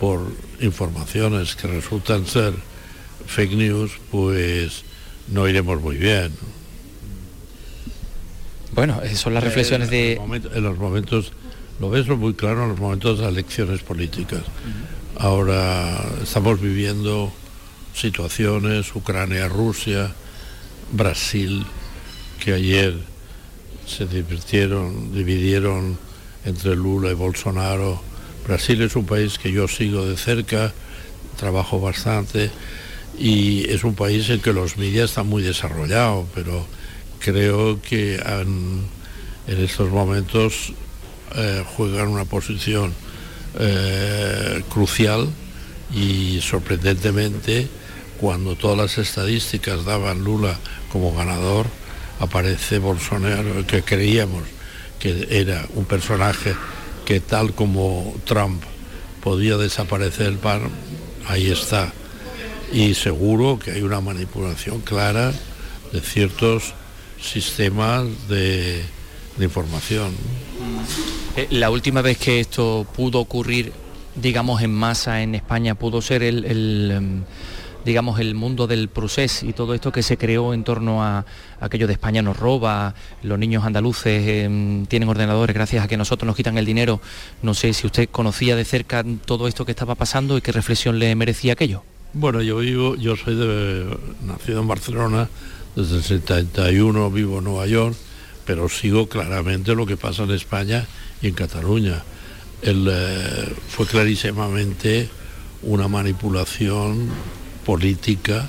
por 0.00 0.32
informaciones 0.60 1.54
que 1.54 1.68
resultan 1.68 2.26
ser 2.26 2.54
fake 3.26 3.52
news, 3.52 3.92
pues 4.10 4.82
no 5.28 5.48
iremos 5.48 5.80
muy 5.80 5.96
bien. 5.96 6.32
Bueno, 8.74 9.00
son 9.14 9.34
las 9.34 9.44
reflexiones 9.44 9.88
de... 9.88 10.14
En 10.54 10.64
los 10.64 10.78
momentos, 10.78 11.32
lo 11.80 11.90
ves 11.90 12.08
muy 12.08 12.34
claro 12.34 12.64
en 12.64 12.70
los 12.70 12.78
momentos 12.78 13.18
de 13.18 13.24
las 13.24 13.32
elecciones 13.32 13.82
políticas. 13.82 14.42
Ahora 15.18 16.04
estamos 16.22 16.60
viviendo 16.60 17.32
situaciones, 17.94 18.92
Ucrania, 18.96 19.48
Rusia, 19.48 20.12
Brasil, 20.90 21.64
que 22.42 22.52
ayer 22.52 22.98
se 23.86 24.06
divirtieron, 24.06 25.14
dividieron 25.14 25.96
entre 26.44 26.74
Lula 26.74 27.12
y 27.12 27.14
Bolsonaro. 27.14 28.02
Brasil 28.44 28.82
es 28.82 28.96
un 28.96 29.06
país 29.06 29.38
que 29.38 29.52
yo 29.52 29.68
sigo 29.68 30.04
de 30.04 30.16
cerca, 30.16 30.72
trabajo 31.36 31.80
bastante 31.80 32.50
y 33.16 33.70
es 33.70 33.84
un 33.84 33.94
país 33.94 34.28
en 34.30 34.40
que 34.40 34.52
los 34.52 34.76
medios 34.76 35.10
están 35.10 35.28
muy 35.28 35.44
desarrollados, 35.44 36.26
pero 36.34 36.66
creo 37.20 37.80
que 37.80 38.16
en 38.16 38.88
estos 39.46 39.90
momentos 39.90 40.72
eh, 41.36 41.64
juegan 41.76 42.08
una 42.08 42.24
posición 42.24 42.92
eh, 43.58 44.62
crucial 44.72 45.28
y 45.94 46.40
sorprendentemente 46.40 47.68
cuando 48.20 48.56
todas 48.56 48.78
las 48.78 48.98
estadísticas 48.98 49.84
daban 49.84 50.24
Lula 50.24 50.56
como 50.90 51.14
ganador, 51.14 51.66
aparece 52.20 52.78
Bolsonaro, 52.78 53.66
que 53.66 53.82
creíamos 53.82 54.42
que 54.98 55.26
era 55.30 55.66
un 55.74 55.84
personaje 55.84 56.54
que 57.04 57.20
tal 57.20 57.52
como 57.52 58.14
Trump 58.24 58.62
podía 59.22 59.56
desaparecer 59.56 60.26
el 60.26 60.38
PAN, 60.38 60.70
ahí 61.26 61.50
está. 61.50 61.92
Y 62.72 62.94
seguro 62.94 63.58
que 63.58 63.72
hay 63.72 63.82
una 63.82 64.00
manipulación 64.00 64.80
clara 64.80 65.32
de 65.92 66.00
ciertos 66.00 66.74
sistemas 67.20 68.04
de, 68.28 68.82
información. 69.40 70.12
Eh, 71.36 71.48
la 71.50 71.70
última 71.70 72.02
vez 72.02 72.18
que 72.18 72.40
esto 72.40 72.86
pudo 72.94 73.18
ocurrir, 73.20 73.72
digamos, 74.14 74.62
en 74.62 74.72
masa 74.72 75.22
en 75.22 75.34
España, 75.34 75.74
pudo 75.74 76.00
ser 76.00 76.22
el, 76.22 76.90
em, 76.90 77.22
digamos, 77.84 78.20
el 78.20 78.34
mundo 78.34 78.66
del 78.66 78.88
procés 78.88 79.42
y 79.42 79.52
todo 79.52 79.74
esto 79.74 79.92
que 79.92 80.02
se 80.02 80.16
creó 80.16 80.54
en 80.54 80.64
torno 80.64 81.02
a, 81.02 81.24
aquello 81.60 81.86
de 81.86 81.94
España 81.94 82.22
nos 82.22 82.36
roba, 82.36 82.94
los 83.22 83.38
niños 83.38 83.64
andaluces 83.64 84.26
em, 84.26 84.86
tienen 84.86 85.08
ordenadores 85.08 85.54
gracias 85.54 85.84
a 85.84 85.88
que 85.88 85.96
nosotros 85.96 86.26
nos 86.26 86.36
quitan 86.36 86.56
el 86.58 86.64
dinero. 86.64 87.00
No 87.42 87.54
sé 87.54 87.72
si 87.72 87.86
usted 87.86 88.08
conocía 88.10 88.56
de 88.56 88.64
cerca 88.64 89.04
todo 89.24 89.48
esto 89.48 89.64
que 89.64 89.72
estaba 89.72 89.94
pasando 89.94 90.38
y 90.38 90.40
qué 90.40 90.52
reflexión 90.52 90.98
le 90.98 91.14
merecía 91.14 91.54
aquello. 91.54 91.82
Bueno, 92.12 92.42
yo 92.42 92.58
vivo, 92.58 92.94
yo 92.94 93.16
soy 93.16 93.34
de, 93.34 93.98
nacido 94.24 94.60
en 94.60 94.68
Barcelona, 94.68 95.28
desde 95.74 95.96
el 95.96 96.02
71 96.04 97.10
vivo 97.10 97.38
en 97.38 97.44
Nueva 97.44 97.66
York, 97.66 97.96
pero 98.44 98.68
sigo 98.68 99.08
claramente 99.08 99.74
lo 99.74 99.86
que 99.86 99.96
pasa 99.96 100.24
en 100.24 100.30
España 100.32 100.86
y 101.22 101.28
en 101.28 101.34
Cataluña. 101.34 102.02
Eh, 102.62 103.54
fue 103.68 103.86
clarísimamente 103.86 105.08
una 105.62 105.88
manipulación 105.88 107.08
política 107.64 108.46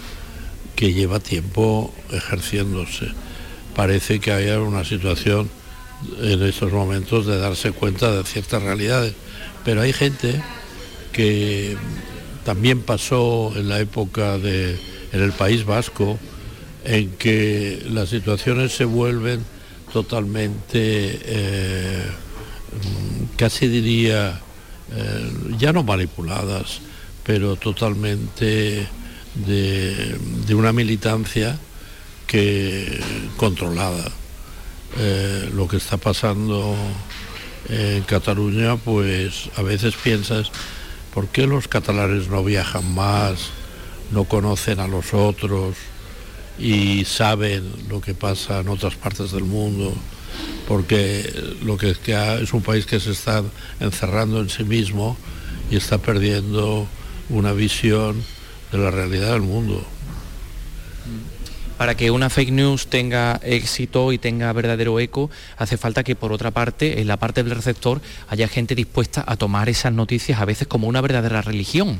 que 0.75 0.93
lleva 0.93 1.19
tiempo 1.19 1.93
ejerciéndose. 2.11 3.07
Parece 3.75 4.19
que 4.19 4.31
hay 4.31 4.49
una 4.51 4.83
situación 4.83 5.49
en 6.21 6.43
estos 6.43 6.71
momentos 6.71 7.25
de 7.25 7.37
darse 7.37 7.71
cuenta 7.71 8.11
de 8.11 8.23
ciertas 8.23 8.61
realidades, 8.61 9.13
pero 9.63 9.81
hay 9.81 9.93
gente 9.93 10.41
que 11.11 11.77
también 12.43 12.81
pasó 12.81 13.53
en 13.55 13.69
la 13.69 13.79
época 13.79 14.37
de 14.37 14.77
en 15.15 15.21
el 15.21 15.31
País 15.31 15.65
Vasco, 15.65 16.19
en 16.83 17.11
que 17.11 17.81
las 17.89 18.09
situaciones 18.09 18.73
se 18.73 18.83
vuelven 18.83 19.43
totalmente, 19.95 21.21
eh, 21.23 22.03
casi 23.37 23.69
diría, 23.69 24.41
eh, 24.93 25.31
ya 25.57 25.71
no 25.71 25.83
manipuladas, 25.83 26.81
pero 27.23 27.55
totalmente 27.55 28.89
de, 29.35 30.19
una 30.53 30.73
militancia 30.73 31.57
que 32.27 32.99
controlada. 33.37 34.11
Eh, 34.97 35.49
lo 35.53 35.65
que 35.65 35.77
está 35.77 35.95
pasando 35.95 36.75
en 37.69 38.03
Cataluña, 38.03 38.75
pues 38.75 39.49
a 39.55 39.61
veces 39.61 39.95
piensas, 39.95 40.51
¿por 41.13 41.29
qué 41.29 41.47
los 41.47 41.69
catalanes 41.69 42.27
no 42.27 42.43
viajan 42.43 42.93
más, 42.93 43.47
no 44.11 44.25
conocen 44.25 44.81
a 44.81 44.87
los 44.87 45.13
otros? 45.13 45.77
Y 46.57 47.05
saben 47.05 47.69
lo 47.89 48.01
que 48.01 48.13
pasa 48.13 48.59
en 48.59 48.69
otras 48.69 48.95
partes 48.95 49.31
del 49.31 49.43
mundo, 49.43 49.93
porque 50.67 51.31
lo 51.63 51.77
que 51.77 51.91
es 51.91 52.53
un 52.53 52.61
país 52.61 52.85
que 52.85 52.99
se 52.99 53.11
está 53.11 53.43
encerrando 53.79 54.39
en 54.39 54.49
sí 54.49 54.63
mismo 54.63 55.17
y 55.69 55.75
está 55.75 55.97
perdiendo 55.97 56.87
una 57.29 57.53
visión 57.53 58.23
de 58.71 58.77
la 58.77 58.91
realidad 58.91 59.33
del 59.33 59.41
mundo. 59.41 59.85
para 61.77 61.95
que 61.97 62.09
una 62.09 62.29
fake 62.29 62.51
news 62.51 62.87
tenga 62.87 63.39
éxito 63.43 64.13
y 64.13 64.17
tenga 64.17 64.53
verdadero 64.53 64.97
eco, 64.97 65.29
hace 65.57 65.75
falta 65.75 66.05
que 66.05 66.15
por 66.15 66.31
otra 66.31 66.51
parte, 66.51 67.01
en 67.01 67.07
la 67.07 67.17
parte 67.17 67.43
del 67.43 67.53
receptor, 67.53 68.01
haya 68.29 68.47
gente 68.47 68.75
dispuesta 68.75 69.25
a 69.27 69.35
tomar 69.35 69.67
esas 69.67 69.91
noticias 69.91 70.39
a 70.39 70.45
veces 70.45 70.69
como 70.69 70.87
una 70.87 71.01
verdadera 71.01 71.41
religión, 71.41 71.99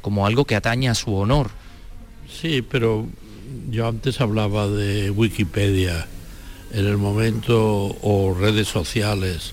como 0.00 0.26
algo 0.26 0.44
que 0.44 0.56
atañe 0.56 0.88
a 0.88 0.96
su 0.96 1.14
honor. 1.14 1.50
Sí, 2.28 2.62
pero 2.62 3.06
yo 3.70 3.88
antes 3.88 4.20
hablaba 4.20 4.68
de 4.68 5.10
Wikipedia. 5.10 6.06
En 6.72 6.86
el 6.86 6.96
momento, 6.96 7.96
o 8.00 8.34
redes 8.38 8.68
sociales, 8.68 9.52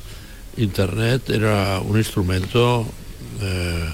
Internet 0.58 1.30
era 1.30 1.80
un 1.82 1.98
instrumento 1.98 2.86
eh, 3.42 3.90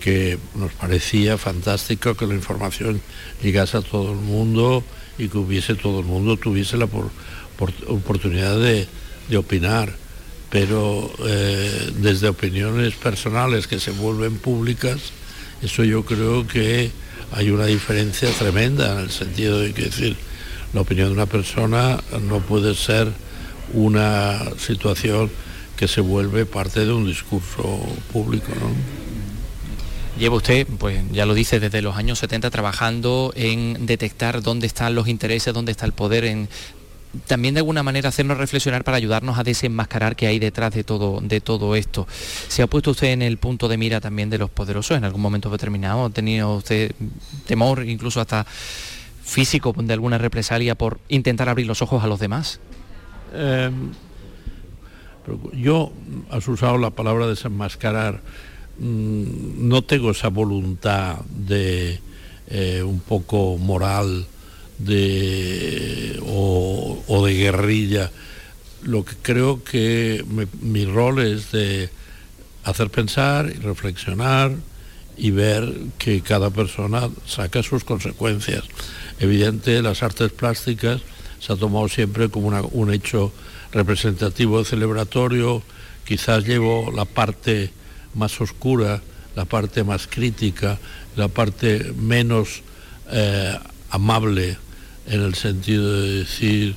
que 0.00 0.38
nos 0.54 0.72
parecía 0.72 1.36
fantástico 1.36 2.14
que 2.14 2.26
la 2.26 2.34
información 2.34 3.00
llegase 3.42 3.76
a 3.76 3.82
todo 3.82 4.12
el 4.12 4.18
mundo 4.18 4.82
y 5.18 5.28
que 5.28 5.38
hubiese 5.38 5.74
todo 5.74 6.00
el 6.00 6.06
mundo 6.06 6.36
tuviese 6.36 6.76
la 6.76 6.86
por, 6.86 7.10
por- 7.58 7.72
oportunidad 7.88 8.58
de, 8.58 8.86
de 9.28 9.36
opinar. 9.36 9.92
Pero 10.48 11.10
eh, 11.26 11.90
desde 11.98 12.28
opiniones 12.28 12.94
personales 12.94 13.66
que 13.66 13.80
se 13.80 13.90
vuelven 13.90 14.38
públicas, 14.38 15.00
eso 15.60 15.82
yo 15.84 16.04
creo 16.04 16.46
que 16.46 16.90
hay 17.32 17.50
una 17.50 17.66
diferencia 17.66 18.30
tremenda 18.30 18.92
en 18.92 18.98
el 19.00 19.10
sentido 19.10 19.60
de 19.60 19.72
que 19.72 19.82
decir, 19.82 20.16
la 20.72 20.80
opinión 20.82 21.08
de 21.08 21.14
una 21.14 21.26
persona 21.26 21.98
no 22.22 22.40
puede 22.40 22.74
ser 22.74 23.12
una 23.72 24.38
situación 24.58 25.30
que 25.76 25.88
se 25.88 26.00
vuelve 26.00 26.46
parte 26.46 26.84
de 26.84 26.92
un 26.92 27.06
discurso 27.06 27.80
público, 28.12 28.48
¿no? 28.60 28.70
Lleva 30.18 30.36
usted, 30.36 30.66
pues 30.78 31.02
ya 31.12 31.26
lo 31.26 31.34
dice, 31.34 31.60
desde 31.60 31.82
los 31.82 31.96
años 31.96 32.18
70 32.20 32.50
trabajando 32.50 33.32
en 33.36 33.84
detectar 33.84 34.40
dónde 34.40 34.66
están 34.66 34.94
los 34.94 35.08
intereses, 35.08 35.52
dónde 35.52 35.72
está 35.72 35.84
el 35.84 35.92
poder, 35.92 36.24
en 36.24 36.48
también 37.26 37.54
de 37.54 37.60
alguna 37.60 37.82
manera 37.82 38.08
hacernos 38.08 38.38
reflexionar 38.38 38.84
para 38.84 38.96
ayudarnos 38.96 39.38
a 39.38 39.44
desenmascarar 39.44 40.16
qué 40.16 40.26
hay 40.26 40.38
detrás 40.38 40.74
de 40.74 40.84
todo, 40.84 41.20
de 41.20 41.40
todo 41.40 41.74
esto. 41.76 42.06
¿Se 42.48 42.62
ha 42.62 42.66
puesto 42.66 42.90
usted 42.90 43.08
en 43.08 43.22
el 43.22 43.38
punto 43.38 43.68
de 43.68 43.78
mira 43.78 44.00
también 44.00 44.30
de 44.30 44.38
los 44.38 44.50
poderosos 44.50 44.96
en 44.96 45.04
algún 45.04 45.22
momento 45.22 45.50
determinado? 45.50 46.04
¿Ha 46.06 46.10
tenido 46.10 46.56
usted 46.56 46.92
temor, 47.46 47.84
incluso 47.86 48.20
hasta 48.20 48.46
físico, 49.24 49.74
de 49.76 49.92
alguna 49.92 50.18
represalia 50.18 50.74
por 50.74 51.00
intentar 51.08 51.48
abrir 51.48 51.66
los 51.66 51.82
ojos 51.82 52.04
a 52.04 52.06
los 52.06 52.20
demás? 52.20 52.60
Pero 55.26 55.52
yo, 55.52 55.92
has 56.30 56.46
usado 56.46 56.78
la 56.78 56.90
palabra 56.90 57.26
desenmascarar, 57.26 58.20
mm, 58.78 59.68
no 59.68 59.82
tengo 59.82 60.12
esa 60.12 60.28
voluntad 60.28 61.18
de 61.28 61.98
eh, 62.48 62.82
un 62.84 63.00
poco 63.00 63.58
moral 63.58 64.26
de, 64.78 66.20
o, 66.26 67.02
o 67.06 67.26
de 67.26 67.34
guerrilla. 67.34 68.10
Lo 68.82 69.04
que 69.04 69.14
creo 69.22 69.64
que 69.64 70.24
mi 70.60 70.84
rol 70.84 71.20
es 71.20 71.50
de 71.52 71.90
hacer 72.64 72.90
pensar 72.90 73.50
y 73.54 73.58
reflexionar 73.58 74.52
y 75.16 75.30
ver 75.30 75.72
que 75.98 76.20
cada 76.20 76.50
persona 76.50 77.08
saca 77.26 77.62
sus 77.62 77.84
consecuencias. 77.84 78.64
Evidente, 79.18 79.80
las 79.82 80.02
artes 80.02 80.30
plásticas 80.32 81.00
se 81.40 81.52
ha 81.52 81.56
tomado 81.56 81.88
siempre 81.88 82.28
como 82.28 82.48
un 82.72 82.92
hecho 82.92 83.32
representativo, 83.72 84.64
celebratorio, 84.64 85.62
quizás 86.04 86.44
llevo 86.44 86.92
la 86.94 87.04
parte 87.04 87.70
más 88.14 88.40
oscura, 88.40 89.02
la 89.34 89.44
parte 89.44 89.84
más 89.84 90.06
crítica, 90.06 90.78
la 91.16 91.28
parte 91.28 91.92
menos 91.96 92.62
eh, 93.10 93.58
amable 93.90 94.58
en 95.08 95.22
el 95.22 95.34
sentido 95.34 96.00
de 96.02 96.10
decir 96.20 96.74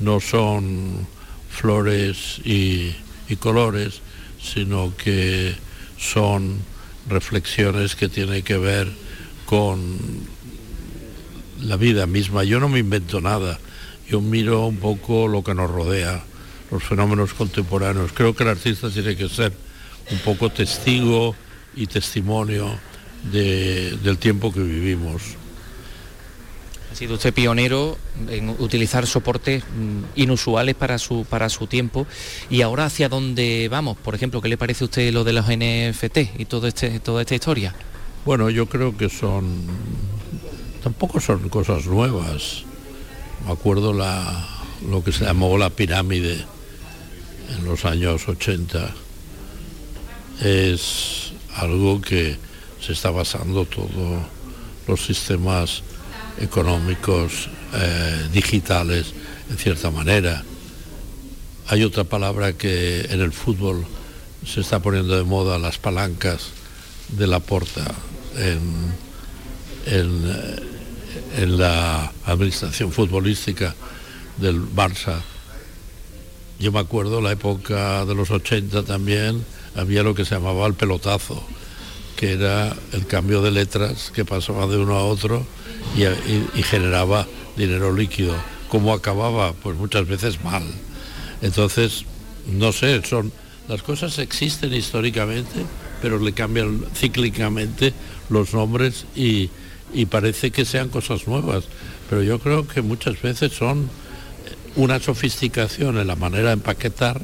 no 0.00 0.20
son 0.20 1.06
flores 1.50 2.40
y, 2.44 2.94
colores, 3.38 4.00
sino 4.42 4.92
que 4.96 5.54
son 5.98 6.56
reflexiones 7.08 7.94
que 7.94 8.08
tienen 8.08 8.42
que 8.42 8.56
ver 8.56 8.88
con 9.46 9.96
la 11.62 11.76
vida 11.76 12.06
misma. 12.06 12.42
Yo 12.44 12.58
no 12.58 12.68
me 12.68 12.80
invento 12.80 13.20
nada, 13.20 13.58
yo 14.08 14.20
miro 14.20 14.66
un 14.66 14.76
poco 14.78 15.28
lo 15.28 15.44
que 15.44 15.54
nos 15.54 15.70
rodea, 15.70 16.24
los 16.70 16.82
fenómenos 16.82 17.34
contemporáneos. 17.34 18.10
Creo 18.12 18.34
que 18.34 18.42
el 18.42 18.48
artista 18.50 18.90
tiene 18.90 19.14
que 19.16 19.28
ser 19.28 19.52
un 20.10 20.18
poco 20.18 20.50
testigo 20.50 21.36
y 21.76 21.86
testimonio 21.86 22.68
de- 23.30 23.96
del 24.02 24.18
tiempo 24.18 24.52
que 24.52 24.60
vivimos. 24.60 25.22
Ha 26.90 26.94
sido 26.96 27.14
usted 27.14 27.32
pionero 27.32 27.96
en 28.28 28.50
utilizar 28.50 29.06
soportes 29.06 29.62
mm, 29.62 30.20
inusuales 30.20 30.74
para 30.74 30.98
su, 30.98 31.24
para 31.24 31.48
su 31.48 31.66
tiempo. 31.66 32.06
¿Y 32.50 32.62
ahora 32.62 32.86
hacia 32.86 33.08
dónde 33.08 33.68
vamos? 33.70 33.96
Por 33.96 34.14
ejemplo, 34.14 34.40
¿qué 34.40 34.48
le 34.48 34.56
parece 34.56 34.84
a 34.84 34.86
usted 34.86 35.12
lo 35.12 35.22
de 35.22 35.32
los 35.32 35.46
NFT 35.46 36.40
y 36.40 36.44
todo 36.46 36.66
este, 36.66 36.98
toda 36.98 37.22
esta 37.22 37.34
historia? 37.36 37.74
Bueno, 38.24 38.50
yo 38.50 38.66
creo 38.66 38.96
que 38.96 39.08
son, 39.08 39.62
tampoco 40.82 41.20
son 41.20 41.48
cosas 41.48 41.86
nuevas. 41.86 42.64
Me 43.46 43.52
acuerdo 43.52 43.92
lo 43.92 45.04
que 45.04 45.12
se 45.12 45.24
llamó 45.24 45.56
la 45.56 45.70
pirámide 45.70 46.44
en 47.56 47.64
los 47.64 47.84
años 47.84 48.28
80. 48.28 48.90
Es 50.42 51.32
algo 51.54 52.00
que 52.00 52.36
se 52.80 52.92
está 52.92 53.10
basando 53.10 53.64
todos 53.64 54.22
los 54.86 55.04
sistemas 55.04 55.82
económicos 56.40 57.48
eh, 57.74 58.28
digitales 58.32 59.14
en 59.50 59.58
cierta 59.58 59.90
manera. 59.90 60.42
Hay 61.68 61.84
otra 61.84 62.04
palabra 62.04 62.54
que 62.54 63.02
en 63.10 63.20
el 63.20 63.32
fútbol 63.32 63.86
se 64.44 64.60
está 64.60 64.80
poniendo 64.80 65.16
de 65.16 65.24
moda, 65.24 65.58
las 65.58 65.78
palancas 65.78 66.50
de 67.08 67.26
la 67.26 67.40
porta 67.40 67.84
en, 68.36 68.60
en, 69.86 70.22
eh, 70.26 71.42
en 71.42 71.58
la 71.58 72.12
administración 72.24 72.90
futbolística 72.90 73.74
del 74.38 74.60
Barça. 74.60 75.20
Yo 76.58 76.72
me 76.72 76.80
acuerdo 76.80 77.20
la 77.20 77.32
época 77.32 78.04
de 78.04 78.14
los 78.14 78.30
80 78.30 78.82
también, 78.82 79.44
había 79.74 80.02
lo 80.02 80.14
que 80.14 80.24
se 80.24 80.34
llamaba 80.34 80.66
el 80.66 80.74
pelotazo, 80.74 81.42
que 82.16 82.32
era 82.32 82.74
el 82.92 83.06
cambio 83.06 83.42
de 83.42 83.50
letras 83.50 84.10
que 84.14 84.24
pasaba 84.24 84.66
de 84.66 84.76
uno 84.76 84.96
a 84.96 85.04
otro 85.04 85.46
y, 85.96 86.62
generaba 86.62 87.26
dinero 87.56 87.92
líquido. 87.94 88.34
¿Cómo 88.68 88.92
acababa? 88.92 89.52
Pues 89.52 89.76
muchas 89.76 90.06
veces 90.06 90.42
mal. 90.44 90.62
Entonces, 91.42 92.04
no 92.46 92.72
sé, 92.72 93.02
son 93.04 93.32
las 93.68 93.82
cosas 93.82 94.18
existen 94.18 94.72
históricamente, 94.74 95.64
pero 96.00 96.18
le 96.18 96.32
cambian 96.32 96.84
cíclicamente 96.94 97.92
los 98.28 98.54
nombres 98.54 99.06
y, 99.14 99.50
y 99.92 100.06
parece 100.06 100.50
que 100.50 100.64
sean 100.64 100.88
cosas 100.88 101.26
nuevas. 101.26 101.64
Pero 102.08 102.22
yo 102.22 102.38
creo 102.38 102.66
que 102.66 102.82
muchas 102.82 103.20
veces 103.20 103.52
son 103.52 103.88
una 104.76 105.00
sofisticación 105.00 105.98
en 105.98 106.06
la 106.06 106.16
manera 106.16 106.48
de 106.48 106.54
empaquetar, 106.54 107.20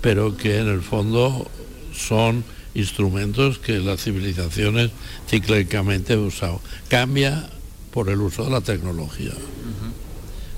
pero 0.00 0.36
que 0.36 0.58
en 0.58 0.68
el 0.68 0.82
fondo 0.82 1.48
son 1.94 2.44
instrumentos 2.74 3.58
que 3.58 3.78
las 3.78 4.02
civilizaciones 4.02 4.90
cíclicamente 5.28 6.12
han 6.14 6.20
usado. 6.20 6.60
Cambia 6.88 7.48
por 7.90 8.08
el 8.08 8.20
uso 8.20 8.44
de 8.44 8.50
la 8.50 8.60
tecnología. 8.60 9.32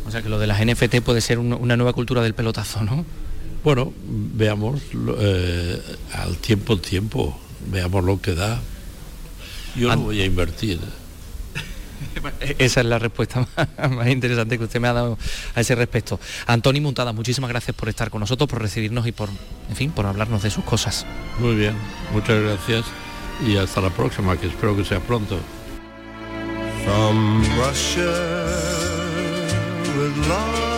O 0.07 0.11
sea 0.11 0.21
que 0.23 0.29
lo 0.29 0.39
de 0.39 0.47
las 0.47 0.61
NFT 0.61 1.01
puede 1.01 1.21
ser 1.21 1.39
un- 1.39 1.53
una 1.53 1.77
nueva 1.77 1.93
cultura 1.93 2.23
del 2.23 2.35
pelotazo, 2.35 2.83
¿no? 2.83 3.05
Bueno, 3.65 3.93
veamos 4.05 4.81
eh, 5.19 5.81
al 6.13 6.37
tiempo 6.39 6.77
tiempo, 6.79 7.39
veamos 7.71 8.05
lo 8.05 8.21
que 8.21 8.35
da. 8.35 8.61
Yo 9.77 9.89
no 9.89 10.03
voy 10.03 10.21
a 10.21 10.25
invertir. 10.25 10.81
Esa 12.59 12.81
es 12.81 12.87
la 12.87 12.99
respuesta 12.99 13.47
más, 13.57 13.91
más 13.91 14.09
interesante 14.09 14.59
que 14.59 14.65
usted 14.65 14.81
me 14.81 14.89
ha 14.89 14.93
dado 14.93 15.19
a 15.55 15.61
ese 15.61 15.75
respecto. 15.75 16.19
Antoni 16.47 16.81
Muntada, 16.81 17.13
muchísimas 17.13 17.51
gracias 17.51 17.77
por 17.77 17.89
estar 17.89 18.11
con 18.11 18.21
nosotros, 18.21 18.49
por 18.49 18.61
recibirnos 18.61 19.07
y 19.07 19.13
por, 19.13 19.29
en 19.69 19.77
fin, 19.77 19.91
por 19.91 20.07
hablarnos 20.07 20.43
de 20.43 20.51
sus 20.51 20.65
cosas. 20.65 21.07
Muy 21.39 21.55
bien, 21.55 21.75
muchas 22.13 22.41
gracias 22.43 22.85
y 23.47 23.57
hasta 23.57 23.81
la 23.81 23.91
próxima, 23.91 24.37
que 24.37 24.47
espero 24.47 24.77
que 24.77 24.85
sea 24.85 25.01
pronto. 25.01 25.39
From 26.85 27.43
Russia 27.59 28.13
with 29.97 30.17
love, 30.29 30.73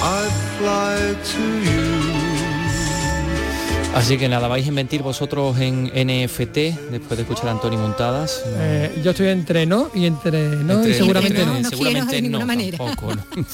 I 0.00 0.28
fly 0.58 1.14
to 1.32 1.42
you. 1.64 1.97
Así 3.94 4.16
que 4.16 4.28
nada, 4.28 4.46
vais 4.48 4.64
a 4.64 4.68
inventir 4.68 5.02
vosotros 5.02 5.58
en 5.58 5.86
NFT 5.86 6.56
después 6.90 7.16
de 7.16 7.22
escuchar 7.22 7.48
a 7.48 7.52
Antoni 7.52 7.76
Muntadas. 7.76 8.42
Eh, 8.46 9.00
yo 9.02 9.10
estoy 9.10 9.28
entre 9.28 9.66
no 9.66 9.90
y 9.94 10.06
entre 10.06 10.40
no 10.56 10.74
Entre- 10.74 10.90
y 10.92 10.94
seguramente 10.94 11.40
entre 11.40 11.46
no. 11.54 11.60
no, 11.60 11.68
seguramente 11.68 12.14
de 12.14 12.22
ninguna 12.22 12.40
no, 12.40 12.46
manera. 12.46 12.78
tampoco, 12.78 13.14
¿no? 13.16 13.24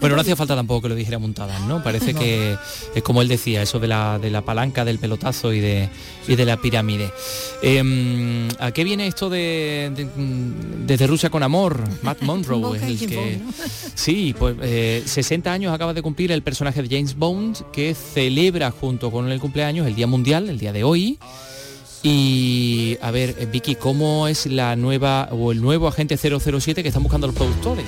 Bueno, 0.00 0.16
no 0.16 0.22
hacía 0.22 0.36
falta 0.36 0.54
tampoco 0.54 0.82
que 0.82 0.88
lo 0.90 0.94
dijera 0.94 1.18
montadas, 1.18 1.60
¿no? 1.62 1.82
Parece 1.82 2.12
No. 2.12 2.20
que 2.20 2.56
es 2.94 3.02
como 3.02 3.22
él 3.22 3.28
decía, 3.28 3.62
eso 3.62 3.78
de 3.80 3.88
la, 3.88 4.18
de 4.18 4.30
la 4.30 4.42
palanca, 4.42 4.84
del 4.84 4.98
pelotazo 4.98 5.52
y 5.52 5.60
de, 5.60 5.88
y 6.28 6.34
de 6.36 6.44
la 6.44 6.56
pirámide. 6.58 7.10
Em, 7.62 8.48
¿A 8.58 8.70
qué 8.72 8.84
viene 8.84 9.06
esto 9.06 9.30
de, 9.30 9.90
de- 9.94 10.08
desde 10.86 11.06
Rusia 11.06 11.30
con 11.30 11.42
amor? 11.42 11.82
Matt 12.02 12.20
Monroe 12.22 12.76
es 12.76 12.82
el 12.82 12.98
que... 13.08 13.38
Sí, 13.94 14.34
pues 14.38 14.56
eh, 14.60 15.02
60 15.06 15.50
años 15.52 15.72
acaba 15.72 15.94
de 15.94 16.02
cumplir 16.02 16.32
el 16.32 16.42
personaje 16.42 16.82
de 16.82 16.88
James 16.94 17.14
Bond 17.16 17.70
que 17.72 17.94
celebra 17.94 18.70
junto 18.72 19.10
con 19.10 19.30
el 19.30 19.40
cumpleaños 19.40 19.86
el 19.86 19.94
Día 19.94 20.06
Mundial, 20.06 20.48
el 20.50 20.58
día 20.58 20.72
de 20.72 20.84
hoy. 20.84 21.18
Y 22.02 22.98
a 23.00 23.10
ver, 23.10 23.34
eh, 23.38 23.46
Vicky, 23.50 23.76
¿cómo 23.76 24.28
es 24.28 24.44
la 24.46 24.76
nueva 24.76 25.28
o 25.32 25.52
el 25.52 25.62
nuevo 25.62 25.88
agente 25.88 26.18
007 26.18 26.82
que 26.82 26.88
están 26.88 27.02
buscando 27.02 27.26
los 27.26 27.34
productores? 27.34 27.86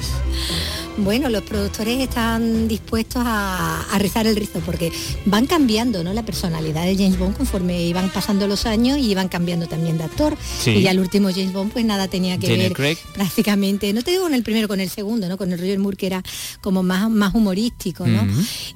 Bueno, 0.98 1.28
los 1.28 1.42
productores 1.42 2.00
están 2.00 2.68
dispuestos 2.68 3.22
a, 3.24 3.82
a 3.82 3.98
rizar 3.98 4.26
el 4.26 4.34
rizo 4.34 4.60
porque 4.64 4.90
van 5.26 5.46
cambiando 5.46 6.02
¿no? 6.02 6.14
la 6.14 6.24
personalidad 6.24 6.84
de 6.84 6.96
James 6.96 7.18
Bond 7.18 7.36
conforme 7.36 7.82
iban 7.82 8.08
pasando 8.10 8.46
los 8.46 8.64
años 8.64 8.96
y 8.98 9.10
iban 9.10 9.28
cambiando 9.28 9.66
también 9.66 9.98
de 9.98 10.04
actor. 10.04 10.36
Sí. 10.58 10.70
Y 10.70 10.82
ya 10.82 10.92
el 10.92 11.00
último 11.00 11.28
James 11.30 11.52
Bond 11.52 11.72
pues 11.72 11.84
nada 11.84 12.08
tenía 12.08 12.38
que 12.38 12.56
ver 12.56 12.72
Craig. 12.72 12.96
prácticamente, 13.12 13.92
no 13.92 14.02
te 14.02 14.12
digo 14.12 14.22
con 14.22 14.34
el 14.34 14.42
primero, 14.42 14.68
con 14.68 14.80
el 14.80 14.88
segundo, 14.88 15.28
¿no? 15.28 15.36
con 15.36 15.52
el 15.52 15.58
Roger 15.58 15.78
Moore 15.78 15.96
que 15.98 16.06
era 16.06 16.22
como 16.62 16.82
más, 16.82 17.10
más 17.10 17.34
humorístico. 17.34 18.06
¿no? 18.06 18.26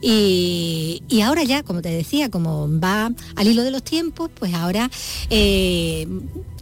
Y, 0.02 1.02
y 1.08 1.22
ahora 1.22 1.42
ya, 1.44 1.62
como 1.62 1.80
te 1.80 1.88
decía, 1.88 2.30
como 2.30 2.68
va 2.78 3.10
al 3.36 3.46
hilo 3.48 3.62
de 3.62 3.70
los 3.70 3.82
tiempos, 3.82 4.30
pues 4.38 4.52
ahora, 4.52 4.90
eh, 5.30 6.06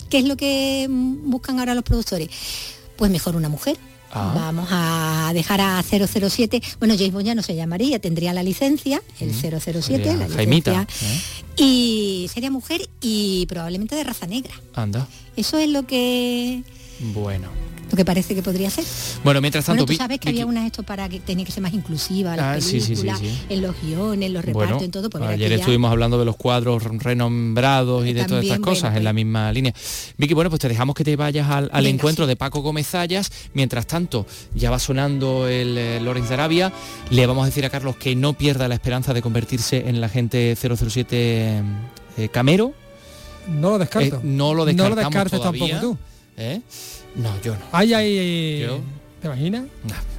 ¿qué 0.08 0.18
es 0.18 0.24
lo 0.24 0.36
que 0.36 0.86
buscan 0.88 1.58
ahora 1.58 1.74
los 1.74 1.84
productores? 1.84 2.28
Pues 2.96 3.10
mejor 3.10 3.34
una 3.34 3.48
mujer. 3.48 3.76
Ah. 4.10 4.32
Vamos 4.34 4.68
a 4.70 5.30
dejar 5.34 5.60
a 5.60 5.82
007. 5.82 6.62
Bueno, 6.78 6.94
James 6.96 7.12
Bond 7.12 7.26
ya 7.26 7.34
no 7.34 7.42
se 7.42 7.54
llamaría, 7.54 7.98
tendría 7.98 8.32
la 8.32 8.42
licencia, 8.42 9.02
el 9.20 9.32
007, 9.34 9.82
Sería 9.82 10.14
la 10.16 10.28
Jaimita, 10.28 10.70
licencia. 10.70 11.06
¿eh? 11.08 11.20
Y 11.56 12.30
sería 12.32 12.50
mujer 12.50 12.88
y 13.00 13.46
probablemente 13.46 13.96
de 13.96 14.04
raza 14.04 14.26
negra. 14.26 14.54
Anda. 14.74 15.06
Eso 15.36 15.58
es 15.58 15.68
lo 15.68 15.86
que 15.86 16.62
Bueno. 17.12 17.48
Lo 17.90 17.96
que 17.96 18.04
parece 18.04 18.34
que 18.34 18.42
podría 18.42 18.70
ser. 18.70 18.84
Bueno, 19.24 19.40
mientras 19.40 19.64
tanto, 19.64 19.78
bueno, 19.82 19.86
tú 19.86 19.90
Vi- 19.92 19.96
sabes 19.96 20.18
que 20.18 20.28
Vicky- 20.30 20.40
había 20.40 20.46
unas 20.46 20.66
esto 20.66 20.82
para 20.82 21.08
que 21.08 21.20
tenía 21.20 21.44
que 21.44 21.52
ser 21.52 21.62
más 21.62 21.72
inclusiva, 21.72 22.36
las 22.36 22.58
Ah, 22.58 22.60
sí, 22.60 22.80
sí, 22.80 22.80
sí, 22.80 23.02
películas, 23.02 23.18
sí. 23.20 23.38
en 23.48 23.62
los 23.62 23.74
guiones, 23.82 24.26
en 24.26 24.34
los 24.34 24.44
repartos, 24.44 24.70
Bueno, 24.72 24.84
en 24.84 24.90
todo. 24.90 25.10
Pues 25.10 25.24
ayer 25.24 25.50
ya- 25.50 25.56
estuvimos 25.56 25.90
hablando 25.90 26.18
de 26.18 26.24
los 26.24 26.36
cuadros 26.36 26.82
renombrados 26.84 28.06
y 28.06 28.12
de 28.12 28.24
todas 28.24 28.44
estas 28.44 28.58
cosas 28.60 28.82
bueno, 28.82 28.96
en 28.98 29.04
la 29.04 29.10
pues- 29.10 29.14
misma 29.24 29.52
línea. 29.52 29.74
Vicky, 30.16 30.34
bueno, 30.34 30.50
pues 30.50 30.60
te 30.60 30.68
dejamos 30.68 30.94
que 30.94 31.04
te 31.04 31.16
vayas 31.16 31.48
al, 31.48 31.70
al 31.72 31.84
Venga, 31.84 31.88
encuentro 31.96 32.24
sí. 32.24 32.28
de 32.28 32.36
Paco 32.36 32.60
Gómez 32.60 32.86
Zayas. 32.88 33.30
Mientras 33.54 33.86
tanto, 33.86 34.26
ya 34.54 34.70
va 34.70 34.78
sonando 34.78 35.48
el 35.48 35.76
eh, 35.78 36.00
Lorenz 36.00 36.28
de 36.28 36.34
Arabia. 36.34 36.72
Le 37.10 37.26
vamos 37.26 37.42
a 37.42 37.46
decir 37.46 37.64
a 37.64 37.70
Carlos 37.70 37.96
que 37.96 38.14
no 38.14 38.34
pierda 38.34 38.68
la 38.68 38.74
esperanza 38.74 39.14
de 39.14 39.22
convertirse 39.22 39.88
en 39.88 39.96
el 39.96 40.04
agente 40.04 40.54
007 40.56 41.62
eh, 42.18 42.28
Camero. 42.30 42.72
No 43.48 43.70
lo 43.70 43.78
descarto. 43.78 44.16
Eh, 44.16 44.20
no 44.22 44.52
lo 44.52 44.52
No 44.52 44.54
lo 44.54 44.64
descartamos 44.66 45.10
descartes 45.12 45.38
todavía. 45.38 45.68
tampoco 45.80 45.94
tú. 45.94 45.98
¿Eh? 46.36 46.60
No, 47.18 47.40
yo 47.42 47.52
no. 47.54 47.60
Hay 47.72 47.92
ahí... 47.94 48.60
Yo- 48.62 48.80
¿Te 49.20 49.26
imaginas? 49.26 49.64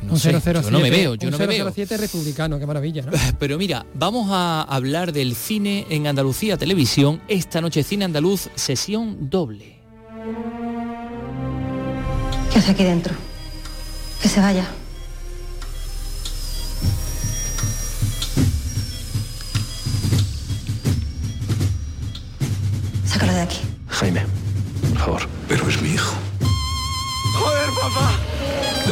no 0.04 0.12
un 0.14 0.20
sé, 0.20 0.30
yo 0.34 0.42
007, 0.42 0.72
no 0.72 0.80
me 0.82 0.90
veo, 0.90 1.16
yo 1.16 1.28
un 1.30 1.32
no 1.32 1.38
me 1.38 1.48
veo. 1.48 1.72
007 1.72 1.96
republicano, 1.96 2.60
qué 2.60 2.66
maravilla, 2.66 3.02
¿no? 3.04 3.14
Pero 3.40 3.58
mira, 3.58 3.86
vamos 3.94 4.28
a 4.30 4.62
hablar 4.64 5.14
del 5.14 5.36
cine 5.36 5.86
en 5.90 6.06
Andalucía 6.06 6.58
Televisión. 6.58 7.22
Esta 7.30 7.62
noche 7.62 7.82
Cine 7.84 8.04
Andaluz, 8.04 8.50
sesión 8.56 9.30
doble. 9.30 9.80
¿Qué 12.52 12.60
hace 12.60 12.72
aquí 12.72 12.84
dentro? 12.84 13.14
Que 14.22 14.28
se 14.28 14.42
vaya. 14.42 14.68
Sácalo 23.06 23.34
de 23.34 23.42
aquí. 23.42 23.60
Jaime, 23.88 24.22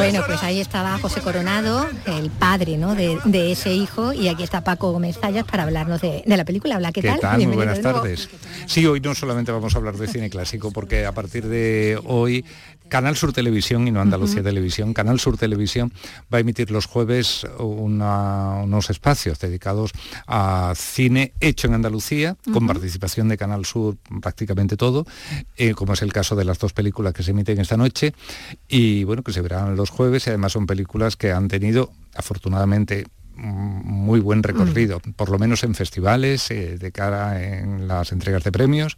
Bueno, 0.09 0.23
pues 0.25 0.41
ahí 0.41 0.61
estaba 0.61 0.97
José 0.99 1.19
Coronado, 1.19 1.85
el 2.05 2.29
padre 2.29 2.77
¿no? 2.77 2.95
de, 2.95 3.19
de 3.25 3.51
ese 3.51 3.73
hijo, 3.73 4.13
y 4.13 4.29
aquí 4.29 4.41
está 4.41 4.63
Paco 4.63 4.91
Gómez 4.93 5.17
Zayas 5.19 5.43
para 5.43 5.63
hablarnos 5.63 5.99
de, 5.99 6.23
de 6.25 6.37
la 6.37 6.45
película. 6.45 6.75
Habla, 6.75 6.93
¿qué, 6.93 7.01
¿Qué 7.01 7.09
tal? 7.09 7.19
tal? 7.19 7.45
Muy 7.45 7.57
buenas 7.57 7.81
tardes. 7.81 8.29
Sí, 8.67 8.85
hoy 8.85 9.01
no 9.01 9.13
solamente 9.15 9.51
vamos 9.51 9.75
a 9.75 9.77
hablar 9.79 9.97
de 9.97 10.07
cine 10.07 10.29
clásico, 10.29 10.71
porque 10.71 11.05
a 11.05 11.11
partir 11.11 11.45
de 11.45 11.99
hoy 12.05 12.45
Canal 12.89 13.15
Sur 13.15 13.33
Televisión 13.33 13.87
y 13.87 13.91
no 13.91 14.01
Andalucía 14.01 14.41
Televisión, 14.43 14.93
Canal 14.93 15.19
Sur 15.19 15.37
Televisión 15.37 15.91
va 16.33 16.37
a 16.37 16.41
emitir 16.41 16.71
los 16.71 16.85
jueves 16.85 17.45
una- 17.59 18.61
unos 18.63 18.89
espacios 18.89 19.39
dedicados 19.39 19.91
a 20.27 20.73
cine 20.75 21.33
hecho 21.39 21.67
en 21.67 21.73
Andalucía, 21.73 22.37
con 22.53 22.65
participación 22.67 23.27
de 23.27 23.37
Canal 23.37 23.65
Sur 23.65 23.97
prácticamente 24.21 24.77
todo, 24.77 25.05
eh, 25.57 25.73
como 25.73 25.93
es 25.93 26.01
el 26.01 26.13
caso 26.13 26.35
de 26.35 26.45
las 26.45 26.59
dos 26.59 26.73
películas 26.73 27.13
que 27.13 27.23
se 27.23 27.31
emiten 27.31 27.59
esta 27.59 27.77
noche, 27.77 28.13
y 28.67 29.03
bueno, 29.03 29.23
que 29.23 29.33
se 29.33 29.41
verán 29.41 29.75
los 29.75 29.89
jueves, 29.89 30.25
y 30.27 30.29
además 30.29 30.53
son 30.53 30.65
películas 30.65 31.15
que 31.17 31.31
han 31.31 31.47
tenido, 31.47 31.91
afortunadamente, 32.15 33.05
mm, 33.35 33.41
muy 33.83 34.19
buen 34.19 34.43
recorrido, 34.43 34.99
por 35.15 35.29
lo 35.29 35.37
menos 35.39 35.63
en 35.63 35.75
festivales, 35.75 36.49
eh, 36.51 36.77
de 36.77 36.91
cara 36.91 37.43
en 37.43 37.87
las 37.87 38.11
entregas 38.11 38.43
de 38.43 38.51
premios 38.51 38.97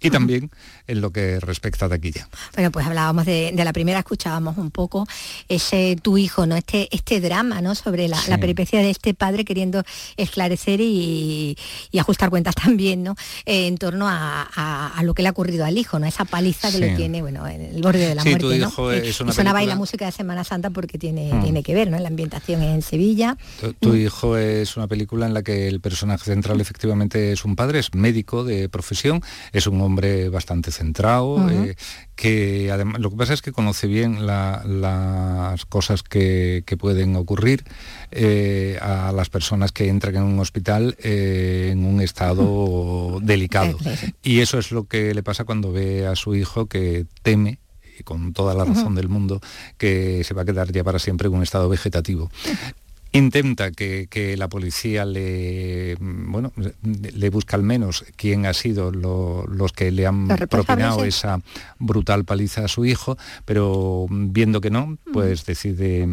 y 0.00 0.10
también 0.10 0.50
en 0.86 1.00
lo 1.00 1.10
que 1.10 1.40
respecta 1.40 1.86
a 1.86 1.88
taquilla. 1.88 2.28
Bueno, 2.54 2.70
pues 2.70 2.86
hablábamos 2.86 3.26
de, 3.26 3.52
de 3.54 3.64
la 3.64 3.72
primera, 3.72 3.98
escuchábamos 4.00 4.56
un 4.58 4.70
poco 4.70 5.06
ese 5.48 5.96
tu 6.02 6.18
hijo, 6.18 6.46
¿no? 6.46 6.56
Este, 6.56 6.88
este 6.94 7.20
drama, 7.20 7.60
¿no? 7.60 7.74
Sobre 7.74 8.08
la, 8.08 8.18
Sí. 8.18 8.30
la 8.30 8.38
peripecia 8.38 8.80
de 8.80 8.90
este 8.90 9.14
padre 9.14 9.44
queriendo 9.44 9.82
esclarecer 10.16 10.80
y, 10.80 11.56
y 11.90 11.98
ajustar 11.98 12.30
cuentas 12.30 12.54
también, 12.54 13.02
¿no? 13.02 13.14
Eh, 13.46 13.66
en 13.66 13.78
torno 13.78 14.08
a, 14.08 14.48
a- 14.54 14.88
a 14.98 15.02
lo 15.02 15.14
que 15.14 15.22
le 15.22 15.28
ha 15.28 15.32
ocurrido 15.32 15.64
al 15.64 15.78
hijo, 15.78 15.98
¿no? 15.98 16.06
Esa 16.06 16.24
paliza 16.24 16.70
que 16.70 16.78
Sí. 16.78 16.90
lo 16.90 16.96
tiene, 16.96 17.22
bueno, 17.22 17.46
en 17.46 17.60
el 17.62 17.82
borde 17.82 18.06
de 18.08 18.14
la 18.14 18.22
Sí, 18.22 18.34
Tu 18.36 18.46
muerte, 18.46 18.58
¿no? 18.60 18.68
hijo 18.68 18.92
Y- 18.92 18.96
es 19.08 19.20
una 19.20 19.30
y 19.30 19.34
sonaba 19.34 19.58
ahí 19.58 19.64
película- 19.66 19.74
la 19.74 19.78
música 19.78 20.06
de 20.06 20.12
Semana 20.12 20.44
Santa 20.44 20.70
porque 20.70 20.98
tiene, 20.98 21.32
Mm. 21.32 21.42
tiene 21.42 21.62
que 21.62 21.74
ver, 21.74 21.90
¿no? 21.90 21.98
La 21.98 22.08
ambientación 22.08 22.62
en 22.62 22.82
Sevilla. 22.82 23.36
Tu, 23.60 23.72
tu 23.74 23.94
hijo 23.94 24.36
es 24.36 24.76
una 24.76 24.86
película 24.88 25.26
en 25.26 25.34
la 25.34 25.42
que 25.42 25.68
el 25.68 25.80
personaje 25.80 26.24
central 26.24 26.60
efectivamente 26.60 27.32
es 27.32 27.44
un 27.44 27.56
padre, 27.56 27.78
es 27.78 27.94
médico 27.94 28.44
de 28.44 28.68
profesión, 28.68 29.22
es 29.52 29.66
un 29.66 29.80
hombre 29.80 29.87
bastante 29.96 30.70
centrado, 30.70 31.48
eh, 31.50 31.74
que 32.14 32.70
además 32.72 33.00
lo 33.00 33.10
que 33.10 33.16
pasa 33.16 33.32
es 33.34 33.42
que 33.42 33.52
conoce 33.52 33.86
bien 33.86 34.26
la- 34.26 34.62
las 34.66 35.64
cosas 35.66 36.02
que, 36.02 36.62
que 36.66 36.76
pueden 36.76 37.16
ocurrir 37.16 37.64
eh, 38.10 38.78
a 38.80 39.12
las 39.12 39.28
personas 39.30 39.72
que 39.72 39.88
entran 39.88 40.16
en 40.16 40.22
un 40.22 40.38
hospital 40.40 40.96
eh, 41.02 41.70
en 41.72 41.84
un 41.84 42.00
estado 42.00 43.18
delicado. 43.22 43.76
Y 44.22 44.40
eso 44.40 44.58
es 44.58 44.70
lo 44.72 44.84
que 44.84 45.14
le 45.14 45.22
pasa 45.22 45.44
cuando 45.44 45.72
ve 45.72 46.06
a 46.06 46.14
su 46.16 46.34
hijo 46.34 46.66
que 46.66 47.06
teme 47.22 47.58
y 47.98 48.02
con 48.04 48.32
toda 48.32 48.54
la 48.54 48.64
razón 48.64 48.94
del 48.94 49.08
mundo, 49.08 49.40
que 49.76 50.22
se 50.24 50.32
va 50.34 50.42
a 50.42 50.44
quedar 50.44 50.70
ya 50.70 50.84
para 50.84 50.98
siempre 51.00 51.26
en 51.28 51.34
un 51.34 51.42
estado 51.42 51.68
vegetativo. 51.68 52.30
Intenta 53.12 53.70
que, 53.70 54.06
que 54.10 54.36
la 54.36 54.48
policía 54.48 55.04
le 55.06 55.96
mm, 55.98 56.30
bueno 56.30 56.52
le 56.82 57.30
busca 57.30 57.56
al 57.56 57.62
menos 57.62 58.04
quién 58.16 58.44
ha 58.44 58.52
sido 58.52 58.90
lo- 58.92 59.46
los 59.46 59.72
que 59.72 59.90
le 59.90 60.06
han 60.06 60.28
propinado 60.28 61.00
sí. 61.02 61.08
esa 61.08 61.40
brutal 61.78 62.24
paliza 62.24 62.64
a 62.66 62.68
su 62.68 62.84
hijo, 62.84 63.16
pero 63.46 64.06
mm, 64.08 64.32
viendo 64.32 64.60
que 64.60 64.70
no, 64.70 64.98
pues 65.12 65.46
decide 65.46 66.06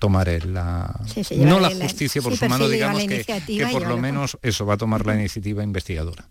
tomar 0.00 0.26
la 0.44 0.98
Sí, 1.06 1.22
sí, 1.22 1.36
no 1.36 1.60
la 1.60 1.70
justicia 1.70 2.20
por 2.20 2.36
su 2.36 2.46
mano, 2.46 2.68
digamos 2.68 3.04
que, 3.04 3.24
que 3.46 3.66
por 3.70 3.86
lo 3.86 3.96
menos 3.98 4.36
eso 4.42 4.66
va 4.66 4.74
a 4.74 4.78
tomar 4.78 5.06
la 5.06 5.14
iniciativa 5.14 5.62
investigadora. 5.62 6.26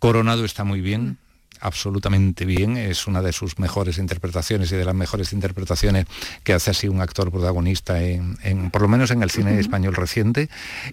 Coronado 0.00 0.44
está 0.44 0.64
muy 0.64 0.80
bien, 0.80 1.18
absolutamente 1.62 2.44
bien, 2.44 2.76
es 2.76 3.06
una 3.06 3.22
de 3.22 3.32
sus 3.32 3.58
mejores 3.58 3.98
interpretaciones 3.98 4.70
y 4.72 4.76
de 4.76 4.84
las 4.84 4.94
mejores 4.94 5.32
interpretaciones 5.32 6.06
que 6.44 6.52
hace 6.52 6.70
así 6.72 6.88
un 6.88 7.00
actor 7.00 7.30
protagonista 7.30 8.02
en, 8.02 8.36
en- 8.42 8.70
por 8.70 8.82
lo 8.82 8.88
menos 8.88 9.10
en 9.10 9.22
el 9.22 9.30
cine 9.30 9.58
español 9.58 9.94
reciente. 9.94 10.48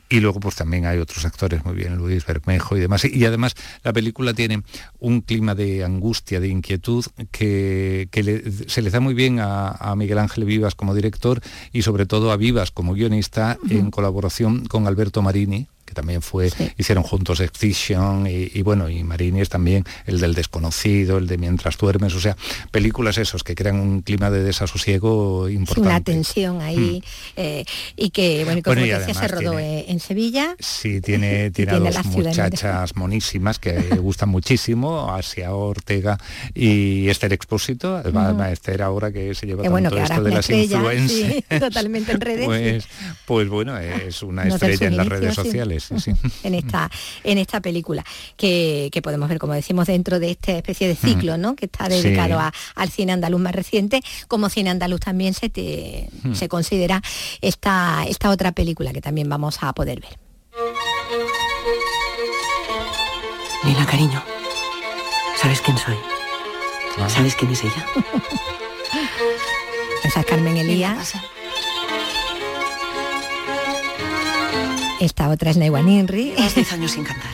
Y 0.09 0.20
luego 0.20 0.39
pues 0.39 0.55
también 0.55 0.86
hay 0.86 0.99
otros 0.99 1.26
actores 1.26 1.65
muy 1.65 1.76
bien, 1.76 1.95
Luis 1.97 2.26
Bermejo 2.26 2.78
y 2.78 2.80
demás. 2.80 3.03
Y 3.05 3.26
además 3.26 3.55
la 3.84 3.93
película 3.93 4.34
tiene 4.34 4.63
un 4.99 5.22
clima 5.22 5.55
de 5.55 5.84
angustia, 5.84 6.39
de 6.39 6.47
inquietud 6.47 7.05
que, 7.32 8.07
que 8.11 8.24
le- 8.24 8.51
se 8.67 8.82
le 8.82 8.89
da 8.89 8.99
muy 8.99 9.13
bien 9.13 9.39
a, 9.39 9.70
a 9.70 9.95
Miguel 9.95 10.20
Ángel 10.20 10.45
Vivas 10.45 10.76
como 10.76 10.93
director 10.95 11.41
y 11.74 11.82
sobre 11.82 12.05
todo 12.05 12.32
a 12.32 12.38
Vivas 12.38 12.72
como 12.72 12.93
guionista 12.93 13.57
en 13.70 13.91
colaboración 13.91 14.65
con 14.65 14.88
Alberto 14.88 15.22
Marini 15.22 15.67
que 15.90 15.96
también 15.96 16.22
fue, 16.22 16.52
hicieron 16.78 17.04
juntos 17.04 17.40
Extinction 17.40 18.28
y, 18.28 18.52
y 18.54 18.62
bueno, 18.62 18.88
y 18.90 19.04
Marines 19.04 19.50
también, 19.50 19.84
el 20.06 20.20
del 20.20 20.36
desconocido, 20.36 21.18
el 21.18 21.26
de 21.28 21.38
Mientras 21.40 21.78
duermes, 21.78 22.14
o 22.14 22.20
sea, 22.20 22.36
películas 22.72 23.18
esos 23.18 23.44
que 23.44 23.56
crean 23.56 23.80
un 23.80 24.02
clima 24.02 24.30
de 24.30 24.44
desasosiego 24.44 25.48
Sí, 25.48 25.54
importante. 25.56 25.90
una 25.90 26.02
tensión 26.02 26.62
ahí 26.62 27.04
eh, 27.36 27.66
y 27.96 28.10
que 28.12 28.44
bueno, 28.46 28.62
como 28.62 28.76
Bueno, 28.76 28.86
y 28.86 28.90
decía, 29.00 29.14
se 29.16 29.28
rodó 29.28 29.52
tiene- 29.52 29.80
eh, 29.80 29.86
en 29.88 30.00
Sevilla 30.00 30.56
Sí, 30.60 31.02
tiene, 31.02 31.50
tiene 31.56 31.72
a 31.72 31.80
dos 31.80 32.06
muchachas 32.06 32.96
monísimas 32.96 33.58
que 33.58 33.74
gustan 34.02 34.30
muchísimo, 34.30 35.12
Asia 35.14 35.54
Ortega 35.56 36.18
y 36.54 37.08
Esther 37.10 37.34
Expósito, 37.34 37.96
además 37.96 38.34
Ujú. 38.34 38.44
Esther 38.44 38.82
ahora 38.84 39.12
que 39.12 39.34
se 39.34 39.48
lleva 39.48 39.64
que 39.64 39.70
bueno 39.70 39.90
tanto 39.90 40.04
esto 40.04 40.18
es 40.20 40.24
de 40.24 40.30
las 40.30 40.40
estrella 40.50 40.76
influencers. 40.78 41.36
sí, 41.36 41.46
totalmente 41.60 42.12
en 42.12 42.22
redes 42.22 42.40
sí. 42.42 42.46
Pues, 42.46 42.88
pues 43.26 43.48
bueno, 43.50 43.78
es 43.78 44.22
una 44.24 44.44
No, 44.46 44.54
estrella 44.56 44.88
en 44.88 44.98
las 44.98 45.08
redes 45.08 45.30
sí. 45.36 45.42
sociales. 45.42 45.79
Sí, 45.80 46.00
sí. 46.00 46.12
en 46.44 46.56
esta 46.56 46.90
en 47.24 47.38
esta 47.38 47.62
película 47.62 48.04
que, 48.38 48.90
que 48.92 49.02
podemos 49.02 49.30
ver 49.30 49.40
como 49.40 49.54
decimos 49.54 49.88
dentro 49.88 50.20
de 50.20 50.32
esta 50.32 50.52
especie 50.54 50.88
de 50.88 50.96
ciclo 50.96 51.38
no 51.38 51.56
que 51.56 51.66
está 51.66 51.90
Sí. 51.90 52.02
dedicado 52.02 52.40
a- 52.40 52.54
al 52.76 52.90
cine 52.90 53.14
andaluz 53.14 53.40
más 53.42 53.56
reciente 53.56 54.02
como 54.28 54.50
cine 54.50 54.70
andaluz 54.70 55.00
también 55.00 55.34
se 55.34 55.50
te- 55.50 56.10
Hmm. 56.24 56.34
se 56.34 56.48
considera 56.50 57.02
esta 57.42 58.06
esta 58.08 58.30
otra 58.30 58.52
película 58.52 58.92
que 58.94 59.02
también 59.02 59.30
vamos 59.30 59.58
a 59.62 59.74
poder 59.74 60.02
ver 60.02 60.18
Lila, 63.64 63.86
cariño, 63.86 64.24
¿sabes 65.42 65.62
quién 65.62 65.78
soy? 65.78 65.96
Ah. 66.98 67.10
¿Sabes 67.10 67.36
quién 67.36 67.52
es 67.52 67.64
ella? 67.64 67.86
esa 70.04 70.20
es 70.22 70.26
Carmen 70.26 70.58
Elías 70.58 71.14
esta 75.00 75.30
otra 75.30 75.52
es 75.52 75.58
Neywan 75.58 75.89
Inri 75.89 76.34
Llevas 76.36 76.56
10 76.56 76.74
años 76.74 76.91
sin 76.91 77.04
cantar. 77.04 77.32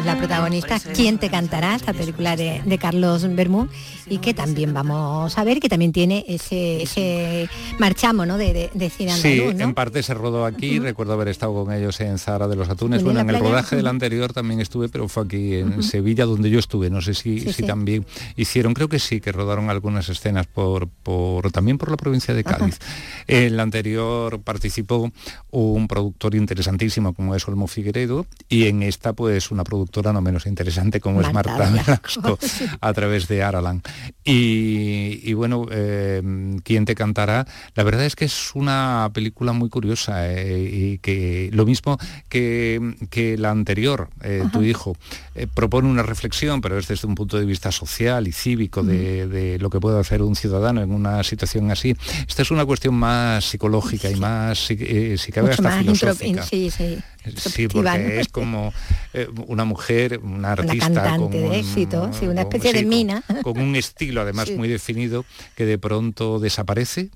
Es 0.00 0.06
la 0.06 0.16
protagonista 0.18 0.80
¿Quién 0.94 1.18
te 1.18 1.30
cantará? 1.30 1.74
esta 1.74 1.92
película 1.92 2.36
de, 2.36 2.62
de 2.64 2.78
Carlos 2.78 3.26
Bermú 3.34 3.68
y 4.08 4.18
que 4.18 4.34
también 4.34 4.72
vamos 4.74 5.36
a 5.38 5.44
ver 5.44 5.60
que 5.60 5.68
también 5.68 5.92
tiene 5.92 6.24
ese, 6.28 6.82
ese 6.82 7.48
marchamo 7.78 8.26
¿no? 8.26 8.38
de, 8.38 8.52
de, 8.52 8.70
de 8.74 8.90
cine 8.90 9.12
Sí, 9.12 9.32
andaluz 9.40 9.54
¿no? 9.56 9.64
en 9.64 9.74
parte 9.74 10.02
se 10.02 10.14
rodó 10.14 10.44
aquí, 10.44 10.78
recuerdo 10.78 11.12
haber 11.12 11.28
estado 11.28 11.52
con 11.64 11.72
ellos 11.72 12.00
en 12.00 12.18
Zara 12.18 12.48
de 12.48 12.56
los 12.56 12.68
Atunes. 12.68 12.98
¿Estuvo 12.98 13.10
en 13.10 13.16
Bueno, 13.18 13.30
en 13.30 13.36
el 13.36 13.42
rodaje 13.42 13.76
del 13.76 13.86
anterior 13.86 14.32
también 14.32 14.60
estuve, 14.60 14.88
pero 14.88 15.08
fue 15.08 15.24
aquí 15.24 15.54
en. 15.56 15.82
Sevilla 15.82 16.24
donde 16.24 16.50
yo 16.50 16.58
estuve. 16.58 16.88
No 16.90 17.00
sé 17.02 17.14
si, 17.14 17.40
Sí, 17.40 17.46
si 17.46 17.52
sí. 17.52 17.62
también 17.64 18.06
hicieron, 18.36 18.74
creo 18.74 18.88
que 18.88 18.98
sí, 18.98 19.20
que 19.20 19.32
rodaron 19.32 19.70
algunas 19.70 20.08
escenas 20.08 20.46
por, 20.46 20.88
por 20.88 21.50
también 21.52 21.78
por 21.78 21.90
la 21.90 21.96
provincia 21.96 22.32
de 22.34 22.44
Cádiz. 22.44 22.78
En 23.26 23.56
la 23.56 23.62
anterior 23.62 24.40
participó 24.40 25.10
un 25.50 25.88
productor 25.88 26.34
interesantísimo 26.34 27.12
como 27.14 27.34
es 27.34 27.46
Olmo 27.48 27.66
Figueredo 27.66 28.26
y 28.48 28.66
en 28.66 28.82
esta 28.82 29.12
pues 29.12 29.50
una 29.50 29.64
productora 29.64 29.89
no 30.12 30.20
menos 30.20 30.46
interesante 30.46 31.00
como 31.00 31.20
es 31.20 31.32
Marta 31.32 31.70
Velasco. 31.70 32.38
A 32.80 32.92
través 32.92 33.28
de 33.28 33.42
Aralan. 33.42 33.82
Y, 34.24 35.20
y 35.22 35.32
bueno, 35.34 35.66
eh, 35.70 36.22
¿quién 36.64 36.84
te 36.84 36.94
cantará? 36.94 37.46
La 37.74 37.82
verdad 37.82 38.04
es 38.04 38.16
que 38.16 38.24
es 38.24 38.54
una 38.54 39.10
película 39.12 39.52
muy 39.52 39.68
curiosa 39.68 40.28
eh, 40.28 40.70
y 40.72 40.98
que 40.98 41.50
lo 41.52 41.66
mismo 41.66 41.98
que, 42.28 42.94
que 43.10 43.36
la 43.36 43.50
anterior, 43.50 44.08
eh, 44.22 44.44
tu 44.52 44.62
hijo, 44.62 44.96
eh, 45.34 45.46
propone 45.52 45.88
una 45.88 46.02
reflexión, 46.02 46.60
pero 46.60 46.78
es 46.78 46.88
desde 46.88 47.06
un 47.06 47.14
punto 47.14 47.38
de 47.38 47.44
vista 47.44 47.72
social 47.72 48.26
y 48.26 48.32
cívico 48.32 48.82
de, 48.82 49.26
de 49.26 49.58
lo 49.58 49.70
que 49.70 49.80
puede 49.80 49.98
hacer 50.00 50.22
un 50.22 50.36
ciudadano 50.36 50.82
en 50.82 50.92
una 50.92 51.22
situación 51.22 51.70
así. 51.70 51.96
Esta 52.28 52.42
es 52.42 52.50
una 52.50 52.64
cuestión 52.64 52.94
más 52.94 53.44
psicológica 53.44 54.10
y 54.10 54.16
más, 54.16 54.58
si, 54.58 54.76
cabe, 54.76 55.48
Mucho 55.48 55.50
hasta 55.50 55.62
más 55.62 55.78
filosófica. 55.78 56.42
sí, 56.42 56.70
sí, 56.70 56.98
Sí, 57.36 57.68
porque 57.68 58.20
es 58.20 58.28
como 58.28 58.72
eh, 59.12 59.28
una 59.46 59.64
mujer, 59.64 60.20
una 60.22 60.36
una 60.36 60.52
artista 60.52 60.86
cantante 60.86 61.18
con 61.18 61.30
de 61.30 61.42
un- 61.48 61.52
éxito 61.54 62.10
sí, 62.12 62.26
una 62.26 62.42
especie 62.42 62.72
de 62.72 62.84
mina. 62.84 63.22
con 63.42 63.58
un 63.58 63.76
estilo 63.76 64.22
además 64.22 64.48
Sí. 64.48 64.54
muy 64.56 64.68
definido 64.68 65.24
que 65.54 65.66
de 65.66 65.76
pronto 65.78 66.38
desaparece 66.38 67.10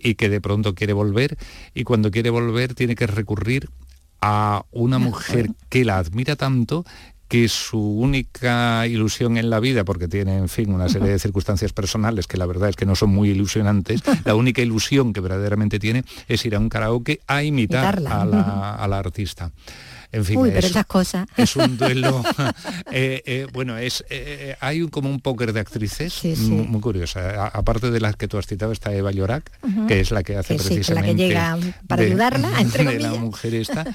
y 0.00 0.14
que 0.14 0.28
de 0.28 0.40
pronto 0.40 0.74
quiere 0.74 0.92
volver 0.92 1.36
y 1.74 1.82
cuando 1.84 2.10
quiere 2.10 2.30
volver 2.30 2.74
tiene 2.74 2.94
que 2.94 3.06
recurrir 3.06 3.68
a 4.20 4.64
una 4.70 4.98
mujer 5.00 5.50
que 5.68 5.84
la 5.84 5.98
admira 5.98 6.36
tanto 6.36 6.84
que 7.32 7.48
su 7.48 7.80
única 7.80 8.86
ilusión 8.86 9.38
en 9.38 9.48
la 9.48 9.58
vida, 9.58 9.84
porque 9.84 10.06
tiene, 10.06 10.36
en 10.36 10.50
fin, 10.50 10.70
una 10.72 10.90
serie 10.90 11.08
de 11.08 11.18
circunstancias 11.18 11.72
personales 11.72 12.26
que 12.26 12.36
la 12.36 12.44
verdad 12.44 12.68
es 12.68 12.76
que 12.76 12.84
no 12.84 12.94
son 12.94 13.08
muy 13.08 13.30
ilusionantes, 13.30 14.02
la 14.26 14.34
única 14.34 14.60
ilusión 14.60 15.14
que 15.14 15.20
verdaderamente 15.20 15.78
tiene 15.78 16.04
es 16.28 16.44
ir 16.44 16.54
a 16.54 16.58
un 16.58 16.68
karaoke 16.68 17.20
a 17.26 17.42
imitar 17.42 17.96
a 18.06 18.24
la, 18.26 18.74
a 18.74 18.86
la 18.86 18.98
artista. 18.98 19.50
En 20.12 20.26
fin, 20.26 20.36
Uy, 20.36 20.48
pero 20.50 20.58
es- 20.66 20.72
esas 20.72 20.84
cosas. 20.84 21.26
es 21.38 21.56
un 21.56 21.78
duelo. 21.78 22.22
Eh, 22.94 23.22
eh, 23.24 23.46
bueno 23.50 23.78
es 23.78 24.04
eh, 24.10 24.54
hay 24.60 24.82
un, 24.82 24.88
como 24.90 25.08
un 25.08 25.20
póker 25.20 25.54
de 25.54 25.60
actrices 25.60 26.12
Sí, 26.12 26.36
sí. 26.36 26.50
mu- 26.50 26.64
muy 26.64 26.80
curiosa. 26.82 27.46
A- 27.46 27.48
aparte 27.48 27.90
de 27.90 28.00
las 28.00 28.16
que 28.16 28.28
tú 28.28 28.36
has 28.36 28.46
citado 28.46 28.72
está 28.72 28.92
Eva 28.94 29.10
Llorac 29.12 29.50
que 29.88 30.00
es 30.00 30.10
la 30.10 30.22
que 30.22 30.36
hace 30.36 30.56
Que 30.58 30.62
sí, 30.62 30.68
que 30.68 30.74
la 30.74 31.00
que 31.00 31.14
precisamente 31.14 31.22
llega 31.28 31.58
para 31.86 32.02
de- 32.02 32.08
ayudarla, 32.08 32.60
entre 32.60 32.84
de 32.84 32.98
la 33.00 33.14
mujer 33.14 33.54
esta 33.54 33.86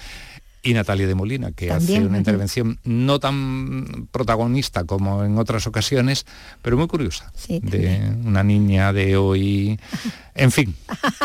y 0.64 0.74
Natalia 0.74 1.08
de 1.08 1.16
Molina 1.16 1.52
que 1.52 1.68
También, 1.68 2.00
hace 2.00 2.08
una 2.08 2.18
intervención 2.18 2.80
no 2.84 3.20
tan 3.20 4.08
protagonista 4.12 4.84
como 4.84 5.24
en 5.24 5.38
otras 5.38 5.68
ocasiones 5.68 6.26
pero 6.62 6.78
muy 6.78 6.88
curiosa 6.88 7.32
Sí, 7.36 7.60
de 7.62 8.02
una 8.26 8.44
niña 8.44 8.94
de 8.94 9.18
hoy 9.18 9.80
en 10.38 10.52
fin 10.52 10.76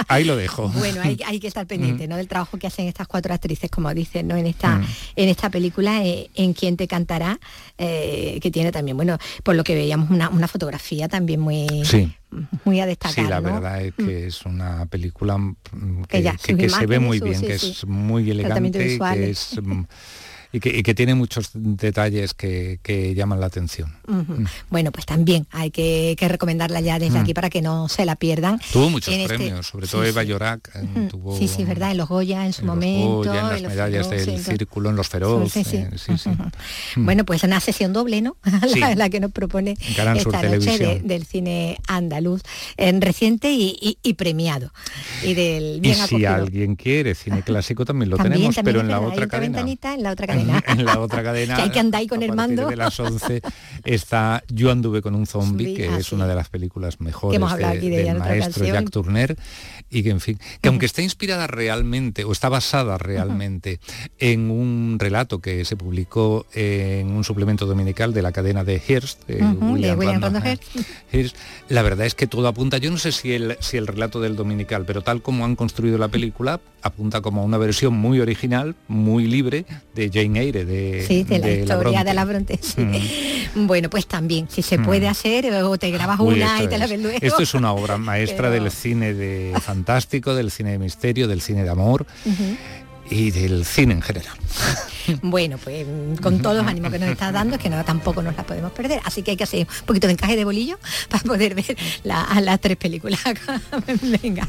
ahí 0.08 0.24
lo 0.24 0.36
dejo 0.36 0.68
Bueno, 0.78 1.00
hay, 1.02 1.18
hay 1.24 1.38
que 1.40 1.46
estar 1.46 1.66
pendiente 1.66 2.08
¿no? 2.08 2.16
del 2.16 2.28
trabajo 2.28 2.58
que 2.58 2.66
hacen 2.66 2.86
estas 2.88 3.06
cuatro 3.06 3.32
actrices, 3.34 3.70
como 3.70 3.92
dicen, 3.94 4.26
¿no? 4.28 4.36
en 4.36 4.46
esta, 4.46 4.76
Mm. 4.76 4.86
en 5.16 5.28
esta 5.28 5.50
película, 5.50 6.04
eh, 6.04 6.30
en 6.34 6.52
quien 6.54 6.76
te 6.76 6.86
cantará, 6.88 7.38
eh, 7.78 8.38
que 8.42 8.50
tiene 8.50 8.72
también, 8.72 8.96
bueno, 8.96 9.18
por 9.44 9.54
lo 9.54 9.64
que 9.64 9.74
veíamos, 9.74 10.10
una, 10.10 10.28
una 10.30 10.48
fotografía 10.48 11.08
también 11.08 11.40
muy, 11.40 11.84
sí 11.84 12.12
muy 12.64 12.80
a 12.80 12.86
destacar. 12.86 13.24
Sí, 13.26 13.30
la 13.30 13.42
¿no? 13.42 13.52
verdad 13.52 13.82
es 13.82 13.92
que 13.94 14.26
es 14.26 14.46
una 14.46 14.86
película 14.86 15.36
mm, 15.36 15.52
que, 16.08 16.16
Que 16.18 16.22
ya, 16.22 16.32
que- 16.32 16.52
sus 16.52 16.56
que 16.60 16.68
se 16.70 16.86
ve 16.86 16.98
muy 16.98 17.18
su- 17.18 17.24
bien, 17.26 17.38
sí, 17.40 17.46
que 17.46 17.58
sí. 17.58 17.70
es 17.72 17.84
muy 17.86 18.30
elegante, 18.30 18.78
visual. 18.78 19.18
que 19.18 19.30
es, 19.30 19.56
mm, 19.62 19.82
y, 20.53 20.61
que, 20.61 20.68
y 20.76 20.82
que 20.82 20.94
tiene 20.94 21.14
muchos 21.14 21.50
detalles 21.55 22.34
que, 22.34 22.78
que 22.82 23.14
llaman 23.14 23.40
la 23.40 23.46
atención. 23.46 23.94
Ujú. 24.07 24.44
Bueno, 24.70 24.92
pues 24.92 25.07
también 25.07 25.46
hay 25.50 25.70
que, 25.70 26.14
que 26.18 26.28
recomendarla 26.28 26.80
ya 26.80 26.98
desde 26.98 27.18
Mm. 27.18 27.22
aquí 27.22 27.34
para 27.34 27.50
que 27.50 27.62
no 27.62 27.88
se 27.88 28.05
la 28.05 28.16
pierdan. 28.16 28.61
Tuvo 28.72 28.90
muchos 28.90 29.12
En 29.14 29.20
este- 29.22 29.34
premios, 29.36 29.66
sobre 29.66 29.86
sí, 29.86 29.92
todo 29.92 30.05
Eva. 30.05 30.22
Llorac, 30.22 30.70
Ujú. 30.74 31.09
tuvo 31.09 31.38
Sí, 31.38 31.48
sí, 31.48 31.64
verdad, 31.64 31.90
en 31.92 31.96
los 31.98 32.09
Goya 32.09 32.46
en 32.46 32.53
su 32.53 32.61
en 32.62 32.66
los 32.66 32.76
momento. 32.76 33.09
Goya, 33.16 33.30
en 33.40 33.46
las 33.48 33.57
en 33.57 33.62
los 33.64 33.72
medallas 33.72 34.09
Feroz, 34.09 34.26
del 34.26 34.38
círculo, 34.44 34.90
en 34.90 34.96
los 34.96 35.09
feroz, 35.09 35.57
eh, 35.57 35.64
sí. 35.96 36.20
Bueno, 36.96 37.24
pues 37.24 37.42
una 37.44 37.61
sesión 37.61 37.92
doble, 37.92 38.20
¿no? 38.22 38.36
La, 38.76 38.94
la 38.94 39.11
que 39.11 39.20
nos 39.20 39.32
propone 39.32 39.74
esta 39.80 40.14
noche 40.14 40.78
de- 40.78 41.00
del 41.05 41.24
cine 41.24 41.78
andaluz, 41.88 42.42
en 42.76 43.00
reciente 43.00 43.53
y, 43.53 43.76
y- 43.80 43.98
y 44.03 44.14
premiado. 44.14 44.72
Y 45.24 45.34
del 45.34 45.80
Y 45.84 45.94
si 45.94 46.24
alguien 46.24 46.76
quiere 46.76 47.14
cine 47.14 47.42
clásico 47.42 47.84
también 47.84 48.11
lo 48.11 48.16
También, 48.16 48.34
tenemos, 48.34 48.55
también 48.55 48.76
pero 48.76 48.86
la 48.88 49.00
otra 49.00 49.26
cadena. 49.28 49.61
en 49.61 50.03
la 50.03 50.12
otra 50.12 50.26
cadena. 50.26 50.41
en 50.66 50.84
la 50.84 50.99
otra 50.99 51.22
cadena 51.24 51.57
que 51.57 51.62
hay 51.62 51.70
que 51.70 51.80
andar 51.80 52.01
ahí 52.01 52.07
con 52.09 52.22
a 52.22 52.24
el 52.26 52.32
mando. 52.34 52.66
de 52.68 52.76
las 52.76 52.99
11 52.99 53.43
está 53.84 54.43
Yo 54.49 54.70
anduve 54.70 55.03
con 55.03 55.14
un 55.14 55.26
zombie, 55.26 55.74
que 55.74 55.88
ah, 55.88 55.99
es 55.99 56.07
sí. 56.07 56.14
una 56.14 56.26
de 56.26 56.34
las 56.34 56.49
películas 56.49 57.01
mejores 57.01 57.36
hemos 57.36 57.53
hablado 57.53 57.72
de- 57.72 57.78
aquí 57.78 57.90
de 57.90 57.97
del 57.99 58.07
ella 58.07 58.14
maestro. 58.18 58.64
Jack 58.66 58.90
Turner 58.90 59.36
y 59.90 60.03
que 60.03 60.11
en 60.11 60.20
fin, 60.20 60.38
que 60.61 60.68
aunque 60.68 60.86
está 60.86 61.03
inspirada 61.03 61.47
realmente 61.47 62.24
o 62.24 62.32
está 62.32 62.49
basada 62.49 62.99
realmente 62.99 63.80
en 64.18 64.51
un 64.51 64.97
relato 64.99 65.40
que 65.40 65.64
se 65.64 65.76
publicó 65.76 66.47
en 66.55 67.11
un 67.11 67.24
suplemento 67.24 67.66
dominical 67.66 68.12
de 68.14 68.22
la 68.22 68.32
cadena 68.32 68.64
de 68.64 68.80
Hearst, 68.86 69.26
de 69.26 69.36
de 69.36 69.45
William, 69.45 70.01
Randolph 70.01 70.45
Hearst, 71.12 71.36
la 71.68 71.82
verdad 71.82 72.07
es 72.07 72.14
que 72.14 72.26
todo 72.26 72.49
apunta, 72.49 72.78
yo 72.78 72.90
no 72.90 72.99
sé 72.99 73.12
si 73.12 73.32
el, 73.32 73.57
si 73.61 73.76
el 73.76 73.86
relato 73.86 74.20
del 74.20 74.36
dominical, 74.36 74.84
pero 74.86 75.03
tal 75.03 75.22
como 75.22 75.45
han 75.45 75.57
construido 75.57 75.99
la 75.99 76.09
película, 76.09 76.61
apunta 76.82 77.20
como 77.20 77.43
a 77.43 77.45
una 77.45 77.59
versión 77.59 77.95
muy 77.95 78.20
original, 78.20 78.74
muy 78.88 79.26
libre 79.26 79.64
de 79.95 80.11
Jane 80.12 80.32
De, 80.33 81.05
Sí, 81.07 81.24
de 81.24 81.39
la 81.39 81.51
historia 81.51 81.76
Bronte. 81.76 82.05
de 82.05 82.14
la 82.14 82.24
Bronte. 82.24 82.59
sí. 82.62 82.80
Mm. 82.80 82.97
Bueno, 83.66 83.91
pues 83.91 84.07
también, 84.07 84.47
si 84.49 84.62
se 84.62 84.78
Mm. 84.78 84.85
puede 84.85 85.09
hacer, 85.09 85.53
o 85.62 85.76
te 85.76 85.91
grabas 85.91 86.18
Uy, 86.20 86.37
una 86.37 86.62
y 86.62 86.68
te 86.68 86.78
la 86.78 86.87
es- 86.87 86.91
ves 86.93 87.01
luego. 87.03 87.18
Esto 87.20 87.43
es 87.43 87.53
una 87.53 87.72
obra 87.74 87.99
maestra 87.99 88.49
Pero- 88.51 88.62
del 88.64 88.70
cine 88.72 89.12
de 89.12 89.53
fantástico, 89.61 90.35
del 90.35 90.51
cine 90.51 90.70
de 90.72 90.78
misterio, 90.78 91.28
del 91.28 91.43
cine 91.43 91.62
de 91.62 91.68
amor. 91.68 92.07
Y 93.12 93.30
del 93.30 93.64
cine 93.64 93.94
en 93.94 94.02
general. 94.02 94.34
Bueno, 95.20 95.58
pues 95.58 95.84
mm, 95.84 96.22
con 96.22 96.40
todos 96.40 96.58
los 96.58 96.64
ánimos 96.64 96.92
que 96.92 96.98
nos 97.00 97.08
está 97.08 97.32
dando, 97.32 97.56
es 97.56 97.60
que 97.60 97.68
no, 97.68 97.84
tampoco 97.84 98.22
nos 98.22 98.36
la 98.36 98.44
podemos 98.44 98.70
perder. 98.70 99.00
Así 99.04 99.24
que 99.24 99.32
hay 99.32 99.36
que 99.36 99.42
hacer 99.42 99.66
un 99.80 99.84
poquito 99.86 100.06
de 100.06 100.12
encaje 100.12 100.36
de 100.36 100.44
bolillo 100.44 100.78
para 101.08 101.24
poder 101.24 101.56
ver 101.56 101.76
la- 102.04 102.22
a 102.22 102.40
las 102.40 102.60
tres 102.60 102.76
películas. 102.76 103.18
Venga, 104.22 104.46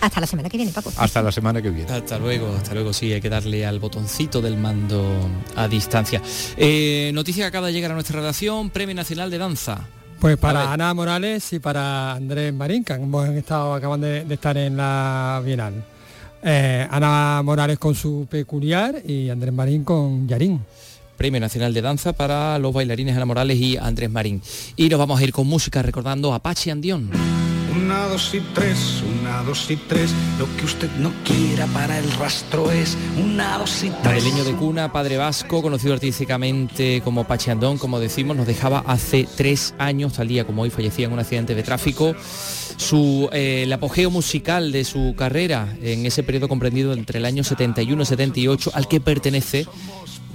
hasta 0.00 0.20
la 0.20 0.26
semana 0.26 0.48
que 0.48 0.56
viene, 0.56 0.72
Paco. 0.72 0.92
Hasta 0.96 1.22
la 1.22 1.30
semana 1.30 1.62
que 1.62 1.70
viene. 1.70 1.92
Hasta 1.92 2.18
luego, 2.18 2.52
hasta 2.56 2.74
luego, 2.74 2.92
sí, 2.92 3.12
hay 3.12 3.20
que 3.20 3.30
darle 3.30 3.64
al 3.64 3.78
botoncito 3.78 4.42
del 4.42 4.56
mando 4.56 5.30
a 5.54 5.68
distancia. 5.68 6.20
Eh, 6.56 7.12
noticia 7.14 7.44
que 7.44 7.48
acaba 7.48 7.68
de 7.68 7.72
llegar 7.72 7.92
a 7.92 7.94
nuestra 7.94 8.18
redacción, 8.18 8.70
Premio 8.70 8.96
Nacional 8.96 9.30
de 9.30 9.38
Danza. 9.38 9.86
Pues 10.18 10.36
para 10.36 10.72
Ana 10.72 10.92
Morales 10.94 11.52
y 11.52 11.60
para 11.60 12.14
Andrés 12.14 12.52
Marín, 12.52 12.82
que 12.82 12.94
hemos 12.94 13.28
estado, 13.28 13.72
acaban 13.74 14.00
de, 14.00 14.24
de 14.24 14.34
estar 14.34 14.56
en 14.56 14.76
la 14.76 15.40
Bienal. 15.44 15.84
Eh, 16.42 16.86
Ana 16.90 17.42
Morales 17.44 17.78
con 17.78 17.94
su 17.94 18.26
peculiar 18.30 19.02
y 19.06 19.30
Andrés 19.30 19.52
Marín 19.52 19.84
con 19.84 20.28
Yarín. 20.28 20.60
Premio 21.16 21.40
Nacional 21.40 21.72
de 21.72 21.80
Danza 21.80 22.12
para 22.12 22.58
los 22.58 22.74
bailarines 22.74 23.16
Ana 23.16 23.24
Morales 23.24 23.58
y 23.58 23.76
Andrés 23.76 24.10
Marín. 24.10 24.42
Y 24.76 24.88
nos 24.88 24.98
vamos 24.98 25.18
a 25.18 25.24
ir 25.24 25.32
con 25.32 25.46
música 25.46 25.82
recordando 25.82 26.34
a 26.34 26.40
Pachi 26.40 26.70
Andión. 26.70 27.10
Una, 27.74 28.06
dos 28.06 28.34
y 28.34 28.40
tres, 28.54 29.02
una, 29.20 29.42
dos 29.42 29.70
y 29.70 29.76
tres, 29.76 30.10
lo 30.38 30.46
que 30.56 30.64
usted 30.64 30.90
no 30.98 31.12
quiera 31.24 31.66
para 31.66 31.98
el 31.98 32.10
rastro 32.12 32.70
es 32.70 32.96
una, 33.22 33.58
dos 33.58 33.82
y 33.84 33.90
tres. 33.90 34.04
Madrileño 34.04 34.44
de 34.44 34.52
cuna, 34.54 34.92
padre 34.92 35.16
vasco, 35.18 35.62
conocido 35.62 35.94
artísticamente 35.94 37.02
como 37.04 37.24
Pachi 37.24 37.50
Andón, 37.50 37.78
como 37.78 38.00
decimos, 38.00 38.36
nos 38.36 38.46
dejaba 38.46 38.82
hace 38.86 39.28
tres 39.36 39.74
años, 39.78 40.14
tal 40.14 40.28
día 40.28 40.46
como 40.46 40.62
hoy 40.62 40.70
fallecía 40.70 41.06
en 41.06 41.12
un 41.12 41.18
accidente 41.18 41.54
de 41.54 41.62
tráfico. 41.62 42.14
Su, 42.76 43.28
eh, 43.32 43.62
el 43.64 43.72
apogeo 43.72 44.10
musical 44.10 44.70
de 44.70 44.84
su 44.84 45.14
carrera 45.16 45.76
en 45.82 46.04
ese 46.06 46.22
periodo 46.22 46.48
comprendido 46.48 46.92
entre 46.92 47.18
el 47.18 47.24
año 47.24 47.42
71 47.42 48.02
y 48.02 48.06
78 48.06 48.70
al 48.74 48.86
que 48.86 49.00
pertenece 49.00 49.66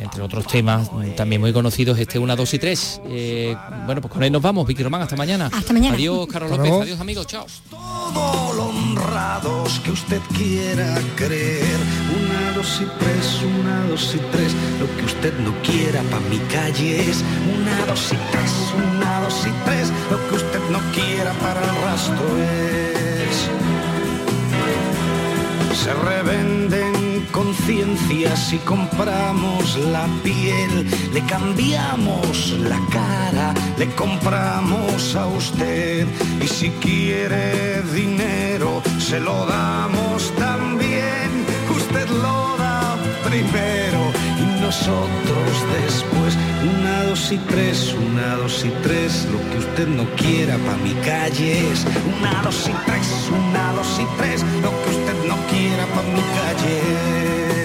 entre 0.02 0.24
otros 0.24 0.48
temas 0.48 0.90
también 1.16 1.42
muy 1.42 1.54
conocidos 1.54 1.98
este 2.00 2.18
1, 2.18 2.36
2 2.36 2.54
y 2.54 2.60
3. 2.60 3.02
Eh, 3.06 3.56
bueno, 3.86 4.02
pues 4.02 4.12
con 4.12 4.24
él 4.24 4.32
nos 4.32 4.42
vamos, 4.42 4.68
Vicky 4.68 4.84
Román, 4.84 5.04
hasta 5.04 5.16
mañana. 5.16 5.50
Hasta 5.54 5.74
mañana. 5.74 5.96
Adiós, 5.96 6.28
Carlos 6.28 6.52
López, 6.52 6.72
adiós 6.72 7.00
amigos, 7.00 7.28
chao. 7.28 7.46
todo 7.70 8.54
lo 8.54 8.66
honrados 8.66 9.80
que 9.84 9.92
usted 9.92 10.20
quiera 10.36 11.00
creer. 11.16 11.78
Una, 12.20 12.52
dos 12.54 12.82
y 12.82 12.88
tres, 13.00 13.42
una, 13.60 13.86
dos 13.88 14.16
y 14.16 14.20
tres, 14.32 14.54
lo 14.80 14.98
que 14.98 15.06
usted 15.06 15.34
no 15.40 15.54
quiera 15.62 16.02
pa' 16.04 16.20
mi 16.22 16.38
calle 16.52 17.10
es 17.10 17.24
una, 17.56 17.86
dos 17.86 18.12
y 18.12 18.18
tres, 18.32 18.52
una, 18.76 19.01
y 19.46 19.52
tres, 19.66 19.92
lo 20.10 20.18
que 20.28 20.36
usted 20.36 20.60
no 20.70 20.80
quiera 20.94 21.32
para 21.34 21.62
el 21.62 21.82
rastro 21.84 22.26
es. 22.38 23.50
Se 25.84 25.94
revenden 25.94 27.28
conciencias 27.32 28.54
y 28.54 28.58
compramos 28.60 29.78
la 29.78 30.06
piel, 30.24 30.88
le 31.14 31.22
cambiamos 31.26 32.52
la 32.60 32.80
cara, 32.92 33.54
le 33.78 33.88
compramos 33.96 35.16
a 35.16 35.28
usted 35.28 36.06
y 36.42 36.48
si 36.48 36.70
quiere 36.86 37.82
dinero 37.94 38.82
se 39.00 39.20
lo 39.20 39.46
damos 39.46 40.32
también, 40.36 41.30
usted 41.70 42.08
lo 42.10 42.58
da 42.58 42.98
primero 43.28 44.11
nosotros 44.72 45.54
después. 45.84 46.38
Una, 46.64 47.04
dos 47.04 47.30
y 47.30 47.38
tres, 47.50 47.94
una, 47.94 48.38
dos 48.38 48.64
y 48.64 48.70
tres, 48.84 49.28
lo 49.30 49.40
que 49.50 49.58
usted 49.58 49.88
no 49.90 50.06
quiera 50.16 50.56
pa' 50.60 50.78
mi 50.78 50.94
calle 51.04 51.70
es. 51.72 51.86
Una, 52.18 52.42
dos 52.42 52.70
y 52.70 52.74
tres, 52.86 53.30
una, 53.30 53.74
dos 53.74 54.00
y 54.00 54.06
tres, 54.18 54.42
lo 54.62 54.70
que 54.70 54.90
usted 54.98 55.28
no 55.28 55.36
quiera 55.50 55.86
pa' 55.88 56.04
mi 56.04 56.24
calle. 56.40 57.61